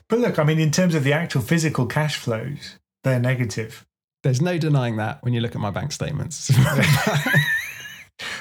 But 0.08 0.20
look, 0.20 0.38
I 0.38 0.44
mean, 0.44 0.58
in 0.58 0.70
terms 0.70 0.94
of 0.94 1.04
the 1.04 1.12
actual 1.12 1.42
physical 1.42 1.86
cash 1.86 2.16
flows, 2.16 2.76
they're 3.04 3.20
negative. 3.20 3.84
There's 4.22 4.40
no 4.40 4.58
denying 4.58 4.96
that 4.96 5.22
when 5.22 5.32
you 5.32 5.40
look 5.40 5.54
at 5.54 5.60
my 5.60 5.70
bank 5.70 5.92
statements. 5.92 6.50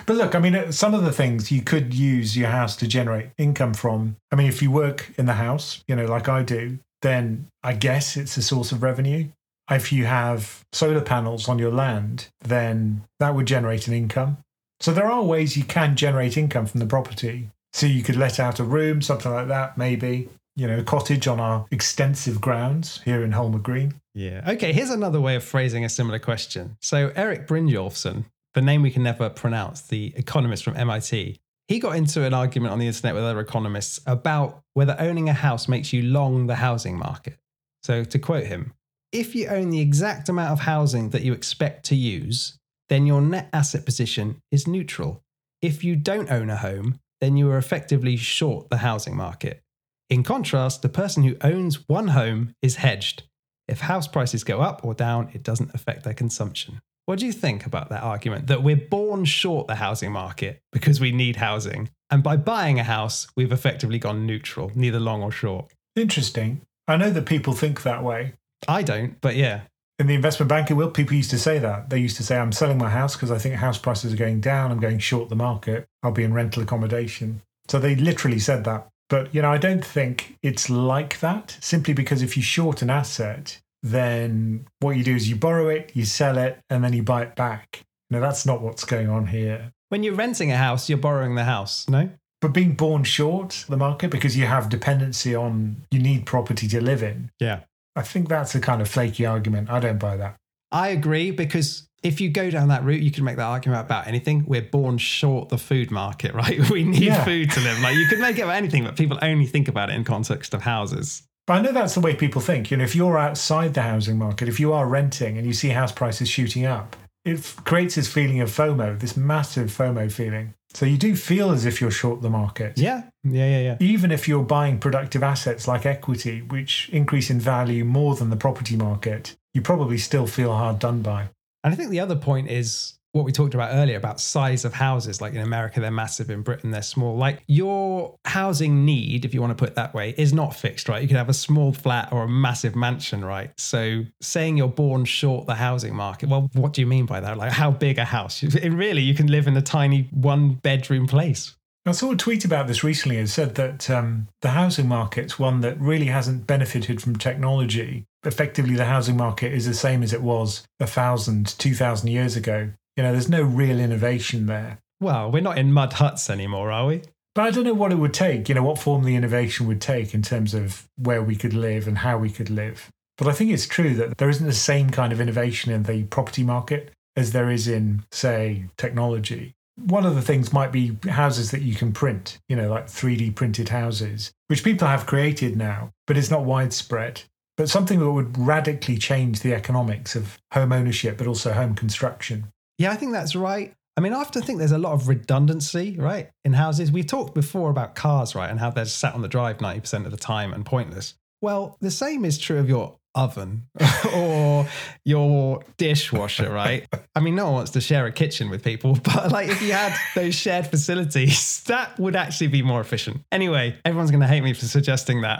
But 0.07 0.15
look, 0.15 0.35
I 0.35 0.39
mean, 0.39 0.55
uh, 0.55 0.71
some 0.71 0.93
of 0.93 1.03
the 1.03 1.11
things 1.11 1.51
you 1.51 1.61
could 1.61 1.93
use 1.93 2.37
your 2.37 2.49
house 2.49 2.75
to 2.77 2.87
generate 2.87 3.29
income 3.37 3.73
from. 3.73 4.15
I 4.31 4.35
mean, 4.35 4.47
if 4.47 4.61
you 4.61 4.71
work 4.71 5.11
in 5.17 5.25
the 5.25 5.33
house, 5.33 5.83
you 5.87 5.95
know, 5.95 6.05
like 6.05 6.27
I 6.27 6.43
do, 6.43 6.79
then 7.01 7.47
I 7.63 7.73
guess 7.73 8.17
it's 8.17 8.37
a 8.37 8.41
source 8.41 8.71
of 8.71 8.81
revenue. 8.81 9.27
If 9.69 9.91
you 9.91 10.05
have 10.05 10.63
solar 10.71 11.01
panels 11.01 11.49
on 11.49 11.59
your 11.59 11.71
land, 11.71 12.29
then 12.41 13.03
that 13.19 13.35
would 13.35 13.45
generate 13.47 13.87
an 13.87 13.93
income. 13.93 14.37
So 14.79 14.93
there 14.93 15.11
are 15.11 15.23
ways 15.23 15.57
you 15.57 15.63
can 15.63 15.95
generate 15.95 16.37
income 16.37 16.67
from 16.67 16.79
the 16.79 16.85
property. 16.85 17.49
So 17.73 17.85
you 17.85 18.01
could 18.01 18.15
let 18.15 18.39
out 18.39 18.59
a 18.59 18.63
room, 18.63 19.01
something 19.01 19.31
like 19.31 19.49
that, 19.49 19.77
maybe. 19.77 20.29
You 20.57 20.65
know, 20.65 20.81
cottage 20.81 21.27
on 21.27 21.39
our 21.39 21.67
extensive 21.69 22.41
grounds 22.41 22.99
here 23.05 23.23
in 23.23 23.31
Holmer 23.31 23.59
Green. 23.59 24.01
Yeah. 24.15 24.43
Okay, 24.47 24.73
here's 24.73 24.89
another 24.89 25.21
way 25.21 25.35
of 25.35 25.43
phrasing 25.43 25.85
a 25.85 25.89
similar 25.89 26.17
question. 26.17 26.77
So, 26.81 27.11
Eric 27.15 27.47
Brynjolfsson, 27.47 28.25
the 28.55 28.63
name 28.63 28.81
we 28.81 28.89
can 28.89 29.03
never 29.03 29.29
pronounce, 29.29 29.83
the 29.83 30.13
economist 30.15 30.63
from 30.63 30.75
MIT, 30.75 31.39
he 31.67 31.79
got 31.79 31.95
into 31.95 32.23
an 32.23 32.33
argument 32.33 32.73
on 32.73 32.79
the 32.79 32.87
internet 32.87 33.13
with 33.13 33.23
other 33.23 33.39
economists 33.39 33.99
about 34.07 34.63
whether 34.73 34.95
owning 34.97 35.29
a 35.29 35.33
house 35.33 35.67
makes 35.67 35.93
you 35.93 36.01
long 36.01 36.47
the 36.47 36.55
housing 36.55 36.97
market. 36.97 37.37
So, 37.83 38.03
to 38.03 38.17
quote 38.17 38.47
him, 38.47 38.73
if 39.11 39.35
you 39.35 39.47
own 39.49 39.69
the 39.69 39.79
exact 39.79 40.27
amount 40.27 40.53
of 40.53 40.61
housing 40.61 41.11
that 41.11 41.21
you 41.21 41.33
expect 41.33 41.85
to 41.85 41.95
use, 41.95 42.57
then 42.89 43.05
your 43.05 43.21
net 43.21 43.49
asset 43.53 43.85
position 43.85 44.41
is 44.51 44.65
neutral. 44.65 45.21
If 45.61 45.83
you 45.83 45.95
don't 45.95 46.31
own 46.31 46.49
a 46.49 46.57
home, 46.57 46.99
then 47.21 47.37
you 47.37 47.47
are 47.51 47.59
effectively 47.59 48.17
short 48.17 48.71
the 48.71 48.77
housing 48.77 49.15
market. 49.15 49.61
In 50.09 50.23
contrast, 50.23 50.81
the 50.81 50.89
person 50.89 51.23
who 51.23 51.35
owns 51.41 51.87
one 51.89 52.09
home 52.09 52.53
is 52.61 52.77
hedged. 52.77 53.23
If 53.67 53.81
house 53.81 54.07
prices 54.07 54.45
go 54.45 54.61
up 54.61 54.85
or 54.85 54.93
down, 54.93 55.29
it 55.33 55.43
doesn't 55.43 55.75
affect 55.75 56.03
their 56.03 56.13
consumption. 56.13 56.79
What 57.05 57.19
do 57.19 57.25
you 57.25 57.33
think 57.33 57.65
about 57.65 57.89
that 57.89 58.03
argument 58.03 58.47
that 58.47 58.63
we're 58.63 58.77
born 58.77 59.25
short 59.25 59.67
the 59.67 59.75
housing 59.75 60.11
market 60.11 60.61
because 60.71 61.01
we 61.01 61.11
need 61.11 61.37
housing? 61.37 61.89
And 62.09 62.23
by 62.23 62.37
buying 62.37 62.79
a 62.79 62.83
house, 62.85 63.27
we've 63.35 63.51
effectively 63.51 63.99
gone 63.99 64.25
neutral, 64.25 64.71
neither 64.75 64.99
long 64.99 65.23
or 65.23 65.31
short. 65.31 65.73
Interesting. 65.95 66.61
I 66.87 66.95
know 66.95 67.09
that 67.09 67.25
people 67.25 67.53
think 67.53 67.83
that 67.83 68.03
way. 68.03 68.33
I 68.67 68.83
don't, 68.83 69.19
but 69.19 69.35
yeah. 69.35 69.61
In 69.99 70.07
the 70.07 70.15
investment 70.15 70.47
banking 70.47 70.77
world, 70.77 70.93
people 70.93 71.15
used 71.15 71.31
to 71.31 71.39
say 71.39 71.59
that. 71.59 71.89
They 71.89 71.99
used 71.99 72.17
to 72.17 72.23
say, 72.23 72.37
I'm 72.37 72.51
selling 72.51 72.77
my 72.77 72.89
house 72.89 73.15
because 73.15 73.31
I 73.31 73.39
think 73.39 73.55
house 73.55 73.77
prices 73.77 74.13
are 74.13 74.17
going 74.17 74.39
down. 74.39 74.71
I'm 74.71 74.79
going 74.79 74.99
short 74.99 75.27
the 75.27 75.35
market. 75.35 75.87
I'll 76.01 76.11
be 76.11 76.23
in 76.23 76.33
rental 76.33 76.63
accommodation. 76.63 77.41
So 77.67 77.79
they 77.79 77.95
literally 77.95 78.39
said 78.39 78.63
that. 78.65 78.87
But, 79.09 79.33
you 79.33 79.41
know, 79.41 79.51
I 79.51 79.57
don't 79.57 79.85
think 79.85 80.37
it's 80.43 80.69
like 80.69 81.19
that 81.21 81.57
simply 81.61 81.93
because 81.93 82.21
if 82.21 82.35
you 82.35 82.43
short 82.43 82.81
an 82.81 82.89
asset, 82.89 83.59
then 83.81 84.65
what 84.79 84.97
you 84.97 85.03
do 85.03 85.15
is 85.15 85.29
you 85.29 85.35
borrow 85.35 85.69
it, 85.69 85.91
you 85.93 86.05
sell 86.05 86.37
it, 86.37 86.59
and 86.69 86.83
then 86.83 86.93
you 86.93 87.03
buy 87.03 87.23
it 87.23 87.35
back. 87.35 87.83
No, 88.09 88.19
that's 88.19 88.45
not 88.45 88.61
what's 88.61 88.85
going 88.85 89.09
on 89.09 89.27
here. 89.27 89.71
When 89.89 90.03
you're 90.03 90.15
renting 90.15 90.51
a 90.51 90.57
house, 90.57 90.89
you're 90.89 90.97
borrowing 90.97 91.35
the 91.35 91.45
house, 91.45 91.87
no? 91.87 92.09
But 92.39 92.53
being 92.53 92.73
born 92.73 93.03
short 93.03 93.65
the 93.67 93.77
market 93.77 94.11
because 94.11 94.37
you 94.37 94.45
have 94.45 94.69
dependency 94.69 95.33
on, 95.33 95.83
you 95.89 95.99
need 95.99 96.25
property 96.25 96.67
to 96.67 96.81
live 96.81 97.01
in. 97.01 97.31
Yeah. 97.39 97.61
I 97.95 98.03
think 98.03 98.29
that's 98.29 98.53
a 98.53 98.59
kind 98.59 98.81
of 98.81 98.87
flaky 98.87 99.25
argument. 99.25 99.69
I 99.69 99.79
don't 99.79 99.97
buy 99.97 100.17
that. 100.17 100.35
I 100.71 100.89
agree 100.89 101.31
because 101.31 101.87
if 102.07 102.19
you 102.21 102.29
go 102.29 102.49
down 102.49 102.69
that 102.69 102.83
route, 102.83 103.01
you 103.01 103.11
can 103.11 103.23
make 103.23 103.35
that 103.35 103.43
argument 103.45 103.81
about 103.85 104.07
anything. 104.07 104.43
We're 104.47 104.61
born 104.61 104.97
short 104.97 105.49
the 105.49 105.57
food 105.57 105.91
market, 105.91 106.33
right? 106.41 106.69
We 106.69 106.83
need 106.83 107.01
Yeah. 107.03 107.23
food 107.23 107.51
to 107.51 107.59
live. 107.59 107.79
Like 107.81 107.95
you 107.95 108.07
could 108.07 108.19
make 108.19 108.37
it 108.39 108.41
about 108.43 108.55
anything, 108.55 108.83
but 108.83 108.95
people 108.95 109.19
only 109.21 109.45
think 109.45 109.67
about 109.67 109.89
it 109.89 109.95
in 109.95 110.03
context 110.03 110.53
of 110.53 110.61
houses. 110.61 111.23
But 111.45 111.53
I 111.53 111.61
know 111.61 111.71
that's 111.71 111.93
the 111.93 112.01
way 112.01 112.13
people 112.15 112.41
think. 112.41 112.71
You 112.71 112.77
know, 112.77 112.83
if 112.83 112.95
you're 112.95 113.17
outside 113.17 113.73
the 113.73 113.83
housing 113.83 114.17
market, 114.17 114.49
if 114.49 114.59
you 114.59 114.73
are 114.73 114.85
renting 114.87 115.37
and 115.37 115.45
you 115.47 115.53
see 115.53 115.69
house 115.69 115.91
prices 115.93 116.27
shooting 116.27 116.65
up, 116.65 116.95
it 117.23 117.37
f- 117.39 117.55
creates 117.63 117.95
this 117.95 118.11
feeling 118.11 118.41
of 118.41 118.49
FOMO, 118.49 118.99
this 118.99 119.15
massive 119.15 119.69
FOMO 119.69 120.11
feeling. 120.11 120.53
So 120.73 120.85
you 120.85 120.97
do 120.97 121.15
feel 121.15 121.51
as 121.51 121.65
if 121.65 121.79
you're 121.79 121.89
short 121.91 122.21
the 122.21 122.29
market. 122.29 122.77
Yeah, 122.77 123.03
yeah, 123.23 123.47
yeah, 123.47 123.59
yeah. 123.61 123.77
Even 123.79 124.11
if 124.11 124.27
you're 124.27 124.43
buying 124.43 124.77
productive 124.79 125.23
assets 125.23 125.67
like 125.67 125.85
equity, 125.85 126.41
which 126.41 126.89
increase 126.91 127.29
in 127.29 127.39
value 127.39 127.85
more 127.85 128.15
than 128.15 128.29
the 128.29 128.35
property 128.35 128.75
market, 128.75 129.33
you 129.53 129.61
probably 129.61 129.97
still 129.97 130.27
feel 130.27 130.53
hard 130.53 130.79
done 130.79 131.01
by. 131.01 131.29
And 131.67 131.73
I 131.73 131.75
think 131.75 131.89
the 131.89 131.99
other 131.99 132.15
point 132.15 132.49
is 132.49 132.93
what 133.11 133.25
we 133.25 133.33
talked 133.33 133.53
about 133.53 133.71
earlier 133.73 133.97
about 133.97 134.21
size 134.21 134.63
of 134.63 134.73
houses. 134.73 135.19
Like 135.19 135.33
in 135.33 135.41
America, 135.41 135.81
they're 135.81 135.91
massive. 135.91 136.29
In 136.29 136.41
Britain, 136.41 136.71
they're 136.71 136.81
small. 136.81 137.17
Like 137.17 137.43
your 137.47 138.15
housing 138.23 138.85
need, 138.85 139.25
if 139.25 139.33
you 139.33 139.41
want 139.41 139.51
to 139.51 139.55
put 139.55 139.67
it 139.67 139.75
that 139.75 139.93
way, 139.93 140.15
is 140.17 140.31
not 140.31 140.55
fixed, 140.55 140.87
right? 140.87 141.01
You 141.01 141.09
could 141.09 141.17
have 141.17 141.27
a 141.27 141.33
small 141.33 141.73
flat 141.73 142.13
or 142.13 142.23
a 142.23 142.29
massive 142.29 142.73
mansion, 142.73 143.25
right? 143.25 143.51
So 143.59 144.03
saying 144.21 144.55
you're 144.55 144.69
born 144.69 145.03
short 145.03 145.45
the 145.45 145.55
housing 145.55 145.93
market, 145.93 146.29
well, 146.29 146.49
what 146.53 146.71
do 146.71 146.79
you 146.79 146.87
mean 146.87 147.05
by 147.05 147.19
that? 147.19 147.37
Like 147.37 147.51
how 147.51 147.69
big 147.69 147.97
a 147.97 148.05
house? 148.05 148.41
Really, 148.77 149.01
you 149.01 149.13
can 149.13 149.27
live 149.27 149.47
in 149.47 149.57
a 149.57 149.61
tiny 149.61 150.07
one 150.11 150.53
bedroom 150.53 151.05
place. 151.05 151.53
I 151.89 151.93
saw 151.93 152.11
a 152.11 152.15
tweet 152.15 152.43
about 152.43 152.67
this 152.67 152.83
recently. 152.83 153.17
It 153.17 153.27
said 153.27 153.55
that 153.55 153.89
um, 153.89 154.27
the 154.41 154.49
housing 154.49 154.87
market's 154.87 155.37
one 155.37 155.61
that 155.61 155.79
really 155.79 156.07
hasn't 156.07 156.47
benefited 156.47 157.01
from 157.01 157.15
technology. 157.15 158.05
Effectively, 158.23 158.75
the 158.75 158.85
housing 158.85 159.15
market 159.15 159.53
is 159.53 159.65
the 159.65 159.73
same 159.73 160.03
as 160.03 160.13
it 160.13 160.21
was 160.21 160.63
a 160.79 160.87
thousand, 160.87 161.57
two 161.57 161.75
thousand 161.75 162.09
years 162.09 162.35
ago. 162.35 162.71
You 162.95 163.03
know, 163.03 163.11
there's 163.11 163.29
no 163.29 163.43
real 163.43 163.79
innovation 163.79 164.47
there. 164.47 164.79
Well, 164.99 165.31
we're 165.31 165.41
not 165.41 165.57
in 165.57 165.71
mud 165.71 165.93
huts 165.93 166.29
anymore, 166.29 166.71
are 166.71 166.87
we? 166.87 167.03
But 167.35 167.43
I 167.43 167.51
don't 167.51 167.65
know 167.65 167.75
what 167.75 167.91
it 167.91 167.99
would 167.99 168.15
take, 168.15 168.49
you 168.49 168.55
know, 168.55 168.63
what 168.63 168.79
form 168.79 169.03
the 169.03 169.15
innovation 169.15 169.67
would 169.67 169.79
take 169.79 170.15
in 170.15 170.23
terms 170.23 170.55
of 170.55 170.87
where 170.95 171.21
we 171.21 171.35
could 171.35 171.53
live 171.53 171.87
and 171.87 171.99
how 171.99 172.17
we 172.17 172.31
could 172.31 172.49
live. 172.49 172.89
But 173.15 173.27
I 173.27 173.33
think 173.33 173.51
it's 173.51 173.67
true 173.67 173.93
that 173.93 174.17
there 174.17 174.29
isn't 174.29 174.45
the 174.45 174.53
same 174.53 174.89
kind 174.89 175.13
of 175.13 175.21
innovation 175.21 175.71
in 175.71 175.83
the 175.83 176.05
property 176.05 176.43
market 176.43 176.91
as 177.15 177.33
there 177.33 177.51
is 177.51 177.67
in, 177.67 178.03
say, 178.11 178.65
technology. 178.77 179.53
One 179.77 180.05
of 180.05 180.15
the 180.15 180.21
things 180.21 180.51
might 180.51 180.71
be 180.71 180.97
houses 181.09 181.51
that 181.51 181.61
you 181.61 181.75
can 181.75 181.93
print, 181.93 182.39
you 182.49 182.55
know, 182.55 182.69
like 182.69 182.87
3D 182.87 183.35
printed 183.35 183.69
houses, 183.69 184.31
which 184.47 184.63
people 184.63 184.87
have 184.87 185.05
created 185.05 185.55
now, 185.55 185.91
but 186.07 186.17
it's 186.17 186.31
not 186.31 186.45
widespread. 186.45 187.21
But 187.55 187.69
something 187.69 187.99
that 187.99 188.11
would 188.11 188.37
radically 188.37 188.97
change 188.97 189.39
the 189.39 189.53
economics 189.53 190.15
of 190.15 190.39
home 190.53 190.71
ownership, 190.71 191.17
but 191.17 191.27
also 191.27 191.53
home 191.53 191.75
construction. 191.75 192.51
Yeah, 192.77 192.91
I 192.91 192.95
think 192.95 193.11
that's 193.11 193.35
right. 193.35 193.73
I 193.97 193.99
mean, 193.99 194.13
I 194.13 194.17
often 194.17 194.43
think 194.43 194.59
there's 194.59 194.71
a 194.71 194.77
lot 194.77 194.93
of 194.93 195.07
redundancy, 195.07 195.95
right, 195.97 196.29
in 196.45 196.53
houses. 196.53 196.91
We've 196.91 197.07
talked 197.07 197.33
before 197.33 197.71
about 197.71 197.95
cars, 197.95 198.35
right, 198.35 198.49
and 198.49 198.59
how 198.59 198.69
they're 198.69 198.85
sat 198.85 199.15
on 199.15 199.23
the 199.23 199.27
drive 199.27 199.57
90% 199.57 200.05
of 200.05 200.11
the 200.11 200.17
time 200.17 200.53
and 200.53 200.63
pointless. 200.63 201.15
Well, 201.41 201.77
the 201.81 201.89
same 201.89 202.23
is 202.23 202.37
true 202.37 202.59
of 202.59 202.69
your 202.69 202.97
oven 203.17 203.63
or 204.15 204.67
your 205.03 205.63
dishwasher, 205.77 206.51
right? 206.51 206.87
I 207.15 207.19
mean, 207.19 207.35
no 207.35 207.45
one 207.45 207.53
wants 207.55 207.71
to 207.71 207.81
share 207.81 208.05
a 208.05 208.11
kitchen 208.11 208.49
with 208.49 208.63
people, 208.63 208.95
but 209.03 209.31
like 209.31 209.49
if 209.49 209.61
you 209.61 209.73
had 209.73 209.93
those 210.15 210.35
shared 210.35 210.67
facilities, 210.67 211.63
that 211.67 211.99
would 211.99 212.15
actually 212.15 212.47
be 212.47 212.61
more 212.61 212.79
efficient. 212.79 213.21
Anyway, 213.31 213.75
everyone's 213.83 214.11
going 214.11 214.21
to 214.21 214.27
hate 214.27 214.41
me 214.41 214.53
for 214.53 214.65
suggesting 214.65 215.21
that. 215.21 215.39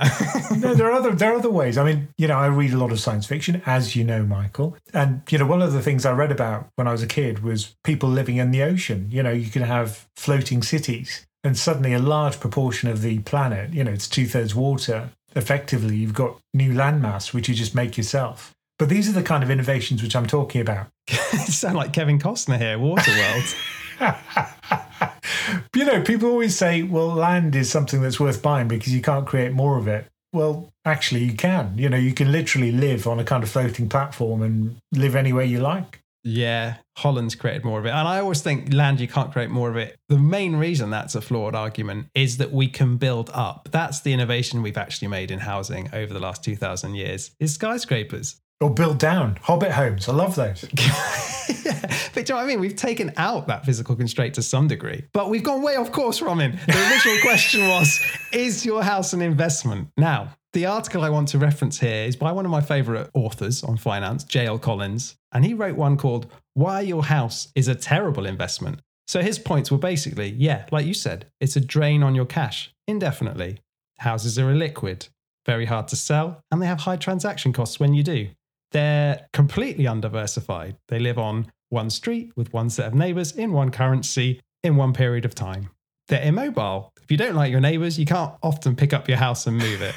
no, 0.58 0.74
there 0.74 0.88
are 0.88 0.94
other 0.94 1.12
there 1.12 1.32
are 1.32 1.38
other 1.38 1.52
ways. 1.52 1.78
I 1.78 1.84
mean, 1.84 2.10
you 2.18 2.28
know, 2.28 2.38
I 2.38 2.48
read 2.48 2.74
a 2.74 2.78
lot 2.78 2.92
of 2.92 3.00
science 3.00 3.28
fiction, 3.28 3.62
as 3.66 3.96
you 3.96 4.04
know, 4.04 4.24
Michael. 4.24 4.76
And 4.94 5.22
you 5.30 5.38
know, 5.38 5.46
one 5.46 5.62
of 5.62 5.74
the 5.74 5.82
things 5.82 6.06
I 6.06 6.12
read 6.12 6.32
about 6.32 6.68
when 6.76 6.88
I 6.88 6.92
was 6.92 7.04
a 7.04 7.08
kid 7.08 7.44
was 7.44 7.76
people 7.84 8.10
living 8.10 8.38
in 8.38 8.52
the 8.52 8.64
ocean. 8.64 9.08
You 9.12 9.22
know, 9.22 9.32
you 9.32 9.50
can 9.50 9.62
have 9.62 10.08
floating 10.16 10.64
cities, 10.64 11.28
and 11.44 11.58
suddenly 11.58 11.94
a 11.94 12.00
large 12.00 12.40
proportion 12.40 12.90
of 12.90 13.02
the 13.02 13.20
planet, 13.20 13.74
you 13.74 13.84
know, 13.84 13.92
it's 13.92 14.08
two 14.08 14.26
thirds 14.26 14.54
water. 14.54 15.12
Effectively, 15.38 15.96
you've 15.96 16.16
got 16.16 16.40
new 16.56 16.74
landmass 16.74 17.32
which 17.32 17.48
you 17.48 17.54
just 17.54 17.76
make 17.76 17.96
yourself. 17.96 18.56
But 18.80 18.90
these 18.90 19.08
are 19.08 19.12
the 19.14 19.22
kind 19.22 19.44
of 19.44 19.52
innovations 19.52 20.02
which 20.02 20.16
I'm 20.16 20.26
talking 20.26 20.62
about. 20.62 20.88
you 21.10 21.38
sound 21.40 21.78
like 21.78 21.94
Kevin 21.94 22.18
Costner 22.18 22.58
here, 22.58 22.78
Waterworld. 22.80 23.56
you 25.76 25.86
know, 25.86 26.02
people 26.02 26.30
always 26.30 26.58
say, 26.58 26.82
well, 26.82 27.08
land 27.08 27.56
is 27.56 27.70
something 27.70 28.02
that's 28.02 28.20
worth 28.20 28.42
buying 28.42 28.68
because 28.68 28.94
you 28.94 29.02
can't 29.02 29.28
create 29.28 29.54
more 29.54 29.78
of 29.78 29.88
it. 29.88 30.08
Well, 30.34 30.74
actually, 30.86 31.24
you 31.24 31.34
can. 31.34 31.78
You 31.78 31.90
know, 31.90 31.98
you 31.98 32.14
can 32.14 32.32
literally 32.32 32.72
live 32.72 33.08
on 33.08 33.20
a 33.20 33.24
kind 33.24 33.44
of 33.44 33.50
floating 33.50 33.90
platform 33.90 34.42
and 34.42 34.78
live 34.92 35.16
anywhere 35.16 35.46
you 35.46 35.60
like. 35.60 36.02
Yeah, 36.28 36.76
Holland's 36.98 37.36
created 37.36 37.64
more 37.64 37.80
of 37.80 37.86
it. 37.86 37.92
And 37.92 38.06
I 38.06 38.20
always 38.20 38.42
think 38.42 38.74
land, 38.74 39.00
you 39.00 39.08
can't 39.08 39.32
create 39.32 39.50
more 39.50 39.70
of 39.70 39.78
it. 39.78 39.98
The 40.10 40.18
main 40.18 40.58
reason 40.58 40.90
that's 40.90 41.16
a 41.16 41.22
flawed 41.22 41.56
argument 41.56 42.08
is 42.14 42.36
that 42.38 42.52
we 42.52 42.68
can 42.68 42.98
build 42.98 43.30
up. 43.34 43.70
That's 43.72 44.02
the 44.02 44.12
innovation 44.12 44.62
we've 44.62 44.78
actually 44.78 45.08
made 45.08 45.32
in 45.32 45.40
housing 45.40 45.90
over 45.94 46.14
the 46.14 46.20
last 46.20 46.44
2,000 46.44 46.96
years 46.96 47.32
is 47.40 47.54
skyscrapers. 47.54 48.42
Or 48.60 48.70
build 48.70 48.98
down. 48.98 49.38
Hobbit 49.42 49.72
homes. 49.72 50.10
I 50.10 50.14
love 50.14 50.36
those. 50.36 50.66
yeah. 50.74 51.80
But 52.14 52.26
do 52.26 52.34
you 52.34 52.36
know 52.36 52.36
what 52.38 52.44
I 52.44 52.48
mean? 52.48 52.60
We've 52.60 52.76
taken 52.76 53.14
out 53.16 53.48
that 53.48 53.66
physical 53.66 53.96
constraint 53.96 54.36
to 54.36 54.42
some 54.42 54.68
degree, 54.68 55.06
but 55.14 55.30
we've 55.30 55.44
gone 55.44 55.62
way 55.62 55.76
off 55.76 55.92
course, 55.92 56.18
from 56.18 56.30
Ramin. 56.30 56.60
The 56.66 56.92
original 56.92 57.18
question 57.22 57.68
was 57.68 58.02
Is 58.34 58.66
your 58.66 58.84
house 58.84 59.14
an 59.14 59.22
investment? 59.22 59.90
Now, 59.96 60.36
the 60.54 60.66
article 60.66 61.04
I 61.04 61.10
want 61.10 61.28
to 61.30 61.38
reference 61.38 61.80
here 61.80 62.06
is 62.06 62.16
by 62.16 62.32
one 62.32 62.46
of 62.46 62.52
my 62.52 62.62
favorite 62.62 63.10
authors 63.14 63.64
on 63.64 63.78
finance, 63.78 64.24
J.L. 64.24 64.60
Collins, 64.60 65.16
and 65.32 65.46
he 65.46 65.54
wrote 65.54 65.76
one 65.76 65.98
called 65.98 66.28
Why 66.54 66.82
Your 66.82 67.04
House 67.04 67.50
is 67.56 67.68
a 67.68 67.76
Terrible 67.76 68.26
Investment. 68.26 68.80
So 69.08 69.22
his 69.22 69.40
points 69.40 69.72
were 69.72 69.78
basically, 69.78 70.30
yeah, 70.38 70.66
like 70.72 70.86
you 70.86 70.94
said, 70.94 71.28
it's 71.40 71.56
a 71.56 71.62
drain 71.62 72.04
on 72.04 72.16
your 72.16 72.26
cash 72.26 72.72
indefinitely. 72.88 73.60
Houses 74.00 74.40
are 74.40 74.52
illiquid, 74.52 75.10
very 75.46 75.66
hard 75.66 75.88
to 75.90 75.96
sell, 75.96 76.42
and 76.52 76.62
they 76.62 76.68
have 76.68 76.82
high 76.82 76.98
transaction 76.98 77.54
costs 77.54 77.80
when 77.80 77.94
you 77.94 78.04
do. 78.04 78.30
They're 78.72 79.28
completely 79.34 79.88
undiversified. 79.88 80.78
They 80.90 81.00
live 81.00 81.18
on 81.18 81.52
one 81.70 81.90
street 81.90 82.32
with 82.36 82.54
one 82.54 82.70
set 82.70 82.88
of 82.88 82.94
neighbors 82.94 83.32
in 83.32 83.52
one 83.52 83.72
currency 83.72 84.42
in 84.64 84.76
one 84.76 84.94
period 84.94 85.26
of 85.26 85.36
time. 85.36 85.70
They're 86.08 86.24
immobile. 86.24 86.92
If 87.02 87.12
you 87.12 87.18
don't 87.18 87.36
like 87.36 87.52
your 87.52 87.60
neighbors, 87.60 88.00
you 88.00 88.06
can't 88.06 88.34
often 88.42 88.76
pick 88.76 88.94
up 88.94 89.08
your 89.08 89.18
house 89.18 89.48
and 89.48 89.58
move 89.58 89.82
it. 89.82 89.96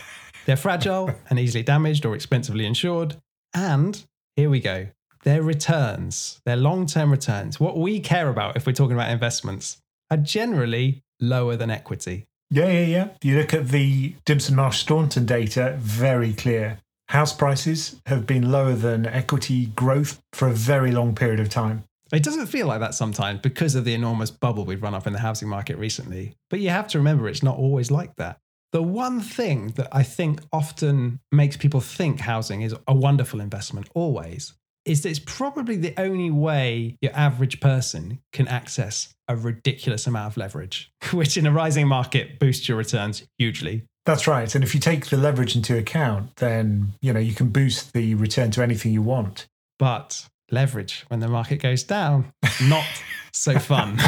They're 0.50 0.56
fragile 0.56 1.14
and 1.28 1.38
easily 1.38 1.62
damaged 1.62 2.04
or 2.04 2.16
expensively 2.16 2.66
insured. 2.66 3.14
And 3.54 4.04
here 4.34 4.50
we 4.50 4.58
go 4.58 4.88
their 5.22 5.44
returns, 5.44 6.40
their 6.44 6.56
long 6.56 6.86
term 6.86 7.12
returns, 7.12 7.60
what 7.60 7.78
we 7.78 8.00
care 8.00 8.28
about 8.28 8.56
if 8.56 8.66
we're 8.66 8.72
talking 8.72 8.96
about 8.96 9.12
investments, 9.12 9.80
are 10.10 10.16
generally 10.16 11.04
lower 11.20 11.54
than 11.54 11.70
equity. 11.70 12.26
Yeah, 12.50 12.66
yeah, 12.66 12.86
yeah. 12.86 13.08
You 13.22 13.38
look 13.38 13.54
at 13.54 13.68
the 13.68 14.14
Dimson 14.26 14.56
Marsh 14.56 14.80
Staunton 14.80 15.24
data, 15.24 15.76
very 15.78 16.32
clear. 16.32 16.80
House 17.10 17.32
prices 17.32 18.00
have 18.06 18.26
been 18.26 18.50
lower 18.50 18.74
than 18.74 19.06
equity 19.06 19.66
growth 19.66 20.20
for 20.32 20.48
a 20.48 20.52
very 20.52 20.90
long 20.90 21.14
period 21.14 21.38
of 21.38 21.48
time. 21.48 21.84
It 22.12 22.24
doesn't 22.24 22.46
feel 22.46 22.66
like 22.66 22.80
that 22.80 22.96
sometimes 22.96 23.38
because 23.38 23.76
of 23.76 23.84
the 23.84 23.94
enormous 23.94 24.32
bubble 24.32 24.64
we've 24.64 24.82
run 24.82 24.96
up 24.96 25.06
in 25.06 25.12
the 25.12 25.20
housing 25.20 25.48
market 25.48 25.78
recently. 25.78 26.34
But 26.48 26.58
you 26.58 26.70
have 26.70 26.88
to 26.88 26.98
remember 26.98 27.28
it's 27.28 27.44
not 27.44 27.56
always 27.56 27.92
like 27.92 28.16
that. 28.16 28.40
The 28.72 28.82
one 28.82 29.20
thing 29.20 29.68
that 29.72 29.88
I 29.90 30.02
think 30.04 30.40
often 30.52 31.20
makes 31.32 31.56
people 31.56 31.80
think 31.80 32.20
housing 32.20 32.62
is 32.62 32.74
a 32.86 32.94
wonderful 32.94 33.40
investment, 33.40 33.88
always, 33.94 34.52
is 34.84 35.02
that 35.02 35.10
it's 35.10 35.18
probably 35.18 35.76
the 35.76 35.94
only 35.98 36.30
way 36.30 36.96
your 37.00 37.12
average 37.14 37.60
person 37.60 38.20
can 38.32 38.46
access 38.46 39.12
a 39.26 39.36
ridiculous 39.36 40.06
amount 40.06 40.32
of 40.32 40.36
leverage, 40.36 40.90
which 41.12 41.36
in 41.36 41.46
a 41.46 41.52
rising 41.52 41.88
market 41.88 42.38
boosts 42.38 42.68
your 42.68 42.78
returns 42.78 43.24
hugely. 43.38 43.84
That's 44.06 44.26
right. 44.26 44.52
And 44.54 44.64
if 44.64 44.74
you 44.74 44.80
take 44.80 45.06
the 45.06 45.16
leverage 45.16 45.54
into 45.54 45.76
account, 45.76 46.36
then 46.36 46.94
you 47.02 47.12
know 47.12 47.20
you 47.20 47.34
can 47.34 47.48
boost 47.48 47.92
the 47.92 48.14
return 48.14 48.50
to 48.52 48.62
anything 48.62 48.92
you 48.92 49.02
want. 49.02 49.46
But 49.78 50.26
leverage 50.50 51.04
when 51.08 51.20
the 51.20 51.28
market 51.28 51.62
goes 51.62 51.82
down, 51.82 52.32
not 52.62 52.86
so 53.32 53.58
fun. 53.58 53.98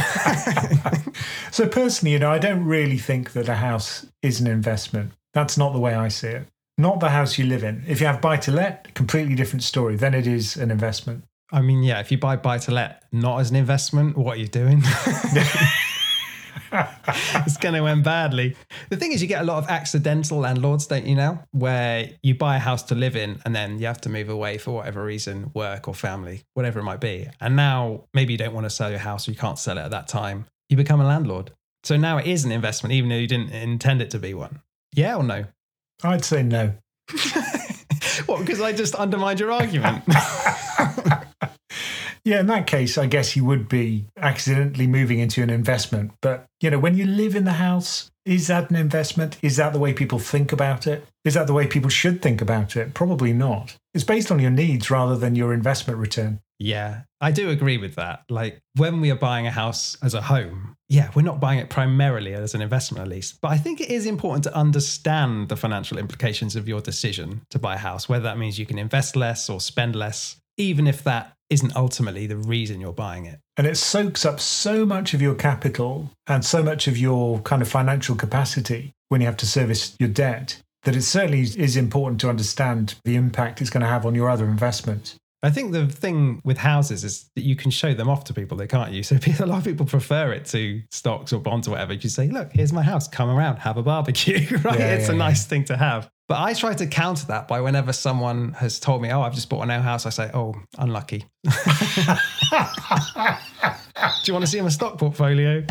so 1.50 1.68
personally, 1.68 2.12
you 2.12 2.18
know, 2.18 2.30
I 2.30 2.38
don't 2.38 2.64
really 2.64 2.98
think 2.98 3.32
that 3.32 3.48
a 3.48 3.56
house 3.56 4.06
is 4.22 4.40
an 4.40 4.46
investment. 4.46 5.12
That's 5.34 5.56
not 5.56 5.72
the 5.72 5.80
way 5.80 5.94
I 5.94 6.08
see 6.08 6.28
it. 6.28 6.46
Not 6.78 7.00
the 7.00 7.10
house 7.10 7.38
you 7.38 7.46
live 7.46 7.64
in. 7.64 7.84
If 7.86 8.00
you 8.00 8.06
have 8.06 8.20
buy 8.20 8.36
to 8.38 8.50
let, 8.50 8.94
completely 8.94 9.34
different 9.34 9.62
story. 9.62 9.96
Then 9.96 10.14
it 10.14 10.26
is 10.26 10.56
an 10.56 10.70
investment. 10.70 11.24
I 11.52 11.60
mean, 11.60 11.82
yeah, 11.82 12.00
if 12.00 12.10
you 12.10 12.18
buy 12.18 12.36
buy 12.36 12.58
to 12.58 12.70
let 12.70 13.02
not 13.12 13.40
as 13.40 13.50
an 13.50 13.56
investment, 13.56 14.16
what 14.16 14.38
are 14.38 14.40
you 14.40 14.48
doing? 14.48 14.82
it's 17.46 17.56
going 17.56 17.74
to 17.74 17.86
end 17.86 18.04
badly. 18.04 18.56
The 18.88 18.96
thing 18.96 19.12
is, 19.12 19.20
you 19.20 19.28
get 19.28 19.42
a 19.42 19.44
lot 19.44 19.58
of 19.58 19.68
accidental 19.68 20.38
landlords, 20.38 20.86
don't 20.86 21.06
you 21.06 21.14
now? 21.14 21.44
Where 21.52 22.10
you 22.22 22.34
buy 22.34 22.56
a 22.56 22.58
house 22.58 22.82
to 22.84 22.94
live 22.94 23.16
in 23.16 23.40
and 23.44 23.54
then 23.54 23.78
you 23.78 23.86
have 23.86 24.00
to 24.02 24.08
move 24.08 24.28
away 24.28 24.58
for 24.58 24.72
whatever 24.72 25.04
reason, 25.04 25.50
work 25.54 25.88
or 25.88 25.94
family, 25.94 26.42
whatever 26.54 26.80
it 26.80 26.84
might 26.84 27.00
be. 27.00 27.28
And 27.40 27.56
now 27.56 28.04
maybe 28.14 28.32
you 28.32 28.38
don't 28.38 28.54
want 28.54 28.64
to 28.64 28.70
sell 28.70 28.90
your 28.90 28.98
house 28.98 29.28
or 29.28 29.32
you 29.32 29.36
can't 29.36 29.58
sell 29.58 29.78
it 29.78 29.82
at 29.82 29.90
that 29.90 30.08
time. 30.08 30.46
You 30.68 30.76
become 30.76 31.00
a 31.00 31.06
landlord. 31.06 31.52
So 31.84 31.96
now 31.96 32.18
it 32.18 32.26
is 32.26 32.44
an 32.44 32.52
investment, 32.52 32.92
even 32.94 33.10
though 33.10 33.16
you 33.16 33.26
didn't 33.26 33.50
intend 33.50 34.00
it 34.00 34.10
to 34.12 34.18
be 34.18 34.34
one. 34.34 34.60
Yeah 34.94 35.16
or 35.16 35.22
no? 35.22 35.44
I'd 36.02 36.24
say 36.24 36.42
no. 36.42 36.74
what? 38.26 38.40
Because 38.40 38.60
I 38.60 38.72
just 38.72 38.94
undermined 38.94 39.40
your 39.40 39.52
argument. 39.52 40.04
Yeah, 42.24 42.40
in 42.40 42.46
that 42.46 42.66
case, 42.68 42.96
I 42.98 43.06
guess 43.06 43.34
you 43.34 43.44
would 43.44 43.68
be 43.68 44.06
accidentally 44.16 44.86
moving 44.86 45.18
into 45.18 45.42
an 45.42 45.50
investment. 45.50 46.12
But, 46.20 46.46
you 46.60 46.70
know, 46.70 46.78
when 46.78 46.96
you 46.96 47.04
live 47.04 47.34
in 47.34 47.44
the 47.44 47.54
house, 47.54 48.10
is 48.24 48.46
that 48.46 48.70
an 48.70 48.76
investment? 48.76 49.36
Is 49.42 49.56
that 49.56 49.72
the 49.72 49.80
way 49.80 49.92
people 49.92 50.20
think 50.20 50.52
about 50.52 50.86
it? 50.86 51.04
Is 51.24 51.34
that 51.34 51.48
the 51.48 51.52
way 51.52 51.66
people 51.66 51.90
should 51.90 52.22
think 52.22 52.40
about 52.40 52.76
it? 52.76 52.94
Probably 52.94 53.32
not. 53.32 53.76
It's 53.92 54.04
based 54.04 54.30
on 54.30 54.38
your 54.38 54.52
needs 54.52 54.90
rather 54.90 55.16
than 55.16 55.34
your 55.34 55.52
investment 55.52 55.98
return. 55.98 56.40
Yeah, 56.60 57.02
I 57.20 57.32
do 57.32 57.50
agree 57.50 57.76
with 57.76 57.96
that. 57.96 58.22
Like 58.28 58.60
when 58.76 59.00
we 59.00 59.10
are 59.10 59.16
buying 59.16 59.48
a 59.48 59.50
house 59.50 59.96
as 60.00 60.14
a 60.14 60.22
home, 60.22 60.76
yeah, 60.88 61.10
we're 61.14 61.22
not 61.22 61.40
buying 61.40 61.58
it 61.58 61.70
primarily 61.70 62.34
as 62.34 62.54
an 62.54 62.62
investment, 62.62 63.02
at 63.02 63.08
least. 63.08 63.40
But 63.40 63.50
I 63.50 63.56
think 63.56 63.80
it 63.80 63.90
is 63.90 64.06
important 64.06 64.44
to 64.44 64.54
understand 64.54 65.48
the 65.48 65.56
financial 65.56 65.98
implications 65.98 66.54
of 66.54 66.68
your 66.68 66.80
decision 66.80 67.42
to 67.50 67.58
buy 67.58 67.74
a 67.74 67.78
house, 67.78 68.08
whether 68.08 68.22
that 68.24 68.38
means 68.38 68.60
you 68.60 68.66
can 68.66 68.78
invest 68.78 69.16
less 69.16 69.50
or 69.50 69.60
spend 69.60 69.96
less, 69.96 70.36
even 70.62 70.86
if 70.86 71.02
that 71.04 71.32
isn't 71.50 71.76
ultimately 71.76 72.26
the 72.26 72.36
reason 72.36 72.80
you're 72.80 72.92
buying 72.92 73.26
it. 73.26 73.38
And 73.56 73.66
it 73.66 73.76
soaks 73.76 74.24
up 74.24 74.40
so 74.40 74.86
much 74.86 75.12
of 75.12 75.20
your 75.20 75.34
capital 75.34 76.10
and 76.26 76.44
so 76.44 76.62
much 76.62 76.88
of 76.88 76.96
your 76.96 77.40
kind 77.40 77.60
of 77.60 77.68
financial 77.68 78.14
capacity 78.16 78.92
when 79.10 79.20
you 79.20 79.26
have 79.26 79.36
to 79.38 79.46
service 79.46 79.94
your 79.98 80.08
debt 80.08 80.62
that 80.84 80.96
it 80.96 81.02
certainly 81.02 81.42
is 81.42 81.76
important 81.76 82.20
to 82.20 82.28
understand 82.28 82.94
the 83.04 83.14
impact 83.14 83.60
it's 83.60 83.70
going 83.70 83.82
to 83.82 83.86
have 83.86 84.04
on 84.04 84.14
your 84.14 84.28
other 84.28 84.46
investments. 84.46 85.16
I 85.44 85.50
think 85.50 85.72
the 85.72 85.88
thing 85.88 86.40
with 86.44 86.58
houses 86.58 87.02
is 87.02 87.28
that 87.34 87.42
you 87.42 87.56
can 87.56 87.70
show 87.72 87.94
them 87.94 88.08
off 88.08 88.24
to 88.24 88.34
people, 88.34 88.56
they 88.56 88.68
can't 88.68 88.92
you? 88.92 89.02
So 89.02 89.18
a 89.40 89.46
lot 89.46 89.58
of 89.58 89.64
people 89.64 89.86
prefer 89.86 90.32
it 90.32 90.44
to 90.46 90.82
stocks 90.90 91.32
or 91.32 91.40
bonds 91.40 91.66
or 91.66 91.72
whatever. 91.72 91.92
You 91.92 92.08
say, 92.08 92.28
look, 92.28 92.52
here's 92.52 92.72
my 92.72 92.82
house, 92.82 93.08
come 93.08 93.28
around, 93.28 93.56
have 93.56 93.76
a 93.76 93.82
barbecue, 93.82 94.46
right? 94.64 94.78
Yeah, 94.78 94.94
it's 94.94 95.08
yeah, 95.08 95.14
a 95.14 95.18
nice 95.18 95.44
thing 95.44 95.64
to 95.64 95.76
have. 95.76 96.08
But 96.28 96.40
I 96.40 96.54
try 96.54 96.74
to 96.74 96.86
counter 96.86 97.26
that 97.26 97.48
by 97.48 97.60
whenever 97.60 97.92
someone 97.92 98.52
has 98.54 98.78
told 98.78 99.02
me, 99.02 99.10
oh, 99.10 99.22
I've 99.22 99.34
just 99.34 99.48
bought 99.48 99.62
a 99.62 99.66
new 99.66 99.82
house, 99.82 100.06
I 100.06 100.10
say, 100.10 100.30
oh, 100.32 100.54
unlucky. 100.78 101.24
Do 101.44 101.50
you 104.26 104.32
want 104.32 104.44
to 104.44 104.50
see 104.50 104.60
my 104.60 104.68
stock 104.68 104.98
portfolio? 104.98 105.64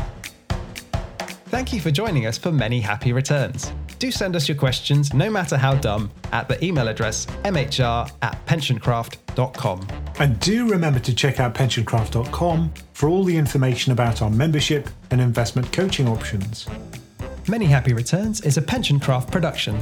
Thank 1.47 1.73
you 1.73 1.79
for 1.79 1.91
joining 1.91 2.27
us 2.27 2.37
for 2.37 2.51
many 2.51 2.79
happy 2.79 3.13
returns. 3.13 3.71
Do 3.99 4.11
send 4.11 4.35
us 4.35 4.47
your 4.47 4.57
questions, 4.57 5.13
no 5.13 5.29
matter 5.29 5.57
how 5.57 5.75
dumb, 5.75 6.11
at 6.31 6.47
the 6.47 6.63
email 6.63 6.87
address 6.87 7.27
mhr 7.43 8.11
at 8.21 8.45
pensioncraft.com. 8.45 9.87
And 10.19 10.39
do 10.39 10.69
remember 10.69 10.99
to 10.99 11.15
check 11.15 11.39
out 11.39 11.53
pensioncraft.com 11.53 12.73
for 12.93 13.09
all 13.09 13.23
the 13.23 13.35
information 13.35 13.91
about 13.91 14.21
our 14.21 14.29
membership 14.29 14.89
and 15.11 15.21
investment 15.21 15.71
coaching 15.71 16.07
options. 16.07 16.67
Many 17.47 17.65
Happy 17.65 17.93
Returns 17.93 18.41
is 18.41 18.57
a 18.57 18.61
Pensioncraft 18.61 19.31
production 19.31 19.81